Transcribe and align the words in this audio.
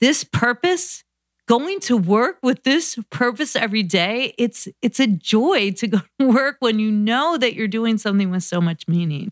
this 0.00 0.24
purpose, 0.24 1.04
going 1.46 1.78
to 1.80 1.94
work 1.94 2.38
with 2.42 2.62
this 2.62 2.98
purpose 3.10 3.54
every 3.54 3.82
day, 3.82 4.34
it's 4.38 4.66
it's 4.80 4.98
a 4.98 5.06
joy 5.06 5.72
to 5.72 5.86
go 5.88 6.00
to 6.18 6.26
work 6.26 6.56
when 6.60 6.78
you 6.78 6.90
know 6.90 7.36
that 7.36 7.54
you're 7.54 7.68
doing 7.68 7.98
something 7.98 8.30
with 8.30 8.42
so 8.42 8.62
much 8.62 8.88
meaning. 8.88 9.30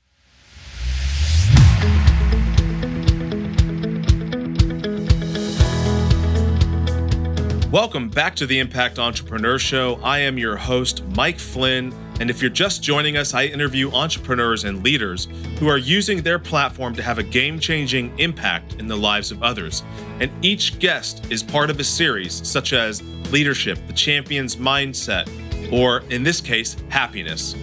Welcome 7.70 8.10
back 8.10 8.34
to 8.36 8.46
the 8.46 8.58
Impact 8.58 8.98
Entrepreneur 8.98 9.58
Show. 9.58 9.98
I 10.02 10.18
am 10.20 10.36
your 10.36 10.56
host, 10.56 11.02
Mike 11.14 11.38
Flynn. 11.38 11.94
And 12.20 12.30
if 12.30 12.40
you're 12.40 12.50
just 12.50 12.82
joining 12.82 13.16
us, 13.16 13.34
I 13.34 13.44
interview 13.44 13.90
entrepreneurs 13.92 14.64
and 14.64 14.82
leaders 14.82 15.28
who 15.58 15.68
are 15.68 15.78
using 15.78 16.22
their 16.22 16.38
platform 16.38 16.94
to 16.96 17.02
have 17.02 17.18
a 17.18 17.22
game 17.22 17.60
changing 17.60 18.18
impact 18.18 18.74
in 18.74 18.88
the 18.88 18.96
lives 18.96 19.30
of 19.30 19.42
others. 19.42 19.84
And 20.20 20.30
each 20.44 20.78
guest 20.78 21.30
is 21.30 21.42
part 21.42 21.70
of 21.70 21.78
a 21.78 21.84
series 21.84 22.46
such 22.46 22.72
as 22.72 23.02
Leadership, 23.30 23.78
the 23.86 23.92
Champion's 23.92 24.56
Mindset, 24.56 25.28
or 25.72 26.00
in 26.10 26.22
this 26.22 26.40
case, 26.40 26.76
Happiness. 26.88 27.54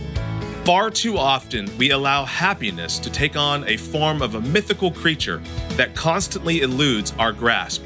Far 0.63 0.89
too 0.89 1.17
often, 1.17 1.69
we 1.77 1.91
allow 1.91 2.25
happiness 2.25 2.97
to 2.99 3.11
take 3.11 3.35
on 3.35 3.67
a 3.67 3.77
form 3.77 4.21
of 4.21 4.35
a 4.35 4.41
mythical 4.41 4.89
creature 4.89 5.41
that 5.71 5.95
constantly 5.95 6.61
eludes 6.61 7.13
our 7.19 7.31
grasp 7.31 7.83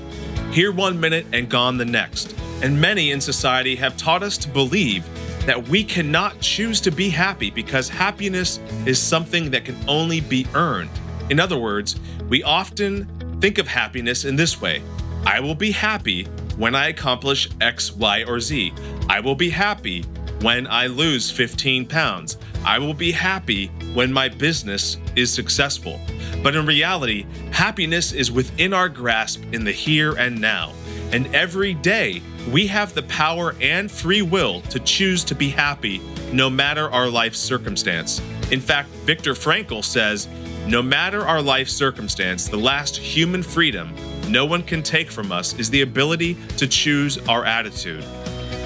here 0.52 0.72
one 0.72 1.00
minute 1.00 1.26
and 1.32 1.48
gone 1.48 1.78
the 1.78 1.86
next. 1.86 2.36
And 2.64 2.80
many 2.80 3.12
in 3.12 3.22
society 3.22 3.76
have 3.76 3.96
taught 3.98 4.24
us 4.24 4.38
to 4.40 4.50
believe 4.50 5.08
that 5.50 5.68
we 5.68 5.84
cannot 5.84 6.40
choose 6.40 6.80
to 6.80 6.92
be 6.92 7.10
happy 7.10 7.50
because 7.50 7.90
happiness 7.90 8.60
is 8.86 9.00
something 9.00 9.50
that 9.50 9.66
can 9.66 9.76
only 9.88 10.22
be 10.22 10.46
earned. 10.54 10.92
In 11.32 11.40
other 11.40 11.58
words, 11.58 12.00
we 12.30 12.44
often 12.44 13.08
think 13.42 13.58
of 13.58 13.68
happiness 13.68 14.26
in 14.26 14.36
this 14.36 14.62
way 14.62 14.84
I 15.26 15.40
will 15.40 15.56
be 15.56 15.72
happy 15.72 16.26
when 16.56 16.76
I 16.76 16.90
accomplish 16.90 17.50
X, 17.62 17.92
Y, 17.96 18.26
or 18.26 18.40
Z. 18.40 18.74
I 19.10 19.22
will 19.22 19.34
be 19.34 19.50
happy 19.50 20.04
when 20.42 20.68
I 20.68 20.86
lose 20.86 21.32
15 21.32 21.88
pounds. 21.88 22.38
I 22.64 22.78
will 22.78 22.94
be 22.94 23.12
happy 23.12 23.72
when 23.96 24.14
my 24.14 24.30
business 24.30 24.98
is 25.16 25.34
successful. 25.34 26.00
But 26.44 26.56
in 26.56 26.68
reality, 26.68 27.26
happiness 27.52 28.12
is 28.12 28.32
within 28.32 28.72
our 28.72 28.88
grasp 28.88 29.42
in 29.52 29.64
the 29.64 29.72
here 29.72 30.14
and 30.14 30.40
now. 30.40 30.74
And 31.12 31.26
every 31.34 31.74
day, 31.74 32.22
we 32.52 32.66
have 32.68 32.94
the 32.94 33.04
power 33.04 33.56
and 33.62 33.92
free 33.92 34.22
will 34.22 34.62
to 34.62 34.80
choose 34.80 35.24
to 35.26 35.36
be 35.36 35.50
happy 35.50 36.02
no 36.34 36.50
matter 36.50 36.90
our 36.90 37.08
life 37.08 37.36
circumstance. 37.36 38.22
In 38.52 38.60
fact, 38.60 38.90
Viktor 39.06 39.34
Frankl 39.34 39.84
says, 39.84 40.28
no 40.66 40.82
matter 40.82 41.26
our 41.26 41.42
life 41.42 41.70
circumstance, 41.70 42.48
the 42.48 42.58
last 42.58 42.98
human 42.98 43.44
freedom 43.44 43.94
no 44.28 44.46
one 44.46 44.64
can 44.64 44.82
take 44.84 45.12
from 45.12 45.32
us 45.32 45.54
is 45.60 45.70
the 45.70 45.82
ability 45.82 46.38
to 46.58 46.68
choose 46.68 47.18
our 47.28 47.46
attitude. 47.46 48.04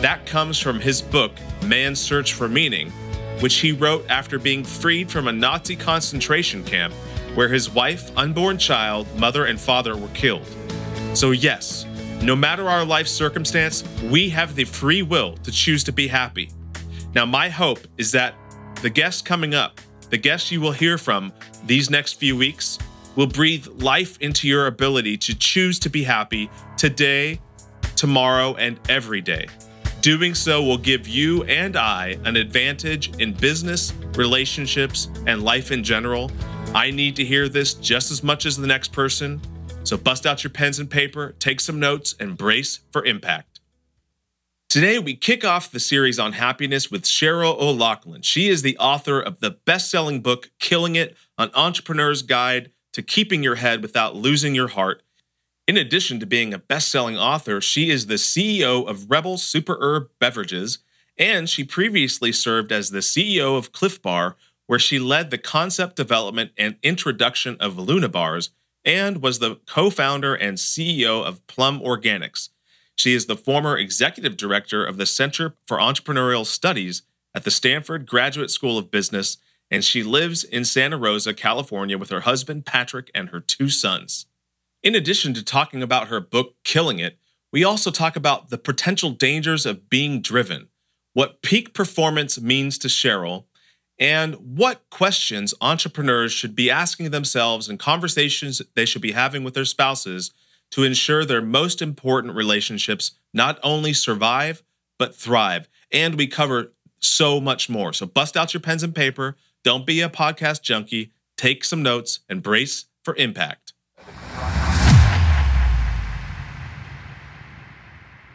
That 0.01 0.25
comes 0.25 0.59
from 0.59 0.79
his 0.79 1.01
book, 1.01 1.31
Man's 1.65 1.99
Search 1.99 2.33
for 2.33 2.47
Meaning, 2.47 2.91
which 3.39 3.55
he 3.55 3.71
wrote 3.71 4.05
after 4.09 4.39
being 4.39 4.63
freed 4.63 5.11
from 5.11 5.27
a 5.27 5.33
Nazi 5.33 5.75
concentration 5.75 6.63
camp 6.63 6.93
where 7.35 7.49
his 7.49 7.69
wife, 7.69 8.15
unborn 8.17 8.57
child, 8.57 9.07
mother, 9.17 9.45
and 9.45 9.59
father 9.59 9.97
were 9.97 10.09
killed. 10.09 10.45
So, 11.13 11.31
yes, 11.31 11.85
no 12.21 12.35
matter 12.35 12.69
our 12.69 12.85
life 12.85 13.07
circumstance, 13.07 13.83
we 14.03 14.29
have 14.29 14.55
the 14.55 14.65
free 14.65 15.01
will 15.01 15.37
to 15.37 15.51
choose 15.51 15.83
to 15.85 15.91
be 15.91 16.07
happy. 16.07 16.49
Now, 17.15 17.25
my 17.25 17.49
hope 17.49 17.79
is 17.97 18.11
that 18.11 18.35
the 18.81 18.89
guests 18.89 19.21
coming 19.21 19.53
up, 19.53 19.79
the 20.09 20.17
guests 20.17 20.51
you 20.51 20.61
will 20.61 20.71
hear 20.71 20.97
from 20.97 21.31
these 21.65 21.89
next 21.89 22.13
few 22.13 22.35
weeks, 22.35 22.79
will 23.15 23.27
breathe 23.27 23.67
life 23.81 24.17
into 24.19 24.47
your 24.47 24.67
ability 24.67 25.17
to 25.17 25.35
choose 25.35 25.79
to 25.79 25.89
be 25.89 26.03
happy 26.03 26.49
today, 26.77 27.39
tomorrow, 27.95 28.55
and 28.55 28.79
every 28.89 29.21
day. 29.21 29.47
Doing 30.01 30.33
so 30.33 30.63
will 30.63 30.77
give 30.77 31.07
you 31.07 31.43
and 31.43 31.77
I 31.77 32.17
an 32.25 32.35
advantage 32.35 33.17
in 33.21 33.33
business, 33.33 33.93
relationships, 34.15 35.09
and 35.27 35.43
life 35.43 35.71
in 35.71 35.83
general 35.83 36.29
I 36.75 36.89
need 36.89 37.15
to 37.17 37.23
hear 37.23 37.49
this 37.49 37.75
just 37.75 38.09
as 38.09 38.23
much 38.23 38.47
as 38.47 38.57
the 38.57 38.65
next 38.65 38.91
person. 38.91 39.39
So 39.83 39.97
bust 39.97 40.25
out 40.25 40.43
your 40.43 40.51
pens 40.51 40.79
and 40.79 40.89
paper, 40.89 41.35
take 41.39 41.59
some 41.59 41.79
notes, 41.79 42.15
and 42.17 42.37
brace 42.37 42.79
for 42.91 43.03
impact. 43.03 43.59
Today, 44.69 44.97
we 44.97 45.13
kick 45.13 45.43
off 45.43 45.69
the 45.69 45.79
series 45.79 46.17
on 46.17 46.33
happiness 46.33 46.89
with 46.89 47.03
Sheryl 47.03 47.59
O'Loughlin. 47.59 48.21
She 48.21 48.47
is 48.47 48.61
the 48.61 48.77
author 48.77 49.19
of 49.19 49.39
the 49.41 49.51
best 49.51 49.91
selling 49.91 50.21
book, 50.21 50.51
Killing 50.57 50.95
It 50.95 51.17
An 51.37 51.51
Entrepreneur's 51.53 52.21
Guide 52.21 52.71
to 52.93 53.01
Keeping 53.01 53.43
Your 53.43 53.55
Head 53.55 53.81
Without 53.81 54.15
Losing 54.15 54.55
Your 54.55 54.69
Heart. 54.69 55.03
In 55.67 55.77
addition 55.77 56.19
to 56.21 56.25
being 56.25 56.53
a 56.53 56.59
best 56.59 56.89
selling 56.89 57.17
author, 57.17 57.59
she 57.59 57.89
is 57.89 58.07
the 58.07 58.15
CEO 58.15 58.87
of 58.87 59.09
REBBL 59.09 59.37
Super 59.37 59.77
Herb 59.79 60.09
Beverages, 60.17 60.79
and 61.17 61.49
she 61.49 61.63
previously 61.63 62.31
served 62.31 62.71
as 62.71 62.89
the 62.89 62.99
CEO 62.99 63.57
of 63.57 63.73
Clif 63.73 64.01
Bar, 64.01 64.37
where 64.65 64.79
she 64.79 64.97
led 64.97 65.29
the 65.29 65.37
concept 65.37 65.97
development 65.97 66.51
and 66.57 66.77
introduction 66.81 67.57
of 67.59 67.77
Luna 67.77 68.09
bars 68.09 68.51
and 68.85 69.21
was 69.21 69.39
the 69.39 69.59
co 69.65 69.89
founder 69.89 70.35
and 70.35 70.57
CEO 70.57 71.23
of 71.23 71.45
Plum 71.47 71.79
Organics. 71.79 72.49
She 72.95 73.13
is 73.13 73.25
the 73.25 73.35
former 73.35 73.77
executive 73.77 74.37
director 74.37 74.85
of 74.85 74.97
the 74.97 75.05
Center 75.05 75.55
for 75.65 75.77
Entrepreneurial 75.77 76.45
Studies 76.45 77.03
at 77.33 77.43
the 77.43 77.51
Stanford 77.51 78.05
Graduate 78.05 78.51
School 78.51 78.77
of 78.77 78.91
Business, 78.91 79.37
and 79.71 79.83
she 79.83 80.03
lives 80.03 80.43
in 80.43 80.65
Santa 80.65 80.97
Rosa, 80.97 81.33
California, 81.33 81.97
with 81.97 82.09
her 82.09 82.21
husband 82.21 82.65
Patrick 82.65 83.09
and 83.15 83.29
her 83.29 83.39
two 83.39 83.69
sons. 83.69 84.27
In 84.83 84.95
addition 84.95 85.33
to 85.33 85.43
talking 85.43 85.81
about 85.81 86.09
her 86.09 86.19
book, 86.19 86.55
Killing 86.63 86.99
It, 86.99 87.17
we 87.51 87.63
also 87.63 87.89
talk 87.89 88.15
about 88.15 88.49
the 88.49 88.57
potential 88.57 89.11
dangers 89.11 89.65
of 89.65 89.89
being 89.89 90.21
driven, 90.21 90.67
what 91.13 91.41
peak 91.41 91.73
performance 91.73 92.39
means 92.39 92.77
to 92.79 92.87
Sheryl, 92.87 93.45
and 93.99 94.35
what 94.35 94.89
questions 94.89 95.53
entrepreneurs 95.61 96.31
should 96.31 96.55
be 96.55 96.71
asking 96.71 97.11
themselves 97.11 97.69
in 97.69 97.77
conversations 97.77 98.61
they 98.75 98.85
should 98.85 99.01
be 99.01 99.11
having 99.11 99.43
with 99.43 99.53
their 99.53 99.65
spouses 99.65 100.31
to 100.71 100.83
ensure 100.83 101.23
their 101.23 101.41
most 101.41 101.81
important 101.81 102.35
relationships 102.35 103.11
not 103.33 103.59
only 103.63 103.93
survive, 103.93 104.63
but 104.97 105.15
thrive. 105.15 105.69
And 105.91 106.15
we 106.15 106.27
cover 106.27 106.73
so 106.99 107.39
much 107.39 107.69
more. 107.69 107.93
So 107.93 108.05
bust 108.05 108.35
out 108.35 108.53
your 108.53 108.61
pens 108.61 108.81
and 108.81 108.95
paper. 108.95 109.35
Don't 109.63 109.85
be 109.85 110.01
a 110.01 110.09
podcast 110.09 110.63
junkie. 110.63 111.11
Take 111.37 111.63
some 111.63 111.83
notes 111.83 112.21
and 112.27 112.41
brace 112.41 112.85
for 113.03 113.15
impact. 113.17 113.73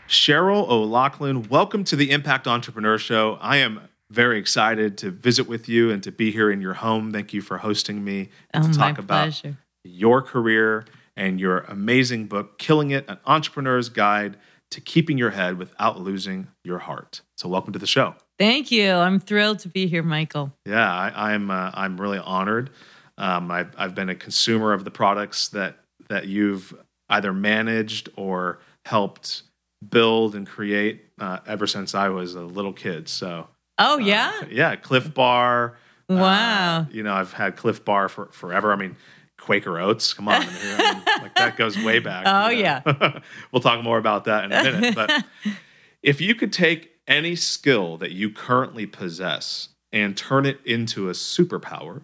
Sheryl 0.08 0.68
O'Loughlin, 0.68 1.48
welcome 1.48 1.84
to 1.84 1.96
the 1.96 2.10
Impact 2.12 2.46
Entrepreneur 2.46 2.96
Show. 2.96 3.36
I 3.42 3.58
am 3.58 3.80
very 4.10 4.38
excited 4.38 4.96
to 4.98 5.10
visit 5.10 5.48
with 5.48 5.68
you 5.68 5.90
and 5.90 6.02
to 6.02 6.12
be 6.12 6.30
here 6.30 6.50
in 6.50 6.60
your 6.60 6.74
home. 6.74 7.10
Thank 7.12 7.32
you 7.32 7.42
for 7.42 7.58
hosting 7.58 8.04
me 8.04 8.30
oh, 8.54 8.62
to 8.62 8.72
talk 8.72 8.98
about 8.98 9.42
your 9.84 10.22
career 10.22 10.86
and 11.16 11.40
your 11.40 11.60
amazing 11.60 12.26
book, 12.26 12.58
Killing 12.58 12.90
It 12.90 13.04
An 13.08 13.18
Entrepreneur's 13.26 13.88
Guide 13.88 14.36
to 14.70 14.80
Keeping 14.80 15.18
Your 15.18 15.30
Head 15.30 15.58
Without 15.58 16.00
Losing 16.00 16.48
Your 16.64 16.78
Heart. 16.78 17.22
So, 17.36 17.48
welcome 17.48 17.72
to 17.72 17.78
the 17.78 17.86
show. 17.86 18.14
Thank 18.38 18.70
you. 18.70 18.92
I'm 18.92 19.18
thrilled 19.18 19.58
to 19.60 19.68
be 19.68 19.86
here, 19.86 20.02
Michael. 20.02 20.52
Yeah, 20.64 20.92
I, 20.92 21.32
am 21.32 21.50
I'm, 21.50 21.66
uh, 21.66 21.70
I'm 21.74 22.00
really 22.00 22.18
honored. 22.18 22.70
Um, 23.16 23.50
I've, 23.50 23.74
I've 23.76 23.94
been 23.94 24.08
a 24.08 24.14
consumer 24.14 24.72
of 24.72 24.84
the 24.84 24.90
products 24.90 25.48
that 25.48 25.78
that 26.08 26.26
you've 26.26 26.74
either 27.10 27.32
managed 27.32 28.08
or 28.16 28.60
helped 28.84 29.42
build 29.86 30.34
and 30.34 30.46
create 30.46 31.04
uh, 31.20 31.38
ever 31.46 31.66
since 31.66 31.94
I 31.94 32.08
was 32.08 32.34
a 32.34 32.40
little 32.42 32.72
kid. 32.72 33.08
So 33.08 33.48
Oh 33.78 33.94
uh, 33.94 33.98
yeah, 33.98 34.32
uh, 34.42 34.46
yeah. 34.50 34.76
Clif 34.76 35.12
Bar. 35.14 35.76
Uh, 36.10 36.14
wow. 36.14 36.80
Uh, 36.80 36.84
you 36.90 37.02
know, 37.02 37.14
I've 37.14 37.32
had 37.32 37.56
Clif 37.56 37.84
Bar 37.84 38.08
for 38.08 38.26
forever. 38.26 38.72
I 38.72 38.76
mean, 38.76 38.96
Quaker 39.38 39.78
Oats. 39.78 40.12
Come 40.12 40.28
on, 40.28 40.42
I 40.42 40.46
mean, 40.46 41.02
like 41.22 41.34
that 41.36 41.56
goes 41.56 41.82
way 41.82 41.98
back. 41.98 42.24
Oh 42.26 42.48
you 42.48 42.64
know? 42.64 42.82
yeah. 42.86 43.20
we'll 43.52 43.62
talk 43.62 43.82
more 43.82 43.98
about 43.98 44.24
that 44.24 44.44
in 44.44 44.52
a 44.52 44.62
minute. 44.62 44.94
But 44.94 45.24
if 46.02 46.20
you 46.20 46.34
could 46.34 46.52
take 46.52 46.92
any 47.06 47.36
skill 47.36 47.96
that 47.98 48.12
you 48.12 48.30
currently 48.30 48.86
possess 48.86 49.68
and 49.92 50.16
turn 50.16 50.44
it 50.44 50.60
into 50.64 51.08
a 51.08 51.12
superpower, 51.12 52.02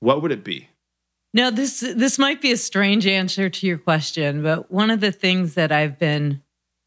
what 0.00 0.22
would 0.22 0.30
it 0.30 0.44
be? 0.44 0.68
Now, 1.34 1.50
this 1.50 1.80
this 1.80 2.18
might 2.18 2.42
be 2.42 2.52
a 2.52 2.56
strange 2.58 3.06
answer 3.06 3.48
to 3.48 3.66
your 3.66 3.78
question, 3.78 4.42
but 4.42 4.70
one 4.70 4.90
of 4.90 5.00
the 5.00 5.12
things 5.12 5.54
that 5.54 5.72
I've 5.72 5.98
been 5.98 6.41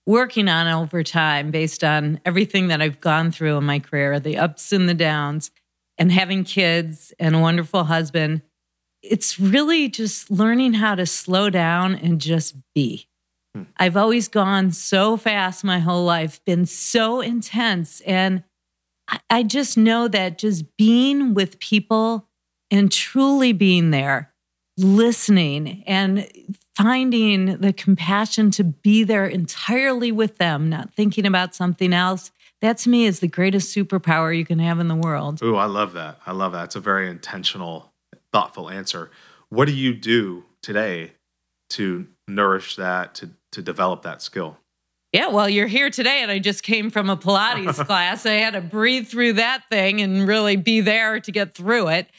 working 0.06 0.48
on 0.48 0.68
over 0.68 1.04
time 1.04 1.52
based 1.52 1.84
on 1.84 2.20
everything 2.26 2.68
that 2.68 2.82
I've 2.82 3.02
gone 3.02 3.32
through 3.32 3.58
in 3.58 3.64
my 3.64 3.80
career, 3.80 4.20
the 4.20 4.38
ups 4.38 4.72
and 4.72 4.88
the 4.88 4.94
downs, 4.94 5.52
and 5.98 6.12
having 6.12 6.44
kids 6.44 7.14
and 7.20 7.36
a 7.36 7.40
wonderful 7.40 7.86
husband. 7.86 8.42
It's 9.02 9.40
really 9.40 9.90
just 9.90 10.30
learning 10.30 10.74
how 10.74 10.96
to 10.96 11.06
slow 11.06 11.50
down 11.50 11.96
and 11.96 12.20
just 12.20 12.56
be. 12.74 13.08
Hmm. 13.54 13.64
I've 13.78 13.98
always 13.98 14.28
gone 14.28 14.72
so 14.72 15.18
fast 15.18 15.64
my 15.64 15.80
whole 15.80 16.06
life, 16.06 16.44
been 16.46 16.66
so 16.66 17.22
intense. 17.22 18.02
And 18.02 18.44
I 19.30 19.44
just 19.44 19.78
know 19.78 20.08
that 20.08 20.38
just 20.38 20.76
being 20.78 21.34
with 21.34 21.60
people 21.60 22.28
and 22.72 22.92
truly 22.92 23.54
being 23.54 23.92
there, 23.92 24.34
listening 24.78 25.84
and 25.86 26.28
finding 26.76 27.58
the 27.58 27.74
compassion 27.74 28.52
to 28.52 28.64
be 28.64 29.04
there 29.04 29.26
entirely 29.26 30.12
with 30.12 30.38
them, 30.38 30.70
not 30.70 30.94
thinking 30.94 31.26
about 31.26 31.56
something 31.56 31.94
else. 31.94 32.32
That 32.62 32.78
to 32.80 32.90
me 32.90 33.06
is 33.06 33.20
the 33.20 33.28
greatest 33.28 33.76
superpower 33.76 34.36
you 34.36 34.46
can 34.46 34.60
have 34.60 34.80
in 34.80 34.88
the 34.88 34.96
world. 34.96 35.42
Ooh, 35.44 35.56
I 35.56 35.66
love 35.66 35.94
that. 35.94 36.20
I 36.26 36.32
love 36.32 36.54
that. 36.54 36.66
It's 36.66 36.76
a 36.76 36.80
very 36.80 37.10
intentional, 37.10 37.92
thoughtful 38.32 38.70
answer. 38.70 39.12
What 39.50 39.66
do 39.66 39.74
you 39.74 39.94
do 39.94 40.46
today 40.62 41.14
to 41.72 42.08
nourish 42.28 42.76
that, 42.76 43.16
to 43.16 43.32
to 43.52 43.62
develop 43.62 44.04
that 44.04 44.22
skill? 44.22 44.58
Yeah, 45.14 45.30
well, 45.30 45.48
you're 45.48 45.68
here 45.68 45.90
today, 45.90 46.22
and 46.22 46.30
I 46.30 46.40
just 46.40 46.62
came 46.62 46.90
from 46.90 47.10
a 47.10 47.16
Pilates 47.16 47.86
class. 47.86 48.26
I 48.26 48.34
had 48.34 48.52
to 48.52 48.60
breathe 48.60 49.08
through 49.08 49.34
that 49.34 49.64
thing 49.70 50.02
and 50.02 50.28
really 50.28 50.58
be 50.58 50.82
there 50.82 51.22
to 51.22 51.32
get 51.32 51.56
through 51.56 51.88
it. 51.88 52.10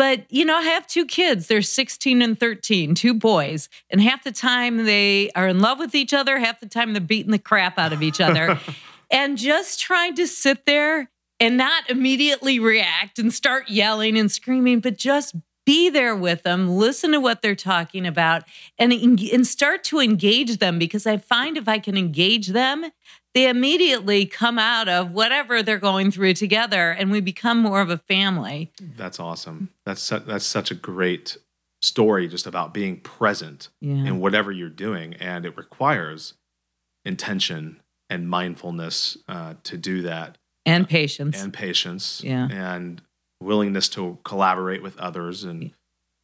But, 0.00 0.24
you 0.30 0.46
know, 0.46 0.56
I 0.56 0.62
have 0.62 0.86
two 0.86 1.04
kids. 1.04 1.46
They're 1.46 1.60
16 1.60 2.22
and 2.22 2.40
13, 2.40 2.94
two 2.94 3.12
boys. 3.12 3.68
And 3.90 4.00
half 4.00 4.24
the 4.24 4.32
time 4.32 4.86
they 4.86 5.30
are 5.32 5.46
in 5.46 5.60
love 5.60 5.78
with 5.78 5.94
each 5.94 6.14
other, 6.14 6.38
half 6.38 6.58
the 6.58 6.66
time 6.70 6.94
they're 6.94 7.02
beating 7.02 7.32
the 7.32 7.38
crap 7.38 7.78
out 7.78 7.92
of 7.92 8.02
each 8.02 8.18
other. 8.18 8.58
and 9.10 9.36
just 9.36 9.78
trying 9.78 10.14
to 10.14 10.26
sit 10.26 10.64
there 10.64 11.10
and 11.38 11.58
not 11.58 11.90
immediately 11.90 12.58
react 12.58 13.18
and 13.18 13.30
start 13.30 13.68
yelling 13.68 14.16
and 14.18 14.32
screaming, 14.32 14.80
but 14.80 14.96
just 14.96 15.34
be 15.66 15.90
there 15.90 16.16
with 16.16 16.44
them, 16.44 16.70
listen 16.70 17.12
to 17.12 17.20
what 17.20 17.42
they're 17.42 17.54
talking 17.54 18.06
about, 18.06 18.44
and, 18.78 18.94
and 18.94 19.46
start 19.46 19.84
to 19.84 20.00
engage 20.00 20.56
them 20.56 20.78
because 20.78 21.06
I 21.06 21.18
find 21.18 21.58
if 21.58 21.68
I 21.68 21.78
can 21.78 21.98
engage 21.98 22.48
them, 22.48 22.90
they 23.34 23.48
immediately 23.48 24.26
come 24.26 24.58
out 24.58 24.88
of 24.88 25.12
whatever 25.12 25.62
they're 25.62 25.78
going 25.78 26.10
through 26.10 26.34
together 26.34 26.90
and 26.90 27.10
we 27.10 27.20
become 27.20 27.58
more 27.58 27.80
of 27.80 27.90
a 27.90 27.98
family. 27.98 28.72
That's 28.96 29.20
awesome. 29.20 29.70
That's 29.86 30.02
su- 30.02 30.22
that's 30.26 30.44
such 30.44 30.70
a 30.70 30.74
great 30.74 31.36
story 31.82 32.28
just 32.28 32.46
about 32.46 32.74
being 32.74 32.98
present 33.00 33.68
yeah. 33.80 33.94
in 33.94 34.20
whatever 34.20 34.52
you're 34.52 34.68
doing 34.68 35.14
and 35.14 35.46
it 35.46 35.56
requires 35.56 36.34
intention 37.04 37.80
and 38.10 38.28
mindfulness 38.28 39.16
uh, 39.28 39.54
to 39.62 39.78
do 39.78 40.02
that 40.02 40.36
and 40.66 40.86
patience 40.86 41.42
and 41.42 41.54
patience 41.54 42.20
yeah 42.22 42.48
and 42.50 43.00
willingness 43.40 43.88
to 43.88 44.18
collaborate 44.24 44.82
with 44.82 44.98
others 44.98 45.42
and 45.42 45.72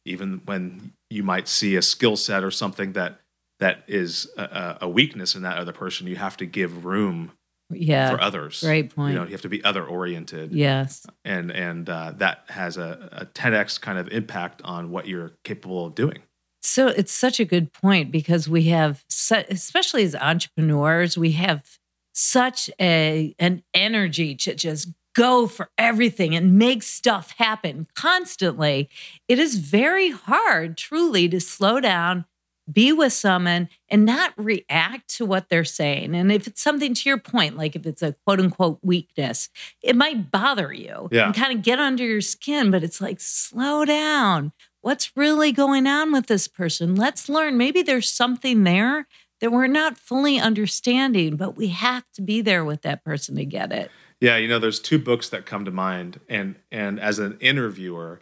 even 0.05 0.41
when 0.45 0.93
you 1.09 1.23
might 1.23 1.47
see 1.47 1.75
a 1.75 1.81
skill 1.81 2.15
set 2.15 2.43
or 2.43 2.51
something 2.51 2.93
that 2.93 3.19
that 3.59 3.83
is 3.87 4.29
a, 4.37 4.77
a, 4.81 4.89
weakness 4.89 5.35
in 5.35 5.41
that 5.41 5.57
other 5.57 5.71
person 5.71 6.07
you 6.07 6.15
have 6.15 6.37
to 6.37 6.45
give 6.45 6.85
room 6.85 7.31
yeah 7.69 8.11
for 8.11 8.21
others. 8.21 8.61
great 8.61 8.95
point 8.95 9.13
you 9.13 9.19
know 9.19 9.25
you 9.25 9.31
have 9.31 9.41
to 9.41 9.49
be 9.49 9.63
other 9.63 9.85
oriented. 9.85 10.53
Yes. 10.53 11.05
And 11.25 11.51
and 11.51 11.89
uh, 11.89 12.13
that 12.17 12.45
has 12.49 12.77
a, 12.77 13.09
a 13.11 13.25
10x 13.25 13.81
kind 13.81 13.97
of 13.97 14.07
impact 14.09 14.61
on 14.63 14.89
what 14.89 15.07
you're 15.07 15.33
capable 15.43 15.85
of 15.85 15.95
doing. 15.95 16.19
So 16.61 16.87
it's 16.87 17.11
such 17.11 17.39
a 17.39 17.45
good 17.45 17.71
point 17.73 18.11
because 18.11 18.47
we 18.47 18.63
have 18.63 19.03
especially 19.31 20.03
as 20.03 20.15
entrepreneurs 20.15 21.17
we 21.17 21.31
have 21.33 21.77
such 22.13 22.69
a 22.79 23.35
an 23.37 23.63
energy 23.73 24.33
to 24.35 24.55
just 24.55 24.89
go 25.17 25.47
for 25.47 25.69
everything 25.79 26.35
and 26.35 26.59
make 26.59 26.83
stuff 26.83 27.33
happen 27.37 27.87
constantly, 27.95 28.87
it 29.27 29.39
is 29.39 29.55
very 29.55 30.11
hard 30.11 30.77
truly 30.77 31.27
to 31.27 31.39
slow 31.39 31.79
down, 31.79 32.23
be 32.71 32.91
with 32.91 33.13
someone 33.13 33.69
and 33.89 34.05
not 34.05 34.33
react 34.37 35.15
to 35.15 35.25
what 35.25 35.49
they're 35.49 35.63
saying. 35.63 36.15
And 36.15 36.31
if 36.31 36.47
it's 36.47 36.61
something 36.61 36.93
to 36.93 37.09
your 37.09 37.17
point, 37.17 37.57
like 37.57 37.75
if 37.75 37.85
it's 37.85 38.01
a 38.01 38.13
quote 38.25 38.39
unquote 38.39 38.79
weakness, 38.81 39.49
it 39.81 39.95
might 39.95 40.31
bother 40.31 40.73
you 40.73 41.07
yeah. 41.11 41.27
and 41.27 41.35
kind 41.35 41.57
of 41.57 41.63
get 41.63 41.79
under 41.79 42.03
your 42.03 42.21
skin, 42.21 42.71
but 42.71 42.83
it's 42.83 43.01
like, 43.01 43.19
slow 43.19 43.85
down. 43.85 44.51
What's 44.81 45.15
really 45.15 45.51
going 45.51 45.87
on 45.87 46.11
with 46.11 46.27
this 46.27 46.47
person? 46.47 46.95
Let's 46.95 47.29
learn. 47.29 47.57
Maybe 47.57 47.81
there's 47.81 48.09
something 48.09 48.63
there 48.63 49.07
that 49.39 49.51
we're 49.51 49.67
not 49.67 49.97
fully 49.97 50.39
understanding, 50.39 51.35
but 51.35 51.55
we 51.55 51.67
have 51.67 52.03
to 52.13 52.21
be 52.21 52.41
there 52.41 52.65
with 52.65 52.81
that 52.83 53.03
person 53.03 53.35
to 53.35 53.45
get 53.45 53.71
it. 53.71 53.91
Yeah, 54.19 54.37
you 54.37 54.47
know, 54.47 54.57
there's 54.59 54.79
two 54.79 54.97
books 54.97 55.29
that 55.29 55.45
come 55.45 55.65
to 55.65 55.71
mind, 55.71 56.19
and 56.27 56.55
and 56.71 56.99
as 56.99 57.19
an 57.19 57.37
interviewer, 57.39 58.21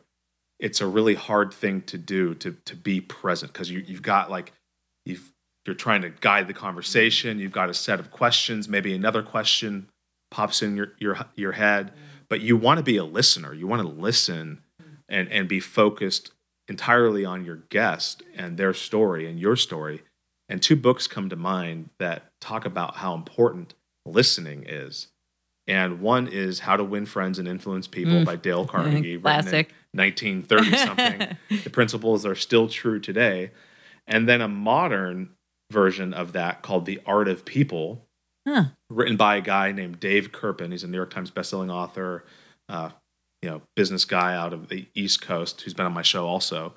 it's 0.66 0.82
a 0.82 0.88
really 0.88 1.14
hard 1.14 1.54
thing 1.54 1.84
to 1.84 1.96
do 1.96 2.34
to 2.34 2.58
to 2.66 2.76
be 2.76 3.00
present 3.00 3.54
because 3.54 3.70
you 3.70 3.84
you've 3.86 4.02
got 4.02 4.32
like 4.32 4.52
you've 5.06 5.32
you're 5.64 5.76
trying 5.76 6.02
to 6.02 6.10
guide 6.10 6.48
the 6.48 6.56
conversation. 6.56 7.38
You've 7.38 7.52
got 7.52 7.70
a 7.70 7.74
set 7.74 8.00
of 8.00 8.10
questions, 8.10 8.68
maybe 8.68 8.94
another 8.96 9.22
question 9.22 9.88
pops 10.32 10.64
in 10.64 10.76
your 10.76 10.94
your 10.98 11.20
your 11.36 11.52
head, 11.52 11.94
but 12.30 12.42
you 12.42 12.58
want 12.58 12.80
to 12.80 12.84
be 12.84 12.98
a 12.98 13.04
listener. 13.04 13.54
You 13.54 13.68
want 13.68 13.84
to 13.84 13.88
listen 13.88 14.64
and 15.08 15.32
and 15.32 15.48
be 15.48 15.60
focused 15.60 16.32
entirely 16.68 17.24
on 17.24 17.46
your 17.46 17.58
guest 17.70 18.24
and 18.36 18.58
their 18.58 18.74
story 18.74 19.30
and 19.30 19.40
your 19.40 19.56
story. 19.56 20.02
And 20.50 20.64
two 20.64 20.76
books 20.76 21.06
come 21.06 21.30
to 21.30 21.36
mind 21.36 21.92
that 22.00 22.24
talk 22.42 22.66
about 22.66 22.96
how 22.98 23.14
important 23.14 23.76
listening 24.04 24.64
is. 24.68 25.10
And 25.68 26.00
one 26.00 26.28
is 26.28 26.60
How 26.60 26.78
to 26.78 26.84
Win 26.84 27.06
Friends 27.06 27.40
and 27.40 27.48
Influence 27.48 27.88
People 27.88 28.22
mm. 28.22 28.26
by 28.26 28.36
Dale 28.36 28.66
Carnegie, 28.68 29.18
Classic. 29.18 29.72
1930 29.96 30.78
something. 30.78 31.38
the 31.64 31.70
principles 31.70 32.26
are 32.26 32.36
still 32.36 32.68
true 32.68 33.00
today. 33.00 33.52
And 34.08 34.28
then 34.28 34.42
a 34.42 34.48
modern 34.48 35.32
version 35.72 36.14
of 36.14 36.34
that 36.34 36.62
called 36.62 36.86
The 36.86 37.02
Art 37.06 37.28
of 37.28 37.46
People, 37.46 38.06
huh. 38.48 38.66
written 38.90 39.18
by 39.18 39.38
a 39.38 39.42
guy 39.42 39.72
named 39.72 40.00
Dave 40.00 40.32
Kerpen. 40.32 40.72
He's 40.72 40.84
a 40.84 40.88
New 40.88 40.98
York 40.98 41.12
Times 41.12 41.32
bestselling 41.32 41.72
author, 41.72 42.24
uh, 42.70 42.90
you 43.42 43.50
know, 43.50 43.62
business 43.76 44.06
guy 44.06 44.36
out 44.36 44.54
of 44.54 44.70
the 44.70 44.88
East 44.94 45.22
Coast 45.22 45.62
who's 45.62 45.74
been 45.74 45.86
on 45.86 45.94
my 45.94 46.02
show 46.02 46.28
also. 46.28 46.74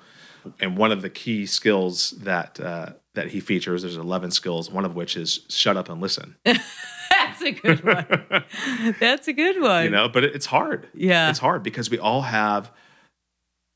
And 0.59 0.77
one 0.77 0.91
of 0.91 1.01
the 1.01 1.09
key 1.09 1.45
skills 1.45 2.11
that 2.11 2.59
uh, 2.59 2.93
that 3.15 3.29
he 3.29 3.39
features, 3.39 3.81
there's 3.81 3.97
11 3.97 4.31
skills, 4.31 4.71
one 4.71 4.85
of 4.85 4.95
which 4.95 5.17
is 5.17 5.41
shut 5.49 5.75
up 5.75 5.89
and 5.89 5.99
listen. 6.01 6.35
That's 6.45 7.41
a 7.41 7.51
good 7.51 7.83
one. 7.83 8.95
That's 8.99 9.27
a 9.27 9.33
good 9.33 9.61
one. 9.61 9.83
You 9.83 9.89
know, 9.89 10.07
but 10.07 10.23
it's 10.23 10.45
hard. 10.45 10.87
Yeah. 10.93 11.29
It's 11.29 11.39
hard 11.39 11.63
because 11.63 11.89
we 11.89 11.99
all 11.99 12.21
have 12.21 12.71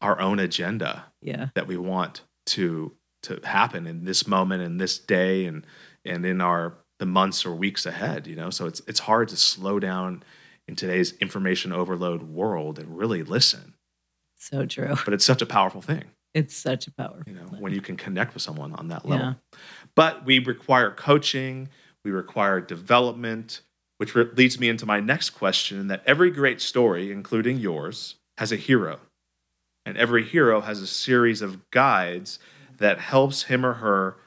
our 0.03 0.19
own 0.19 0.37
agenda 0.37 1.05
yeah. 1.21 1.47
that 1.55 1.65
we 1.65 1.77
want 1.77 2.21
to 2.45 2.91
to 3.23 3.39
happen 3.45 3.87
in 3.87 4.03
this 4.03 4.27
moment 4.27 4.61
in 4.61 4.77
this 4.77 4.99
day 4.99 5.45
and 5.45 5.65
and 6.05 6.25
in 6.25 6.41
our 6.41 6.75
the 6.99 7.05
months 7.05 7.45
or 7.45 7.55
weeks 7.55 7.85
ahead, 7.85 8.27
you 8.27 8.35
know. 8.35 8.49
So 8.49 8.67
it's 8.67 8.81
it's 8.85 8.99
hard 8.99 9.29
to 9.29 9.37
slow 9.37 9.79
down 9.79 10.23
in 10.67 10.75
today's 10.75 11.13
information 11.13 11.71
overload 11.71 12.23
world 12.23 12.77
and 12.77 12.97
really 12.97 13.23
listen. 13.23 13.73
So 14.37 14.65
true. 14.65 14.95
But 15.05 15.13
it's 15.13 15.25
such 15.25 15.41
a 15.41 15.45
powerful 15.45 15.81
thing. 15.81 16.03
It's 16.33 16.55
such 16.55 16.87
a 16.87 16.91
powerful 16.91 17.23
you 17.25 17.33
know, 17.33 17.47
thing. 17.47 17.61
when 17.61 17.73
you 17.73 17.81
can 17.81 17.95
connect 17.95 18.33
with 18.33 18.43
someone 18.43 18.73
on 18.73 18.89
that 18.89 19.05
level. 19.05 19.27
Yeah. 19.27 19.33
But 19.95 20.25
we 20.25 20.39
require 20.39 20.91
coaching, 20.91 21.69
we 22.03 22.11
require 22.11 22.59
development, 22.59 23.61
which 23.97 24.15
re- 24.15 24.29
leads 24.35 24.59
me 24.59 24.67
into 24.67 24.85
my 24.85 24.99
next 24.99 25.29
question 25.31 25.87
that 25.87 26.01
every 26.05 26.31
great 26.31 26.59
story, 26.59 27.11
including 27.11 27.59
yours, 27.59 28.15
has 28.37 28.51
a 28.51 28.57
hero. 28.57 28.99
And 29.85 29.97
every 29.97 30.23
hero 30.23 30.61
has 30.61 30.81
a 30.81 30.87
series 30.87 31.41
of 31.41 31.69
guides 31.71 32.39
that 32.77 32.99
helps 32.99 33.43
him 33.43 33.65
or 33.65 33.73
her 33.73 34.17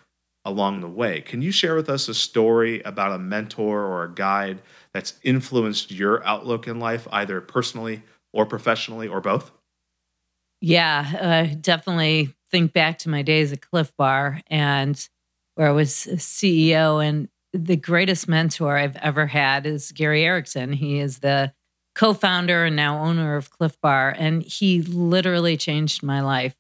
along 0.45 0.81
the 0.81 0.89
way. 0.89 1.21
Can 1.21 1.43
you 1.43 1.51
share 1.51 1.75
with 1.75 1.89
us 1.89 2.09
a 2.09 2.15
story 2.15 2.81
about 2.83 3.13
a 3.13 3.19
mentor 3.19 3.83
or 3.83 4.05
a 4.05 4.15
guide 4.15 4.63
that's 4.93 5.15
influenced 5.23 5.91
your 5.91 6.25
outlook 6.25 6.69
in 6.69 6.79
life, 6.79 7.09
either 7.11 7.41
personally 7.41 8.03
or 8.33 8.47
professionally 8.47 9.09
or 9.09 9.21
both? 9.21 9.51
Yeah, 10.61 11.49
uh, 11.51 11.57
definitely 11.61 12.35
think 12.51 12.73
back 12.73 12.99
to 12.99 13.09
my 13.09 13.23
days 13.23 13.53
at 13.53 13.61
Clif 13.61 13.93
Bar 13.97 14.41
and 14.47 15.09
where 15.57 15.69
I 15.69 15.73
was 15.73 15.91
CEO 15.91 17.05
and 17.05 17.29
the 17.53 17.77
greatest 17.77 18.29
mentor 18.29 18.77
I've 18.77 18.97
ever 18.97 19.27
had 19.27 19.67
is 19.67 19.91
Gary 19.93 20.25
Erickson. 20.25 20.73
He 20.73 20.99
is 21.01 21.19
the 21.19 21.53
co 21.97 22.15
founder 22.15 22.65
and 22.65 22.77
now 22.77 23.03
owner 23.03 23.37
of 23.37 23.51
Clif 23.51 23.81
Bar, 23.81 24.15
and 24.17 24.43
he 24.43 24.83
literally 24.83 25.57
changed 25.57 26.03
my 26.03 26.21
life. 26.21 26.55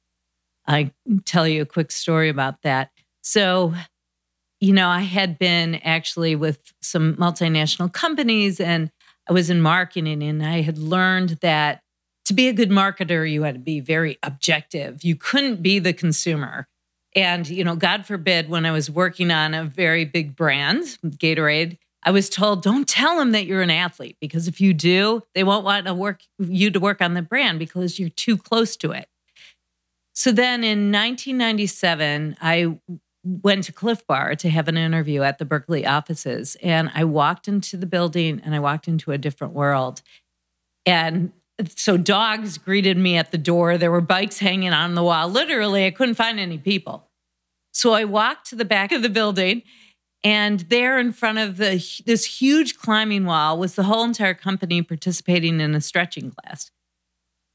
I 0.66 0.92
tell 1.24 1.46
you 1.46 1.62
a 1.62 1.66
quick 1.66 1.92
story 1.92 2.28
about 2.28 2.62
that. 2.62 2.90
So, 3.22 3.74
you 4.60 4.72
know, 4.72 4.88
I 4.88 5.02
had 5.02 5.38
been 5.38 5.76
actually 5.76 6.34
with 6.34 6.72
some 6.80 7.14
multinational 7.16 7.92
companies 7.92 8.58
and 8.58 8.90
I 9.28 9.32
was 9.32 9.50
in 9.50 9.60
marketing, 9.60 10.22
and 10.22 10.44
I 10.44 10.62
had 10.62 10.78
learned 10.78 11.38
that 11.42 11.82
to 12.26 12.34
be 12.34 12.48
a 12.48 12.52
good 12.52 12.70
marketer, 12.70 13.30
you 13.30 13.42
had 13.42 13.54
to 13.54 13.60
be 13.60 13.80
very 13.80 14.18
objective. 14.22 15.04
You 15.04 15.16
couldn't 15.16 15.62
be 15.62 15.78
the 15.78 15.92
consumer. 15.92 16.66
And, 17.14 17.48
you 17.48 17.64
know, 17.64 17.76
God 17.76 18.06
forbid, 18.06 18.48
when 18.48 18.66
I 18.66 18.72
was 18.72 18.90
working 18.90 19.30
on 19.30 19.54
a 19.54 19.64
very 19.64 20.04
big 20.04 20.36
brand, 20.36 20.82
Gatorade, 21.04 21.78
I 22.06 22.12
was 22.12 22.30
told, 22.30 22.62
don't 22.62 22.88
tell 22.88 23.18
them 23.18 23.32
that 23.32 23.46
you're 23.46 23.62
an 23.62 23.70
athlete 23.70 24.16
because 24.20 24.46
if 24.46 24.60
you 24.60 24.72
do, 24.72 25.24
they 25.34 25.42
won't 25.42 25.64
want 25.64 25.86
to 25.86 25.94
work 25.94 26.20
you 26.38 26.70
to 26.70 26.78
work 26.78 27.02
on 27.02 27.14
the 27.14 27.22
brand 27.22 27.58
because 27.58 27.98
you're 27.98 28.08
too 28.08 28.38
close 28.38 28.76
to 28.76 28.92
it. 28.92 29.08
So 30.14 30.30
then 30.30 30.62
in 30.62 30.92
1997, 30.92 32.36
I 32.40 32.78
went 33.24 33.64
to 33.64 33.72
Clif 33.72 34.06
Bar 34.06 34.36
to 34.36 34.48
have 34.48 34.68
an 34.68 34.76
interview 34.76 35.22
at 35.22 35.38
the 35.38 35.44
Berkeley 35.44 35.84
offices. 35.84 36.56
And 36.62 36.92
I 36.94 37.02
walked 37.02 37.48
into 37.48 37.76
the 37.76 37.86
building 37.86 38.40
and 38.44 38.54
I 38.54 38.60
walked 38.60 38.86
into 38.86 39.10
a 39.10 39.18
different 39.18 39.52
world. 39.52 40.00
And 40.86 41.32
so 41.74 41.96
dogs 41.96 42.56
greeted 42.56 42.96
me 42.96 43.16
at 43.16 43.32
the 43.32 43.38
door. 43.38 43.78
There 43.78 43.90
were 43.90 44.00
bikes 44.00 44.38
hanging 44.38 44.72
on 44.72 44.94
the 44.94 45.02
wall. 45.02 45.28
Literally, 45.28 45.86
I 45.86 45.90
couldn't 45.90 46.14
find 46.14 46.38
any 46.38 46.58
people. 46.58 47.08
So 47.72 47.92
I 47.92 48.04
walked 48.04 48.48
to 48.50 48.56
the 48.56 48.64
back 48.64 48.92
of 48.92 49.02
the 49.02 49.08
building, 49.10 49.62
and 50.26 50.58
there 50.58 50.98
in 50.98 51.12
front 51.12 51.38
of 51.38 51.56
the, 51.56 51.80
this 52.04 52.24
huge 52.24 52.76
climbing 52.76 53.26
wall 53.26 53.60
was 53.60 53.76
the 53.76 53.84
whole 53.84 54.02
entire 54.02 54.34
company 54.34 54.82
participating 54.82 55.60
in 55.60 55.72
a 55.72 55.80
stretching 55.80 56.32
class. 56.32 56.72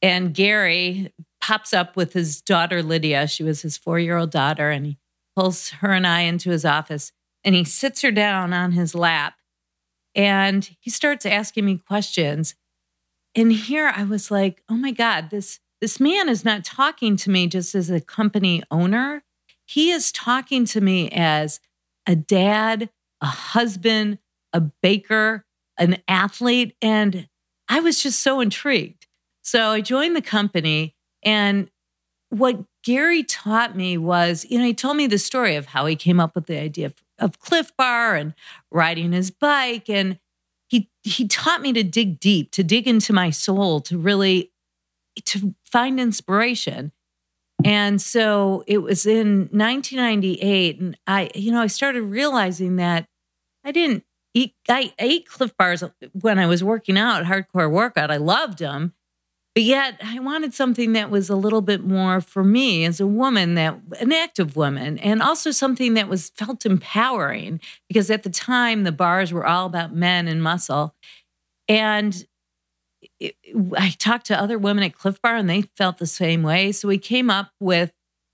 And 0.02 0.34
Gary 0.34 1.14
pops 1.42 1.74
up 1.74 1.98
with 1.98 2.14
his 2.14 2.42
daughter, 2.42 2.82
Lydia. 2.82 3.28
She 3.28 3.44
was 3.44 3.62
his 3.62 3.78
four 3.78 4.00
year 4.00 4.16
old 4.16 4.32
daughter, 4.32 4.70
and 4.72 4.86
he 4.86 4.98
pulls 5.36 5.72
her 5.72 5.92
and 5.92 6.08
I 6.08 6.22
into 6.22 6.50
his 6.50 6.64
office 6.64 7.12
and 7.44 7.56
he 7.56 7.66
sits 7.66 8.04
her 8.04 8.12
down 8.12 8.54
on 8.54 8.72
his 8.72 8.96
lap 8.96 9.34
and 10.16 10.70
he 10.80 10.90
starts 10.90 11.26
asking 11.26 11.66
me 11.66 11.78
questions. 11.78 12.56
And 13.36 13.52
here 13.52 13.92
I 13.94 14.06
was 14.06 14.32
like, 14.32 14.64
oh 14.70 14.76
my 14.76 14.92
God, 14.92 15.30
this, 15.30 15.60
this 15.82 16.00
man 16.00 16.30
is 16.30 16.46
not 16.46 16.64
talking 16.64 17.18
to 17.18 17.30
me 17.30 17.48
just 17.48 17.76
as 17.76 17.90
a 17.90 18.00
company 18.00 18.64
owner. 18.72 19.24
He 19.66 19.92
is 19.92 20.14
talking 20.14 20.64
to 20.68 20.80
me 20.80 21.10
as 21.10 21.60
a 22.08 22.16
dad, 22.16 22.90
a 23.22 23.26
husband, 23.28 24.18
a 24.54 24.62
baker, 24.62 25.46
an 25.78 25.98
athlete. 26.08 26.76
And 26.82 27.28
I 27.70 27.80
was 27.80 28.02
just 28.02 28.20
so 28.20 28.40
intrigued. 28.40 29.08
So 29.44 29.70
I 29.70 29.82
joined 29.82 30.16
the 30.16 30.22
company. 30.22 30.96
And 31.24 31.70
what 32.30 32.64
Gary 32.84 33.24
taught 33.24 33.76
me 33.76 33.98
was, 33.98 34.46
you 34.50 34.58
know, 34.58 34.66
he 34.66 34.74
told 34.74 34.98
me 34.98 35.08
the 35.08 35.18
story 35.18 35.56
of 35.56 35.68
how 35.68 35.86
he 35.86 35.96
came 35.96 36.20
up 36.20 36.36
with 36.36 36.48
the 36.48 36.60
idea 36.60 36.88
of, 36.88 36.94
of 37.20 37.40
Clif 37.40 37.76
Bar 37.78 38.16
and 38.16 38.34
riding 38.72 39.12
his 39.12 39.32
bike. 39.32 39.90
And 39.90 40.20
he 40.68 40.90
he 41.04 41.28
taught 41.28 41.62
me 41.62 41.74
to 41.74 41.84
dig 41.84 42.20
deep, 42.20 42.52
to 42.52 42.64
dig 42.64 42.88
into 42.88 43.14
my 43.14 43.30
soul, 43.30 43.82
to 43.82 43.98
really 43.98 44.52
to 45.26 45.54
find 45.66 46.00
inspiration. 46.00 46.92
And 47.64 48.02
so 48.02 48.64
it 48.68 48.80
was 48.80 49.06
in 49.06 49.50
1998, 49.52 50.80
and 50.80 50.98
I, 51.06 51.30
you 51.36 51.52
know, 51.52 51.62
I 51.62 51.68
started 51.68 52.04
realizing 52.04 52.78
that 52.78 53.06
I 53.64 53.72
didn't 53.72 54.04
eat. 54.34 54.54
I 54.70 54.94
ate 55.00 55.28
Clif 55.28 55.56
Bars 55.58 55.84
when 56.20 56.40
I 56.40 56.48
was 56.48 56.64
working 56.64 56.98
out, 56.98 57.26
hardcore 57.26 57.72
workout. 57.72 58.12
I 58.12 58.18
loved 58.18 58.60
them, 58.60 58.94
but 59.54 59.64
yet 59.64 60.00
I 60.04 60.20
wanted 60.20 60.54
something 60.54 60.94
that 60.94 61.10
was 61.10 61.30
a 61.30 61.36
little 61.36 61.62
bit 61.62 61.84
more 61.84 62.22
for 62.22 62.44
me 62.44 62.86
as 62.86 63.00
a 63.00 63.08
woman, 63.08 63.56
that 63.56 63.78
an 64.00 64.12
active 64.12 64.56
woman, 64.56 64.98
and 65.00 65.22
also 65.22 65.52
something 65.52 65.94
that 65.96 66.08
was 66.08 66.30
felt 66.30 66.66
empowering 66.66 67.60
because 67.90 68.10
at 68.10 68.24
the 68.24 68.30
time 68.30 68.84
the 68.84 68.92
bars 68.92 69.34
were 69.34 69.46
all 69.46 69.66
about 69.66 69.94
men 69.94 70.28
and 70.28 70.42
muscle. 70.42 70.96
And 71.68 72.26
I 73.78 73.90
talked 73.98 74.26
to 74.28 74.40
other 74.40 74.58
women 74.58 74.84
at 74.84 74.96
Clif 74.96 75.22
Bar 75.22 75.36
and 75.36 75.50
they 75.50 75.64
felt 75.78 75.98
the 75.98 76.08
same 76.08 76.44
way. 76.44 76.72
So 76.72 76.88
we 76.88 76.98
came 76.98 77.30
up 77.30 77.52
with 77.60 77.92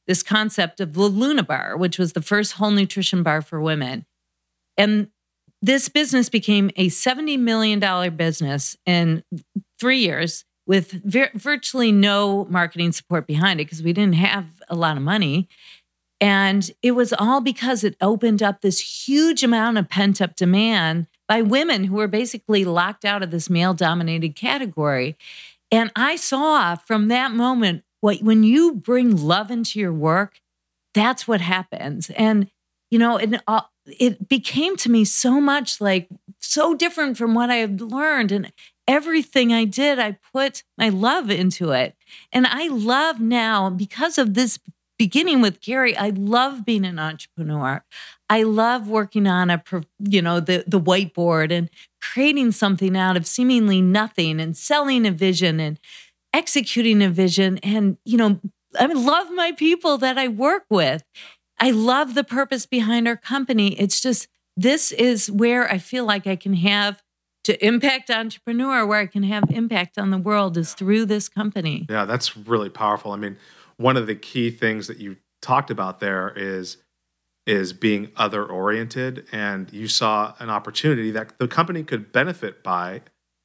this 0.08 0.24
concept 0.24 0.80
of 0.80 0.94
the 0.94 1.02
Luna 1.02 1.44
Bar, 1.44 1.76
which 1.78 2.00
was 2.00 2.14
the 2.14 2.22
first 2.22 2.54
whole 2.54 2.72
nutrition 2.72 3.24
bar 3.24 3.42
for 3.42 3.60
women. 3.60 4.06
And 4.78 5.10
this 5.62 5.90
business 5.90 6.30
became 6.30 6.70
a 6.76 6.88
$70 6.88 7.40
million 7.40 8.16
business 8.16 8.78
in 8.86 9.24
three 9.80 10.00
years 10.00 10.46
with 10.66 10.92
vir- 10.92 11.32
virtually 11.34 11.92
no 11.92 12.46
marketing 12.46 12.92
support 12.92 13.28
behind 13.28 13.60
it 13.60 13.66
because 13.66 13.82
we 13.82 13.94
didn't 13.94 14.16
have 14.16 14.46
a 14.70 14.76
lot 14.76 14.98
of 14.98 15.04
money. 15.04 15.48
And 16.20 16.70
it 16.82 16.92
was 16.92 17.14
all 17.14 17.42
because 17.42 17.84
it 17.84 17.96
opened 18.02 18.42
up 18.42 18.62
this 18.62 19.08
huge 19.08 19.44
amount 19.44 19.78
of 19.78 19.90
pent 19.90 20.22
up 20.22 20.36
demand 20.36 21.08
by 21.28 21.42
women 21.42 21.86
who 21.86 21.96
were 21.96 22.08
basically 22.08 22.64
locked 22.66 23.06
out 23.06 23.24
of 23.24 23.32
this 23.32 23.50
male 23.50 23.74
dominated 23.74 24.36
category. 24.36 25.18
And 25.72 25.92
I 25.96 26.16
saw 26.16 26.76
from 26.76 27.10
that 27.10 27.32
moment 27.32 27.84
what 28.00 28.22
when 28.22 28.44
you 28.44 28.74
bring 28.74 29.16
love 29.16 29.52
into 29.52 29.80
your 29.80 29.94
work, 29.94 30.40
that's 30.94 31.28
what 31.28 31.42
happens. 31.42 32.10
And, 32.12 32.50
you 32.90 32.98
know, 33.00 33.18
it, 33.18 33.42
uh, 33.48 33.62
it 33.86 34.30
became 34.30 34.78
to 34.78 34.92
me 34.92 35.06
so 35.06 35.42
much 35.42 35.82
like 35.82 36.08
so 36.40 36.74
different 36.74 37.18
from 37.18 37.34
what 37.34 37.50
I 37.50 37.56
had 37.56 37.82
learned. 37.82 38.32
And 38.32 38.52
everything 38.88 39.52
I 39.52 39.66
did, 39.66 40.00
I 40.00 40.18
put 40.34 40.64
my 40.78 40.90
love 40.90 41.30
into 41.30 41.72
it. 41.72 41.96
And 42.32 42.48
I 42.48 42.68
love 42.68 43.20
now, 43.20 43.70
because 43.70 44.18
of 44.18 44.34
this 44.34 44.60
beginning 44.98 45.42
with 45.42 45.62
Gary, 45.62 45.96
I 45.96 46.10
love 46.10 46.66
being 46.66 46.86
an 46.86 47.00
entrepreneur. 47.00 47.84
I 48.30 48.44
love 48.44 48.88
working 48.88 49.28
on 49.28 49.50
a, 49.50 49.64
you 50.00 50.22
know, 50.22 50.40
the, 50.40 50.64
the 50.68 50.80
whiteboard 50.80 51.52
and 51.52 51.70
creating 52.02 52.52
something 52.52 52.98
out 52.98 53.18
of 53.18 53.26
seemingly 53.26 53.82
nothing 53.82 54.40
and 54.40 54.56
selling 54.56 55.06
a 55.06 55.12
vision 55.12 55.60
and 55.60 55.80
executing 56.34 57.02
a 57.02 57.10
vision. 57.10 57.58
And, 57.60 57.98
you 58.06 58.18
know, 58.18 58.40
I 58.78 58.86
love 58.88 59.32
my 59.32 59.54
people 59.54 59.98
that 60.00 60.18
I 60.18 60.28
work 60.28 60.66
with. 60.70 61.04
I 61.60 61.72
love 61.72 62.14
the 62.16 62.24
purpose 62.24 62.66
behind 62.66 63.08
our 63.08 63.18
company. 63.18 63.74
It's 63.80 64.02
just, 64.02 64.28
this 64.56 64.92
is 64.92 65.32
where 65.32 65.72
I 65.72 65.78
feel 65.78 66.06
like 66.06 66.28
I 66.28 66.36
can 66.36 66.54
have 66.54 67.02
to 67.46 67.66
impact 67.66 68.10
entrepreneur 68.10 68.86
where 68.86 69.00
I 69.00 69.06
can 69.06 69.24
have 69.24 69.46
impact 69.50 69.98
on 69.98 70.12
the 70.12 70.18
world 70.18 70.58
is 70.58 70.74
through 70.74 71.06
this 71.06 71.30
company. 71.30 71.86
Yeah, 71.90 72.04
that's 72.04 72.36
really 72.36 72.70
powerful. 72.70 73.14
I 73.14 73.16
mean, 73.16 73.38
one 73.78 73.96
of 73.96 74.06
the 74.06 74.16
key 74.16 74.52
things 74.52 74.88
that 74.88 75.00
you 75.00 75.16
talked 75.42 75.72
about 75.72 76.02
there 76.02 76.34
is 76.36 76.78
is 77.48 77.74
being 77.74 78.12
other 78.16 78.46
oriented 78.46 79.26
and 79.32 79.74
you 79.74 79.88
saw 79.88 80.36
an 80.40 80.50
opportunity 80.50 81.10
that 81.10 81.40
the 81.40 81.48
company 81.48 81.84
could 81.84 82.12
benefit 82.12 82.62
by 82.62 83.02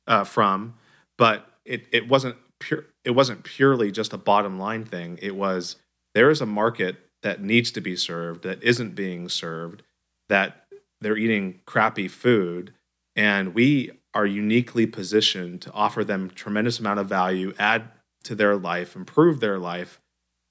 uh, 0.06 0.24
from 0.24 0.74
but 1.16 1.48
it, 1.64 1.86
it 1.92 2.08
wasn't 2.08 2.36
pure 2.58 2.86
it 3.04 3.10
wasn't 3.10 3.44
purely 3.44 3.90
just 3.90 4.12
a 4.12 4.18
bottom 4.18 4.58
line 4.58 4.84
thing. 4.84 5.18
It 5.20 5.34
was 5.34 5.76
there 6.14 6.30
is 6.30 6.40
a 6.40 6.46
market 6.46 6.96
that 7.22 7.42
needs 7.42 7.70
to 7.72 7.80
be 7.80 7.96
served 7.96 8.42
that 8.42 8.62
isn't 8.62 8.94
being 8.94 9.28
served 9.28 9.82
that 10.28 10.66
they're 11.00 11.16
eating 11.16 11.60
crappy 11.66 12.08
food 12.08 12.72
and 13.16 13.54
we 13.54 13.90
are 14.14 14.26
uniquely 14.26 14.86
positioned 14.86 15.62
to 15.62 15.72
offer 15.72 16.04
them 16.04 16.30
tremendous 16.30 16.78
amount 16.78 17.00
of 17.00 17.08
value 17.08 17.52
add 17.58 17.88
to 18.24 18.34
their 18.34 18.56
life 18.56 18.94
improve 18.94 19.40
their 19.40 19.58
life 19.58 20.00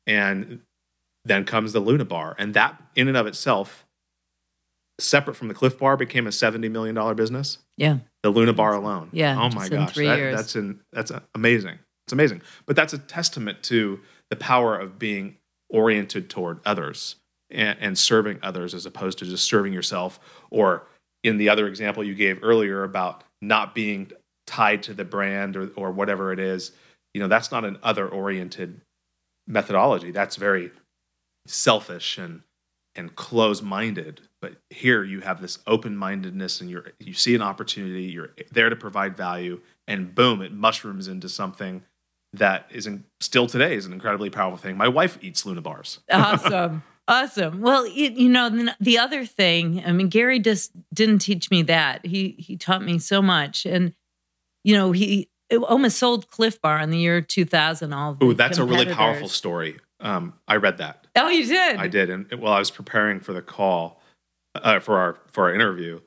and 0.05 0.62
then 1.25 1.46
comes 1.46 1.74
the 1.74 1.80
luna 1.80 2.06
bar. 2.06 2.36
And 2.38 2.54
that 2.54 2.82
in 2.96 3.08
and 3.08 3.18
of 3.18 3.28
itself 3.28 3.86
separate 5.00 5.36
from 5.36 5.48
the 5.48 5.54
Clif 5.54 5.78
bar 5.78 5.98
became 5.98 6.28
a 6.28 6.32
70 6.32 6.70
million 6.70 6.96
dollar 6.96 7.13
business. 7.13 7.58
Yeah. 7.78 7.98
The 8.24 8.30
luna 8.30 8.54
bar 8.54 8.74
alone. 8.74 9.10
Yeah 9.12 9.40
oh 9.40 9.50
my 9.50 9.68
gosh 9.68 9.96
that, 9.96 10.34
that's 10.36 10.56
in 10.56 10.80
that's 10.92 11.12
amazing. 11.36 11.80
It's 12.06 12.13
amazing. 12.13 12.42
But 12.66 12.75
that's 12.75 12.94
a 12.94 12.98
testament 12.98 13.63
to 13.63 14.00
the 14.30 14.36
power 14.36 14.78
of 14.78 15.00
being 15.00 15.38
oriented 15.70 16.30
toward 16.30 16.60
others 16.66 17.16
and, 17.50 17.78
and 17.80 17.98
serving 17.98 18.40
others 18.44 18.74
as 18.74 18.86
opposed 18.86 19.20
to 19.20 19.25
just 19.25 19.46
serving 19.46 19.74
yourself. 19.74 20.20
Or 20.50 20.88
in 21.24 21.38
the 21.38 21.50
other 21.50 21.68
example 21.68 22.04
you 22.04 22.16
gave 22.16 22.44
earlier 22.44 22.84
about 22.84 23.24
not 23.42 23.74
being 23.74 24.12
tied 24.48 24.84
to 24.84 24.94
the 24.94 25.06
brand 25.06 25.56
or, 25.56 25.70
or 25.75 25.92
whatever 25.92 26.32
it 26.32 26.40
is, 26.40 26.72
you 27.13 27.22
know, 27.22 27.28
that's 27.28 27.51
not 27.51 27.66
an 27.66 27.78
other 27.84 28.08
oriented 28.08 28.82
methodology. 29.48 30.12
That's 30.12 30.36
very 30.36 30.72
selfish 31.45 32.17
and 32.17 32.41
and 32.95 33.15
close 33.15 33.62
minded. 33.62 34.21
But 34.41 34.57
here 34.69 35.03
you 35.03 35.21
have 35.21 35.41
this 35.41 35.60
open 35.65 35.95
mindedness 35.95 36.62
and 36.62 36.69
you're 36.69 36.91
you 37.00 37.13
see 37.13 37.36
an 37.36 37.41
opportunity, 37.41 38.03
you're 38.03 38.31
there 38.51 38.69
to 38.69 38.75
provide 38.75 39.15
value, 39.15 39.62
and 39.88 40.13
boom, 40.13 40.41
it 40.41 40.53
mushrooms 40.53 41.07
into 41.07 41.29
something 41.29 41.83
that 42.33 42.67
is 42.71 42.88
in, 42.88 43.03
still 43.19 43.48
today 43.48 43.75
is 43.75 43.86
an 43.86 43.93
incredibly 43.93 44.29
powerful 44.29 44.57
thing. 44.57 44.77
My 44.77 44.88
wife 44.88 45.17
eats 45.21 45.45
Luna 45.45 45.62
bars. 45.62 46.00
Awesome. 46.12 46.83
Awesome. 47.07 47.62
Well, 47.62 47.83
it, 47.86 48.13
you 48.13 48.29
know, 48.29 48.69
the 48.79 48.98
other 48.98 49.25
thing, 49.25 49.83
I 49.86 49.91
mean, 49.91 50.07
Gary 50.07 50.39
just 50.39 50.71
didn't 50.93 51.19
teach 51.19 51.51
me 51.51 51.62
that. 51.63 52.05
He 52.05 52.36
he 52.38 52.55
taught 52.55 52.83
me 52.83 53.00
so 53.00 53.21
much, 53.21 53.65
and 53.65 53.93
you 54.63 54.75
know, 54.75 54.91
he 54.91 55.29
almost 55.51 55.98
sold 55.98 56.29
Clif 56.29 56.62
Bar 56.62 56.79
in 56.79 56.89
the 56.89 56.98
year 56.98 57.19
2000. 57.19 57.91
All 57.91 58.17
oh, 58.21 58.33
that's 58.33 58.60
a 58.60 58.65
really 58.65 58.86
powerful 58.86 59.27
story. 59.27 59.77
Um, 60.01 60.34
I 60.48 60.55
read 60.55 60.77
that. 60.79 61.08
Oh, 61.15 61.29
you 61.29 61.46
did? 61.46 61.77
I 61.77 61.88
did, 61.88 62.10
and 62.10 62.31
while 62.34 62.53
I 62.53 62.60
was 62.60 62.72
preparing 62.72 63.20
for 63.20 63.34
the 63.34 63.41
call 63.41 64.01
uh, 64.55 64.79
for 64.79 64.98
our 64.98 65.17
for 65.27 65.46
our 65.46 65.53
interview, 65.53 66.00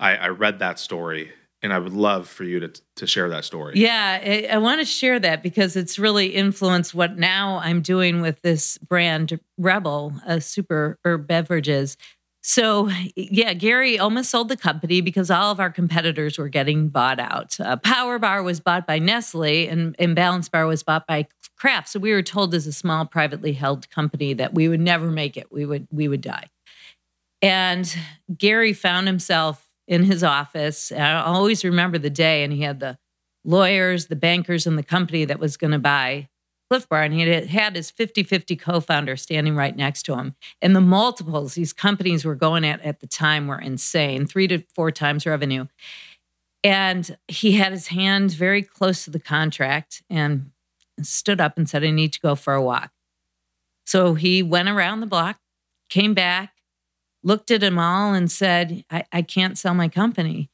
I, 0.00 0.16
I 0.16 0.28
read 0.28 0.58
that 0.60 0.78
story, 0.78 1.32
and 1.62 1.72
I 1.72 1.78
would 1.78 1.92
love 1.92 2.28
for 2.28 2.44
you 2.44 2.60
to 2.60 2.72
to 2.96 3.06
share 3.06 3.28
that 3.28 3.44
story. 3.44 3.74
Yeah, 3.76 4.20
I, 4.22 4.48
I 4.52 4.58
want 4.58 4.80
to 4.80 4.84
share 4.84 5.18
that 5.20 5.42
because 5.42 5.76
it's 5.76 5.98
really 5.98 6.28
influenced 6.28 6.94
what 6.94 7.18
now 7.18 7.58
I'm 7.58 7.82
doing 7.82 8.20
with 8.20 8.40
this 8.42 8.78
brand 8.78 9.38
REBBL, 9.60 10.20
a 10.26 10.40
super 10.40 10.98
herb 11.04 11.26
beverages. 11.26 11.96
So, 12.44 12.90
yeah, 13.14 13.54
Gary 13.54 14.00
almost 14.00 14.30
sold 14.30 14.48
the 14.48 14.56
company 14.56 15.00
because 15.00 15.30
all 15.30 15.52
of 15.52 15.60
our 15.60 15.70
competitors 15.70 16.38
were 16.38 16.48
getting 16.48 16.88
bought 16.88 17.20
out. 17.20 17.56
Uh, 17.60 17.76
Power 17.76 18.18
Bar 18.18 18.42
was 18.42 18.58
bought 18.58 18.84
by 18.84 18.98
Nestle, 18.98 19.68
and, 19.68 19.94
and 20.00 20.16
Balance 20.16 20.48
Bar 20.48 20.66
was 20.66 20.82
bought 20.82 21.06
by 21.06 21.28
Kraft. 21.62 21.90
So 21.90 22.00
we 22.00 22.10
were 22.10 22.22
told 22.22 22.54
as 22.54 22.66
a 22.66 22.72
small 22.72 23.06
privately 23.06 23.52
held 23.52 23.88
company 23.88 24.32
that 24.32 24.52
we 24.52 24.66
would 24.66 24.80
never 24.80 25.12
make 25.12 25.36
it. 25.36 25.52
We 25.52 25.64
would 25.64 25.86
we 25.92 26.08
would 26.08 26.20
die. 26.20 26.50
And 27.40 27.96
Gary 28.36 28.72
found 28.72 29.06
himself 29.06 29.70
in 29.86 30.02
his 30.02 30.24
office. 30.24 30.90
I 30.90 31.20
always 31.20 31.64
remember 31.64 31.98
the 31.98 32.10
day, 32.10 32.42
and 32.42 32.52
he 32.52 32.62
had 32.62 32.80
the 32.80 32.98
lawyers, 33.44 34.06
the 34.06 34.16
bankers, 34.16 34.66
and 34.66 34.76
the 34.76 34.82
company 34.82 35.24
that 35.24 35.38
was 35.38 35.56
going 35.56 35.70
to 35.70 35.78
buy 35.78 36.28
Clif 36.68 36.88
Bar 36.88 37.02
and 37.04 37.14
he 37.14 37.20
had 37.28 37.76
his 37.76 37.92
50 37.92 38.24
50 38.24 38.56
co 38.56 38.80
founder 38.80 39.16
standing 39.16 39.54
right 39.54 39.76
next 39.76 40.02
to 40.04 40.16
him. 40.16 40.34
And 40.60 40.74
the 40.74 40.80
multiples 40.80 41.54
these 41.54 41.72
companies 41.72 42.24
were 42.24 42.34
going 42.34 42.64
at 42.64 42.80
at 42.80 42.98
the 42.98 43.06
time 43.06 43.46
were 43.46 43.60
insane 43.60 44.26
three 44.26 44.48
to 44.48 44.64
four 44.74 44.90
times 44.90 45.26
revenue. 45.26 45.66
And 46.64 47.16
he 47.28 47.52
had 47.52 47.72
his 47.72 47.88
hand 47.88 48.32
very 48.32 48.62
close 48.62 49.04
to 49.04 49.10
the 49.10 49.20
contract 49.20 50.02
and 50.08 50.51
stood 51.00 51.40
up 51.40 51.56
and 51.56 51.68
said, 51.68 51.84
I 51.84 51.90
need 51.90 52.12
to 52.12 52.20
go 52.20 52.34
for 52.34 52.54
a 52.54 52.62
walk. 52.62 52.90
So 53.86 54.14
he 54.14 54.42
went 54.42 54.68
around 54.68 55.00
the 55.00 55.06
block, 55.06 55.38
came 55.88 56.14
back, 56.14 56.54
looked 57.22 57.50
at 57.50 57.60
them 57.60 57.78
all, 57.78 58.14
and 58.14 58.30
said, 58.30 58.84
I, 58.90 59.04
I 59.12 59.22
can't 59.22 59.58
sell 59.58 59.74
my 59.74 59.88
company. 59.88 60.50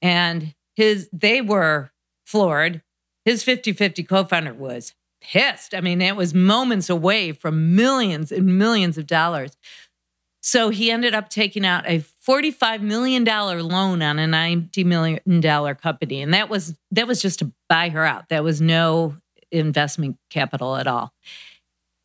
And 0.00 0.54
his 0.76 1.08
they 1.12 1.40
were 1.40 1.90
floored. 2.24 2.82
His 3.24 3.42
50 3.42 3.72
50 3.72 4.04
co 4.04 4.24
founder 4.24 4.54
was 4.54 4.94
pissed. 5.20 5.74
I 5.74 5.80
mean, 5.80 6.00
it 6.00 6.16
was 6.16 6.34
moments 6.34 6.88
away 6.88 7.32
from 7.32 7.74
millions 7.74 8.30
and 8.30 8.58
millions 8.58 8.96
of 8.96 9.06
dollars. 9.06 9.56
So 10.40 10.70
he 10.70 10.90
ended 10.90 11.14
up 11.14 11.28
taking 11.28 11.66
out 11.66 11.84
a 11.86 12.04
$45 12.26 12.80
million 12.80 13.24
loan 13.24 14.02
on 14.02 14.18
a 14.18 14.26
$90 14.26 14.84
million 14.84 15.74
company. 15.74 16.22
And 16.22 16.32
that 16.32 16.48
was 16.48 16.76
that 16.92 17.06
was 17.06 17.20
just 17.20 17.40
to 17.40 17.52
buy 17.68 17.88
her 17.88 18.04
out. 18.04 18.28
That 18.28 18.44
was 18.44 18.60
no 18.60 19.16
investment 19.50 20.16
capital 20.30 20.76
at 20.76 20.86
all. 20.86 21.12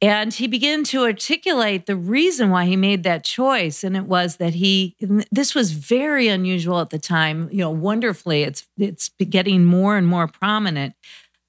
And 0.02 0.34
he 0.34 0.48
began 0.48 0.84
to 0.86 1.04
articulate 1.04 1.86
the 1.86 1.96
reason 1.96 2.50
why 2.50 2.66
he 2.66 2.76
made 2.76 3.04
that 3.04 3.24
choice. 3.24 3.86
And 3.86 3.96
it 3.96 4.04
was 4.04 4.36
that 4.36 4.54
he, 4.54 4.98
this 5.32 5.56
was 5.56 5.72
very 5.72 6.28
unusual 6.28 6.82
at 6.82 6.90
the 6.90 7.00
time, 7.00 7.48
you 7.54 7.60
know, 7.60 7.70
wonderfully, 7.70 8.44
it's, 8.44 8.68
it's 8.78 9.10
getting 9.30 9.64
more 9.64 9.96
and 9.96 10.06
more 10.06 10.28
prominent. 10.28 10.96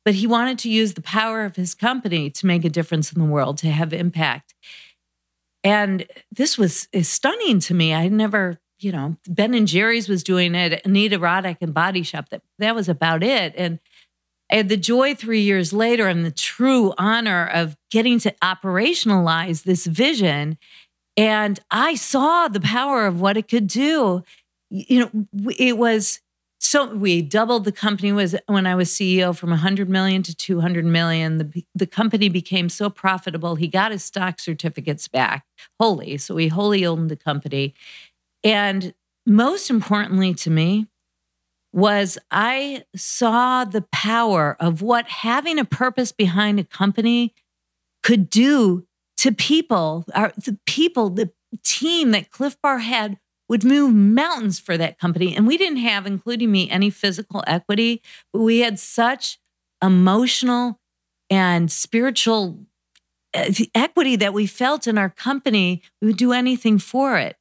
But 0.04 0.14
he 0.14 0.28
wanted 0.28 0.58
to 0.60 0.70
use 0.70 0.94
the 0.94 1.02
power 1.02 1.44
of 1.44 1.56
his 1.56 1.74
company 1.74 2.30
to 2.30 2.46
make 2.46 2.64
a 2.64 2.70
difference 2.70 3.12
in 3.12 3.20
the 3.20 3.26
world, 3.26 3.58
to 3.58 3.70
have 3.70 3.92
impact. 3.92 4.54
And 5.64 6.06
this 6.30 6.56
was 6.56 6.88
stunning 7.02 7.58
to 7.60 7.74
me. 7.74 7.92
I 7.92 8.06
never, 8.08 8.60
you 8.78 8.92
know, 8.92 9.16
Ben 9.26 9.54
and 9.54 9.66
Jerry's 9.66 10.08
was 10.08 10.22
doing 10.22 10.54
it, 10.54 10.84
Anita 10.84 11.18
Roddick 11.18 11.56
and 11.62 11.72
Body 11.72 12.02
Shop. 12.02 12.28
That 12.28 12.42
that 12.58 12.74
was 12.74 12.88
about 12.88 13.22
it. 13.24 13.54
And 13.56 13.80
I 14.50 14.56
had 14.56 14.68
the 14.68 14.76
joy 14.76 15.14
three 15.14 15.40
years 15.40 15.72
later 15.72 16.06
and 16.06 16.24
the 16.24 16.30
true 16.30 16.92
honor 16.98 17.46
of 17.46 17.76
getting 17.90 18.18
to 18.20 18.34
operationalize 18.42 19.64
this 19.64 19.86
vision. 19.86 20.58
And 21.16 21.58
I 21.70 21.94
saw 21.94 22.48
the 22.48 22.60
power 22.60 23.06
of 23.06 23.20
what 23.20 23.36
it 23.36 23.48
could 23.48 23.66
do. 23.66 24.22
You 24.70 25.00
know, 25.00 25.52
it 25.56 25.78
was 25.78 26.20
so 26.64 26.94
we 26.94 27.20
doubled 27.20 27.64
the 27.64 27.72
company 27.72 28.10
was 28.10 28.34
when 28.46 28.66
I 28.66 28.74
was 28.74 28.88
CEO 28.88 29.36
from 29.36 29.50
100 29.50 29.88
million 29.88 30.22
to 30.22 30.34
200 30.34 30.84
million. 30.86 31.36
The, 31.36 31.64
the 31.74 31.86
company 31.86 32.30
became 32.30 32.70
so 32.70 32.88
profitable. 32.88 33.54
He 33.54 33.68
got 33.68 33.92
his 33.92 34.02
stock 34.02 34.40
certificates 34.40 35.06
back 35.06 35.44
wholly. 35.78 36.16
So 36.16 36.38
he 36.38 36.48
wholly 36.48 36.86
owned 36.86 37.10
the 37.10 37.16
company. 37.16 37.74
And 38.42 38.94
most 39.26 39.68
importantly 39.68 40.32
to 40.34 40.50
me, 40.50 40.86
was 41.74 42.16
I 42.30 42.84
saw 42.94 43.64
the 43.64 43.82
power 43.90 44.56
of 44.60 44.80
what 44.80 45.08
having 45.08 45.58
a 45.58 45.64
purpose 45.64 46.12
behind 46.12 46.60
a 46.60 46.64
company 46.64 47.34
could 48.04 48.30
do 48.30 48.86
to 49.16 49.32
people, 49.32 50.04
our, 50.14 50.32
the 50.36 50.56
people, 50.66 51.10
the 51.10 51.32
team 51.64 52.12
that 52.12 52.30
Clif 52.30 52.56
Bar 52.62 52.78
had 52.78 53.18
would 53.48 53.64
move 53.64 53.92
mountains 53.92 54.60
for 54.60 54.76
that 54.76 54.98
company. 55.00 55.34
And 55.34 55.48
we 55.48 55.56
didn't 55.56 55.78
have, 55.78 56.06
including 56.06 56.52
me, 56.52 56.70
any 56.70 56.90
physical 56.90 57.42
equity, 57.46 58.02
but 58.32 58.40
we 58.40 58.60
had 58.60 58.78
such 58.78 59.40
emotional 59.82 60.80
and 61.28 61.72
spiritual 61.72 62.60
uh, 63.34 63.50
equity 63.74 64.14
that 64.16 64.32
we 64.32 64.46
felt 64.46 64.86
in 64.86 64.96
our 64.96 65.10
company. 65.10 65.82
We 66.00 66.08
would 66.08 66.16
do 66.16 66.32
anything 66.32 66.78
for 66.78 67.18
it. 67.18 67.36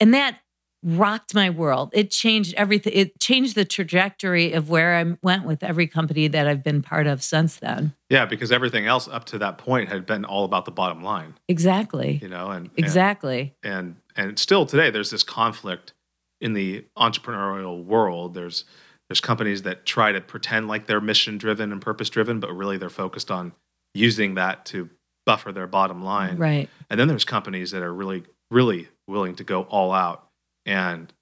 And 0.00 0.12
that 0.12 0.40
rocked 0.86 1.34
my 1.34 1.50
world. 1.50 1.90
It 1.92 2.12
changed 2.12 2.54
everything. 2.54 2.92
It 2.94 3.18
changed 3.18 3.56
the 3.56 3.64
trajectory 3.64 4.52
of 4.52 4.70
where 4.70 4.94
I 4.94 5.16
went 5.20 5.44
with 5.44 5.64
every 5.64 5.88
company 5.88 6.28
that 6.28 6.46
I've 6.46 6.62
been 6.62 6.80
part 6.80 7.08
of 7.08 7.24
since 7.24 7.56
then. 7.56 7.92
Yeah, 8.08 8.24
because 8.24 8.52
everything 8.52 8.86
else 8.86 9.08
up 9.08 9.24
to 9.26 9.38
that 9.38 9.58
point 9.58 9.88
had 9.88 10.06
been 10.06 10.24
all 10.24 10.44
about 10.44 10.64
the 10.64 10.70
bottom 10.70 11.02
line. 11.02 11.34
Exactly. 11.48 12.20
You 12.22 12.28
know, 12.28 12.50
and 12.50 12.70
exactly. 12.76 13.54
And 13.64 13.96
and, 14.16 14.28
and 14.28 14.38
still 14.38 14.64
today 14.64 14.90
there's 14.90 15.10
this 15.10 15.24
conflict 15.24 15.92
in 16.40 16.52
the 16.52 16.84
entrepreneurial 16.96 17.84
world. 17.84 18.34
There's 18.34 18.64
there's 19.08 19.20
companies 19.20 19.62
that 19.62 19.86
try 19.86 20.12
to 20.12 20.20
pretend 20.20 20.68
like 20.68 20.86
they're 20.86 21.00
mission 21.00 21.36
driven 21.36 21.72
and 21.72 21.82
purpose 21.82 22.10
driven, 22.10 22.38
but 22.38 22.52
really 22.52 22.78
they're 22.78 22.90
focused 22.90 23.32
on 23.32 23.52
using 23.92 24.34
that 24.34 24.64
to 24.66 24.88
buffer 25.24 25.50
their 25.50 25.66
bottom 25.66 26.04
line. 26.04 26.36
Right. 26.36 26.70
And 26.88 27.00
then 27.00 27.08
there's 27.08 27.24
companies 27.24 27.72
that 27.72 27.82
are 27.82 27.92
really 27.92 28.22
really 28.52 28.88
willing 29.08 29.34
to 29.34 29.42
go 29.42 29.62
all 29.62 29.92
out 29.92 30.25
and 30.66 31.12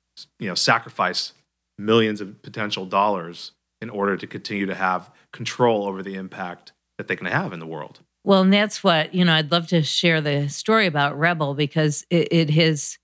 you 0.41 0.49
know 0.49 0.55
sacrifice 0.55 1.33
millions 1.79 2.21
of 2.21 2.43
potential 2.43 2.87
dollars 2.87 3.53
in 3.81 3.91
order 3.91 4.17
to 4.17 4.27
continue 4.27 4.67
to 4.67 4.75
have 4.75 5.11
control 5.33 5.87
over 5.87 6.03
the 6.03 6.15
impact 6.15 6.73
that 6.99 7.07
they 7.09 7.17
can 7.17 7.27
have 7.27 7.53
in 7.53 7.61
the 7.61 7.67
world. 7.67 8.01
Well, 8.25 8.41
and 8.41 8.53
that's 8.53 8.83
what, 8.83 9.15
you 9.15 9.25
know, 9.25 9.35
I'd 9.35 9.53
love 9.53 9.67
to 9.69 9.83
share 9.83 10.21
the 10.21 10.49
story 10.49 10.87
about 10.87 11.19
REBBL 11.19 11.57
because 11.57 12.07
it, 12.09 12.29
it 12.31 12.51
has, 12.51 12.99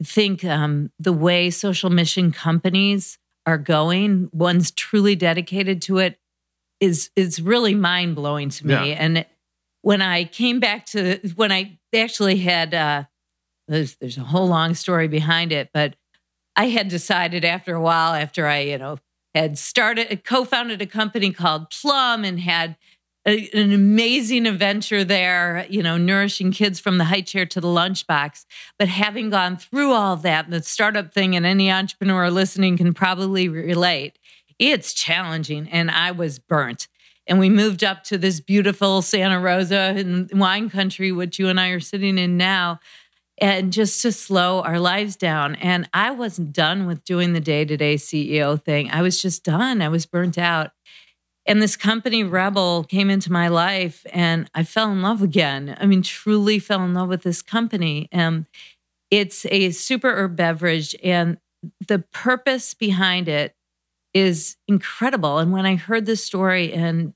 I 0.00 0.04
think 0.04 0.44
um, 0.44 0.92
the 1.00 1.12
way 1.12 1.50
social 1.50 1.90
mission 1.90 2.30
companies 2.30 3.18
are 3.46 3.58
going, 3.58 4.30
one's 4.32 4.70
truly 4.70 5.16
dedicated 5.16 5.82
to 5.82 5.98
it, 5.98 6.18
is 6.78 7.10
is 7.14 7.42
really 7.42 7.74
mind 7.74 8.14
blowing 8.14 8.48
to 8.48 8.66
me. 8.66 8.72
Yeah. 8.72 8.96
And 8.98 9.26
when 9.82 10.00
I 10.00 10.24
came 10.24 10.60
back 10.60 10.86
to 10.86 11.18
when 11.34 11.52
I 11.52 11.78
actually 11.94 12.38
had 12.38 12.72
uh, 12.72 13.04
there's, 13.70 13.96
there's 13.96 14.18
a 14.18 14.22
whole 14.22 14.48
long 14.48 14.74
story 14.74 15.08
behind 15.08 15.52
it, 15.52 15.70
but 15.72 15.96
I 16.56 16.68
had 16.68 16.88
decided 16.88 17.44
after 17.44 17.74
a 17.74 17.80
while, 17.80 18.14
after 18.14 18.46
I, 18.46 18.60
you 18.60 18.78
know, 18.78 18.98
had 19.34 19.58
started, 19.58 20.24
co 20.24 20.44
founded 20.44 20.82
a 20.82 20.86
company 20.86 21.32
called 21.32 21.70
Plum 21.70 22.24
and 22.24 22.40
had 22.40 22.76
a, 23.26 23.48
an 23.50 23.72
amazing 23.72 24.46
adventure 24.46 25.04
there, 25.04 25.66
you 25.68 25.82
know, 25.82 25.96
nourishing 25.96 26.52
kids 26.52 26.80
from 26.80 26.98
the 26.98 27.04
high 27.04 27.20
chair 27.20 27.46
to 27.46 27.60
the 27.60 27.68
lunchbox. 27.68 28.44
But 28.78 28.88
having 28.88 29.30
gone 29.30 29.56
through 29.56 29.92
all 29.92 30.16
that, 30.16 30.50
the 30.50 30.62
startup 30.62 31.12
thing, 31.12 31.36
and 31.36 31.46
any 31.46 31.70
entrepreneur 31.70 32.30
listening 32.30 32.76
can 32.76 32.94
probably 32.94 33.48
relate, 33.48 34.18
it's 34.58 34.92
challenging. 34.92 35.68
And 35.68 35.90
I 35.90 36.10
was 36.10 36.38
burnt. 36.38 36.88
And 37.26 37.38
we 37.38 37.48
moved 37.48 37.84
up 37.84 38.02
to 38.04 38.18
this 38.18 38.40
beautiful 38.40 39.02
Santa 39.02 39.38
Rosa 39.38 39.94
in 39.96 40.28
wine 40.32 40.68
country, 40.68 41.12
which 41.12 41.38
you 41.38 41.48
and 41.48 41.60
I 41.60 41.68
are 41.68 41.80
sitting 41.80 42.18
in 42.18 42.36
now 42.36 42.80
and 43.40 43.72
just 43.72 44.02
to 44.02 44.12
slow 44.12 44.60
our 44.62 44.78
lives 44.78 45.16
down. 45.16 45.54
And 45.56 45.88
I 45.94 46.10
wasn't 46.10 46.52
done 46.52 46.86
with 46.86 47.04
doing 47.04 47.32
the 47.32 47.40
day 47.40 47.64
to 47.64 47.76
day 47.76 47.94
CEO 47.96 48.62
thing. 48.62 48.90
I 48.90 49.02
was 49.02 49.20
just 49.20 49.44
done. 49.44 49.80
I 49.82 49.88
was 49.88 50.06
burnt 50.06 50.38
out. 50.38 50.72
And 51.46 51.62
this 51.62 51.76
company, 51.76 52.22
REBBL, 52.22 52.88
came 52.88 53.10
into 53.10 53.32
my 53.32 53.48
life 53.48 54.04
and 54.12 54.48
I 54.54 54.62
fell 54.62 54.92
in 54.92 55.02
love 55.02 55.22
again. 55.22 55.76
I 55.80 55.86
mean, 55.86 56.02
truly 56.02 56.58
fell 56.58 56.84
in 56.84 56.94
love 56.94 57.08
with 57.08 57.22
this 57.22 57.42
company. 57.42 58.08
And 58.12 58.46
it's 59.10 59.44
a 59.46 59.70
super 59.70 60.10
herb 60.10 60.36
beverage, 60.36 60.94
and 61.02 61.38
the 61.88 61.98
purpose 61.98 62.74
behind 62.74 63.28
it 63.28 63.54
is 64.14 64.56
incredible. 64.68 65.38
And 65.38 65.52
when 65.52 65.66
I 65.66 65.76
heard 65.76 66.06
this 66.06 66.24
story 66.24 66.72
and 66.72 67.14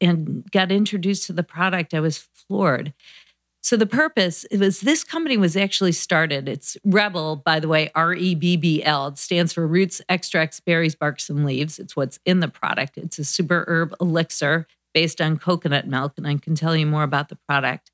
and 0.00 0.48
got 0.50 0.70
introduced 0.70 1.26
to 1.26 1.32
the 1.32 1.42
product, 1.42 1.94
I 1.94 2.00
was 2.00 2.18
floored. 2.18 2.92
So 3.62 3.76
the 3.76 3.86
purpose 3.86 4.44
it 4.50 4.58
was 4.58 4.80
this 4.80 5.04
company 5.04 5.36
was 5.36 5.56
actually 5.56 5.92
started. 5.92 6.48
It's 6.48 6.76
REBBL, 6.86 7.44
by 7.44 7.60
the 7.60 7.68
way, 7.68 7.90
R 7.94 8.12
E 8.12 8.34
B 8.34 8.56
B 8.56 8.82
L. 8.82 9.08
It 9.08 9.18
stands 9.18 9.52
for 9.52 9.66
roots, 9.66 10.02
extracts, 10.08 10.58
berries, 10.58 10.96
barks, 10.96 11.30
and 11.30 11.44
leaves. 11.44 11.78
It's 11.78 11.94
what's 11.94 12.18
in 12.24 12.40
the 12.40 12.48
product. 12.48 12.98
It's 12.98 13.18
a 13.18 13.24
super 13.24 13.64
herb 13.68 13.94
elixir 14.00 14.66
based 14.92 15.20
on 15.20 15.38
coconut 15.38 15.86
milk, 15.86 16.14
and 16.16 16.26
I 16.26 16.36
can 16.36 16.54
tell 16.54 16.76
you 16.76 16.86
more 16.86 17.04
about 17.04 17.28
the 17.28 17.38
product. 17.48 17.92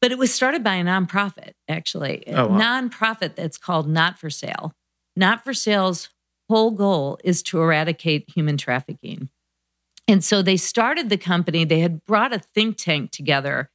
But 0.00 0.12
it 0.12 0.18
was 0.18 0.34
started 0.34 0.62
by 0.62 0.74
a 0.74 0.84
nonprofit, 0.84 1.52
actually, 1.68 2.24
a 2.26 2.42
oh, 2.42 2.46
wow. 2.48 2.58
nonprofit 2.58 3.36
that's 3.36 3.58
called 3.58 3.88
Not 3.88 4.18
for 4.18 4.28
Sale. 4.28 4.74
Not 5.16 5.44
for 5.44 5.54
Sale's 5.54 6.08
whole 6.48 6.70
goal 6.72 7.18
is 7.24 7.42
to 7.44 7.60
eradicate 7.60 8.30
human 8.30 8.56
trafficking. 8.56 9.28
And 10.06 10.24
so 10.24 10.40
they 10.40 10.56
started 10.56 11.10
the 11.10 11.18
company. 11.18 11.64
They 11.64 11.80
had 11.80 12.04
brought 12.04 12.32
a 12.32 12.38
think 12.38 12.76
tank 12.76 13.10
together 13.10 13.70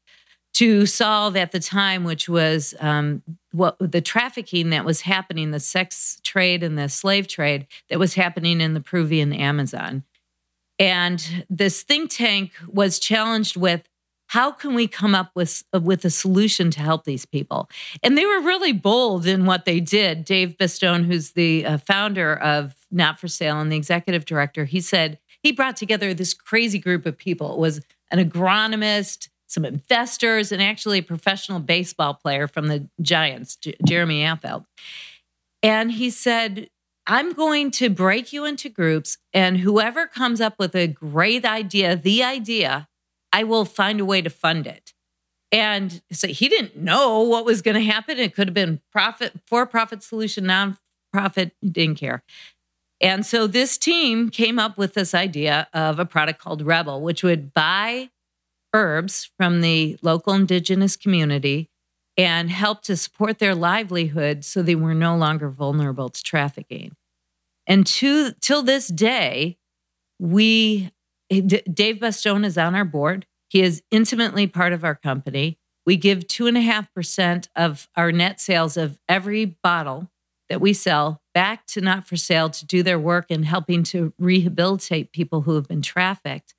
to 0.53 0.85
solve 0.85 1.35
at 1.35 1.51
the 1.51 1.59
time, 1.59 2.03
which 2.03 2.29
was 2.29 2.75
um, 2.79 3.23
what 3.51 3.75
the 3.79 4.01
trafficking 4.01 4.69
that 4.69 4.85
was 4.85 5.01
happening, 5.01 5.51
the 5.51 5.59
sex 5.59 6.19
trade 6.23 6.63
and 6.63 6.77
the 6.77 6.89
slave 6.89 7.27
trade 7.27 7.67
that 7.89 7.99
was 7.99 8.13
happening 8.13 8.61
in 8.61 8.73
the 8.73 8.81
Peruvian 8.81 9.33
Amazon. 9.33 10.03
And 10.79 11.45
this 11.49 11.83
think 11.83 12.11
tank 12.11 12.51
was 12.67 12.99
challenged 12.99 13.55
with 13.55 13.87
how 14.27 14.51
can 14.51 14.73
we 14.73 14.87
come 14.87 15.13
up 15.13 15.31
with 15.35 15.63
with 15.71 16.03
a 16.05 16.09
solution 16.09 16.71
to 16.71 16.79
help 16.79 17.03
these 17.03 17.25
people? 17.25 17.69
And 18.01 18.17
they 18.17 18.25
were 18.25 18.41
really 18.41 18.73
bold 18.73 19.27
in 19.27 19.45
what 19.45 19.65
they 19.65 19.79
did. 19.79 20.25
Dave 20.25 20.57
Batstone, 20.57 21.05
who's 21.05 21.31
the 21.31 21.65
uh, 21.65 21.77
founder 21.77 22.35
of 22.35 22.75
Not 22.89 23.19
for 23.19 23.27
Sale 23.27 23.59
and 23.59 23.71
the 23.71 23.77
executive 23.77 24.25
director, 24.25 24.65
he 24.65 24.81
said 24.81 25.19
he 25.43 25.51
brought 25.51 25.75
together 25.75 26.13
this 26.13 26.33
crazy 26.33 26.79
group 26.79 27.05
of 27.05 27.17
people. 27.17 27.53
It 27.53 27.59
was 27.59 27.81
an 28.09 28.17
agronomist, 28.17 29.29
some 29.53 29.65
investors, 29.65 30.51
and 30.51 30.61
actually 30.61 30.99
a 30.99 31.03
professional 31.03 31.59
baseball 31.59 32.13
player 32.13 32.47
from 32.47 32.67
the 32.67 32.89
Giants, 33.01 33.55
J- 33.57 33.75
Jeremy 33.85 34.21
Affeldt. 34.21 34.65
And 35.61 35.91
he 35.91 36.09
said, 36.09 36.69
I'm 37.05 37.33
going 37.33 37.71
to 37.71 37.89
break 37.89 38.33
you 38.33 38.45
into 38.45 38.69
groups, 38.69 39.17
and 39.33 39.57
whoever 39.57 40.07
comes 40.07 40.41
up 40.41 40.55
with 40.57 40.75
a 40.75 40.87
great 40.87 41.45
idea, 41.45 41.95
the 41.95 42.23
idea, 42.23 42.87
I 43.31 43.43
will 43.43 43.65
find 43.65 43.99
a 43.99 44.05
way 44.05 44.21
to 44.21 44.29
fund 44.29 44.67
it. 44.67 44.93
And 45.51 46.01
so 46.11 46.27
he 46.27 46.49
didn't 46.49 46.77
know 46.77 47.21
what 47.21 47.45
was 47.45 47.61
going 47.61 47.75
to 47.75 47.81
happen. 47.81 48.17
It 48.17 48.33
could 48.33 48.47
have 48.47 48.55
been 48.55 48.81
profit, 48.91 49.33
for 49.45 49.65
profit 49.65 50.01
solution, 50.01 50.45
non-profit, 50.45 51.51
didn't 51.61 51.99
care. 51.99 52.23
And 53.01 53.25
so 53.25 53.47
this 53.47 53.77
team 53.77 54.29
came 54.29 54.57
up 54.57 54.77
with 54.77 54.93
this 54.93 55.13
idea 55.13 55.67
of 55.73 55.99
a 55.99 56.05
product 56.05 56.39
called 56.39 56.63
REBBL, 56.63 57.01
which 57.01 57.21
would 57.21 57.53
buy 57.53 58.09
herbs 58.73 59.29
from 59.37 59.61
the 59.61 59.97
local 60.01 60.33
indigenous 60.33 60.95
community 60.95 61.69
and 62.17 62.49
help 62.49 62.81
to 62.83 62.95
support 62.97 63.39
their 63.39 63.55
livelihood 63.55 64.45
so 64.45 64.61
they 64.61 64.75
were 64.75 64.93
no 64.93 65.15
longer 65.15 65.49
vulnerable 65.49 66.09
to 66.09 66.23
trafficking. 66.23 66.95
And 67.65 67.85
to 67.87 68.33
till 68.41 68.63
this 68.63 68.87
day, 68.87 69.57
we 70.19 70.91
Dave 71.29 71.97
Batstone 71.97 72.45
is 72.45 72.57
on 72.57 72.75
our 72.75 72.85
board. 72.85 73.25
He 73.49 73.61
is 73.61 73.81
intimately 73.91 74.47
part 74.47 74.73
of 74.73 74.83
our 74.83 74.95
company. 74.95 75.57
We 75.85 75.95
give 75.95 76.27
two 76.27 76.47
and 76.47 76.57
a 76.57 76.61
half 76.61 76.93
percent 76.93 77.49
of 77.55 77.87
our 77.95 78.11
net 78.11 78.39
sales 78.39 78.77
of 78.77 78.99
every 79.09 79.45
bottle 79.45 80.09
that 80.49 80.61
we 80.61 80.73
sell 80.73 81.21
back 81.33 81.65
to 81.67 81.81
not 81.81 82.05
for 82.05 82.15
sale 82.15 82.49
to 82.49 82.65
do 82.65 82.83
their 82.83 82.99
work 82.99 83.31
in 83.31 83.43
helping 83.43 83.83
to 83.83 84.13
rehabilitate 84.19 85.11
people 85.11 85.41
who 85.41 85.55
have 85.55 85.67
been 85.67 85.81
trafficked. 85.81 86.53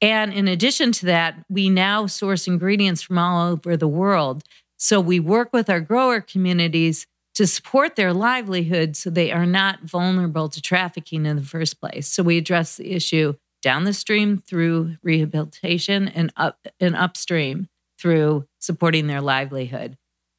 And 0.00 0.32
in 0.32 0.46
addition 0.46 0.92
to 0.92 1.06
that, 1.06 1.42
we 1.48 1.70
now 1.70 2.06
source 2.06 2.46
ingredients 2.46 3.02
from 3.02 3.18
all 3.18 3.50
over 3.50 3.76
the 3.76 3.88
world 3.88 4.44
so 4.76 5.00
we 5.00 5.20
work 5.20 5.52
with 5.52 5.70
our 5.70 5.80
grower 5.80 6.20
communities 6.20 7.06
to 7.34 7.46
support 7.46 7.96
their 7.96 8.12
livelihood 8.12 8.96
so 8.96 9.10
they 9.10 9.32
are 9.32 9.46
not 9.46 9.82
vulnerable 9.82 10.48
to 10.48 10.60
trafficking 10.60 11.26
in 11.26 11.36
the 11.36 11.42
first 11.42 11.80
place. 11.80 12.08
So 12.08 12.22
we 12.22 12.38
address 12.38 12.76
the 12.76 12.92
issue 12.92 13.34
down 13.62 13.84
the 13.84 13.92
stream 13.92 14.42
through 14.46 14.96
rehabilitation 15.02 16.08
and 16.08 16.32
up 16.36 16.66
and 16.78 16.94
upstream 16.94 17.68
through 17.98 18.46
supporting 18.58 19.06
their 19.06 19.20
livelihood. 19.20 19.96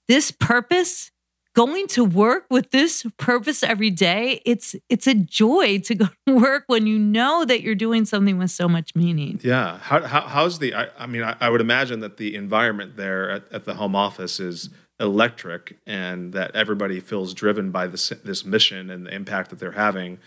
This 0.08 0.32
purpose 0.32 1.12
going 1.58 1.88
to 1.88 2.06
work 2.06 2.46
with 2.52 2.70
this 2.70 3.04
purpose 3.18 3.64
every 3.64 3.90
day 3.90 4.40
it's 4.46 4.76
it's 4.90 5.08
a 5.08 5.16
joy 5.16 5.80
to 5.80 5.96
go 5.96 6.08
to 6.28 6.36
work 6.36 6.64
when 6.68 6.86
you 6.86 7.00
know 7.00 7.46
that 7.46 7.64
you're 7.64 7.74
doing 7.74 8.06
something 8.06 8.38
with 8.38 8.52
so 8.52 8.68
much 8.70 8.94
meaning. 8.94 9.40
Yeah. 9.44 9.80
How, 9.80 10.04
how 10.04 10.22
how's 10.22 10.60
the 10.60 10.76
i, 10.76 10.88
I 11.00 11.08
mean 11.08 11.24
I, 11.24 11.36
I, 11.40 11.50
would 11.50 11.60
imagine 11.60 12.02
that 12.02 12.18
the 12.18 12.36
environment 12.36 12.96
there 12.96 13.32
at, 13.32 13.52
at, 13.52 13.66
the 13.66 13.74
home 13.74 13.96
office 13.96 14.40
is 14.40 14.70
electric 15.00 15.80
and 15.88 16.32
that 16.34 16.56
everybody 16.56 17.00
feels 17.00 17.34
driven 17.34 17.72
by 17.72 17.88
this 17.88 18.10
this 18.24 18.46
mission 18.46 18.92
and 18.92 19.08
the 19.08 19.16
impact 19.16 19.50
that 19.50 19.58
they're 19.58 19.72
having. 19.72 20.20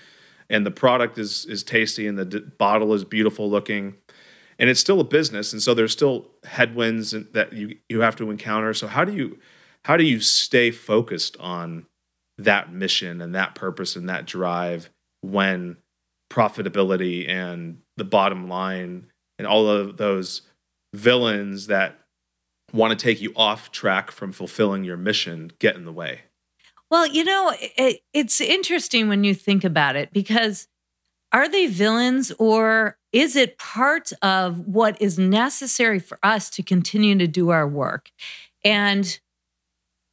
And 0.48 0.66
the 0.66 0.72
product 0.72 1.16
is 1.16 1.46
is 1.46 1.62
tasty 1.62 2.08
and 2.08 2.18
the 2.18 2.24
d- 2.24 2.40
bottle 2.58 2.92
is 2.92 3.04
beautiful 3.04 3.48
looking. 3.48 3.94
And 4.58 4.68
it's 4.68 4.80
still 4.80 4.98
a 4.98 5.04
business 5.04 5.52
and 5.52 5.62
so 5.62 5.74
there's 5.74 5.92
still 5.92 6.26
headwinds 6.42 7.12
that 7.12 7.52
you 7.52 7.76
you 7.88 8.00
have 8.00 8.16
to 8.16 8.32
encounter. 8.32 8.74
So 8.74 8.88
how 8.88 9.04
do 9.04 9.12
you 9.12 9.38
how 9.84 9.96
do 9.96 10.04
you 10.04 10.20
stay 10.20 10.70
focused 10.70 11.36
on 11.38 11.86
that 12.38 12.72
mission 12.72 13.20
and 13.20 13.34
that 13.34 13.54
purpose 13.54 13.96
and 13.96 14.08
that 14.08 14.26
drive 14.26 14.90
when 15.20 15.76
profitability 16.30 17.28
and 17.28 17.78
the 17.96 18.04
bottom 18.04 18.48
line 18.48 19.06
and 19.38 19.46
all 19.46 19.68
of 19.68 19.96
those 19.96 20.42
villains 20.94 21.66
that 21.66 21.98
want 22.72 22.96
to 22.96 23.02
take 23.02 23.20
you 23.20 23.32
off 23.36 23.70
track 23.72 24.10
from 24.10 24.32
fulfilling 24.32 24.84
your 24.84 24.96
mission 24.96 25.50
get 25.58 25.76
in 25.76 25.84
the 25.84 25.92
way? 25.92 26.20
Well, 26.90 27.06
you 27.06 27.24
know, 27.24 27.52
it, 27.60 28.00
it's 28.12 28.40
interesting 28.40 29.08
when 29.08 29.24
you 29.24 29.34
think 29.34 29.64
about 29.64 29.96
it 29.96 30.12
because 30.12 30.68
are 31.32 31.48
they 31.48 31.66
villains 31.66 32.32
or 32.38 32.96
is 33.12 33.36
it 33.36 33.58
part 33.58 34.12
of 34.22 34.60
what 34.60 35.00
is 35.00 35.18
necessary 35.18 35.98
for 35.98 36.18
us 36.22 36.50
to 36.50 36.62
continue 36.62 37.16
to 37.18 37.28
do 37.28 37.50
our 37.50 37.66
work? 37.66 38.10
And 38.64 39.18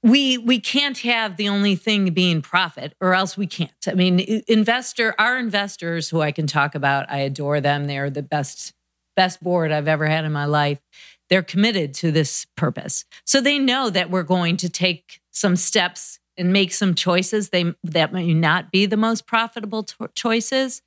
we 0.07 0.37
we 0.37 0.59
can't 0.59 0.99
have 0.99 1.37
the 1.37 1.49
only 1.49 1.75
thing 1.75 2.13
being 2.13 2.41
profit 2.41 2.93
or 3.01 3.13
else 3.13 3.37
we 3.37 3.47
can't. 3.47 3.71
I 3.87 3.93
mean 3.93 4.41
investor 4.47 5.13
our 5.19 5.37
investors 5.37 6.09
who 6.09 6.21
i 6.21 6.31
can 6.31 6.47
talk 6.47 6.75
about 6.75 7.09
i 7.11 7.19
adore 7.19 7.61
them. 7.61 7.85
They're 7.85 8.09
the 8.09 8.23
best 8.23 8.73
best 9.15 9.43
board 9.43 9.71
i've 9.71 9.87
ever 9.87 10.07
had 10.07 10.25
in 10.25 10.31
my 10.31 10.45
life. 10.45 10.79
They're 11.29 11.43
committed 11.43 11.93
to 11.95 12.11
this 12.11 12.45
purpose. 12.55 13.03
So 13.25 13.41
they 13.41 13.59
know 13.59 13.89
that 13.89 14.09
we're 14.09 14.23
going 14.23 14.57
to 14.57 14.69
take 14.69 15.19
some 15.31 15.55
steps 15.55 16.19
and 16.37 16.53
make 16.53 16.71
some 16.71 16.93
choices. 16.93 17.49
They 17.49 17.73
that 17.83 18.13
may 18.13 18.33
not 18.33 18.71
be 18.71 18.85
the 18.85 18.97
most 18.97 19.27
profitable 19.27 19.83
to- 19.83 20.09
choices. 20.15 20.81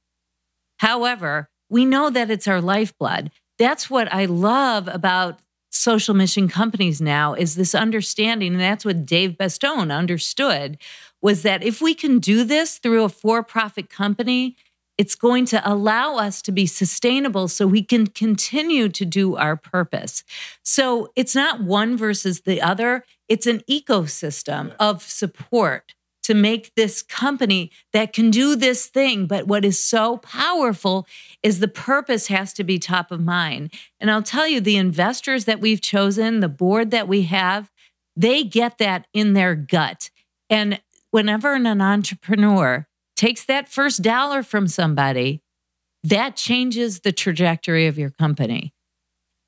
However 0.79 1.51
we 1.69 1.85
know 1.85 2.11
that 2.11 2.31
it's 2.31 2.49
our 2.49 2.61
lifeblood. 2.61 3.31
That's 3.59 3.91
what 3.91 4.13
i 4.13 4.25
love 4.25 4.89
about 4.89 5.41
social 5.71 6.15
mission 6.15 6.49
companies 6.49 7.01
now 7.01 7.35
is 7.35 7.55
this 7.55 7.75
understanding 7.75 8.53
and 8.53 8.61
that's 8.61 8.85
what 8.85 9.07
Dave 9.07 9.37
Batstone 9.39 9.97
understood 9.97 10.77
was 11.23 11.43
that 11.43 11.63
if 11.63 11.81
we 11.81 11.95
can 11.95 12.19
do 12.19 12.45
this 12.45 12.79
through 12.79 13.05
a 13.05 13.09
for-profit 13.09 13.89
company 13.89 14.57
it's 15.01 15.15
going 15.15 15.47
to 15.47 15.67
allow 15.67 16.17
us 16.17 16.43
to 16.43 16.53
be 16.53 16.67
sustainable 16.67 17.49
so 17.49 17.67
we 17.67 17.83
can 17.83 18.07
continue 18.07 18.87
to 18.91 19.07
do 19.07 19.35
our 19.35 19.57
purpose. 19.57 20.23
So 20.63 21.11
it's 21.17 21.35
not 21.35 21.63
one 21.63 21.97
versus 21.97 22.43
the 22.43 22.61
other, 22.61 23.05
it's 23.27 23.47
an 23.47 23.61
ecosystem 23.61 24.75
of 24.79 25.03
support 25.03 25.95
to 26.31 26.35
make 26.35 26.73
this 26.77 27.03
company 27.03 27.73
that 27.93 28.13
can 28.13 28.31
do 28.31 28.55
this 28.55 28.87
thing. 28.87 29.27
But 29.27 29.49
what 29.49 29.65
is 29.65 29.83
so 29.83 30.19
powerful 30.19 31.09
is 31.43 31.59
the 31.59 31.67
purpose 31.67 32.29
has 32.29 32.53
to 32.53 32.63
be 32.63 32.79
top 32.79 33.11
of 33.11 33.21
mind. 33.21 33.75
And 33.99 34.13
I'll 34.13 34.23
tell 34.23 34.47
you, 34.47 34.61
the 34.61 34.77
investors 34.77 35.47
that 35.47 35.59
we've 35.59 35.81
chosen, 35.81 36.39
the 36.39 36.49
board 36.49 36.93
that 36.93 37.09
we 37.09 37.23
have, 37.23 37.69
they 38.15 38.45
get 38.45 38.79
that 38.79 39.09
in 39.13 39.33
their 39.33 39.57
gut. 39.57 40.11
And 40.49 40.81
whenever 41.11 41.55
an 41.55 41.67
entrepreneur 41.67 42.87
takes 43.17 43.45
that 43.47 43.69
first 43.69 44.01
dollar 44.01 44.45
from 44.45 44.69
somebody, 44.69 45.43
that 46.05 46.37
changes 46.37 47.01
the 47.01 47.11
trajectory 47.11 47.89
of 47.89 47.99
your 47.99 48.11
company. 48.11 48.73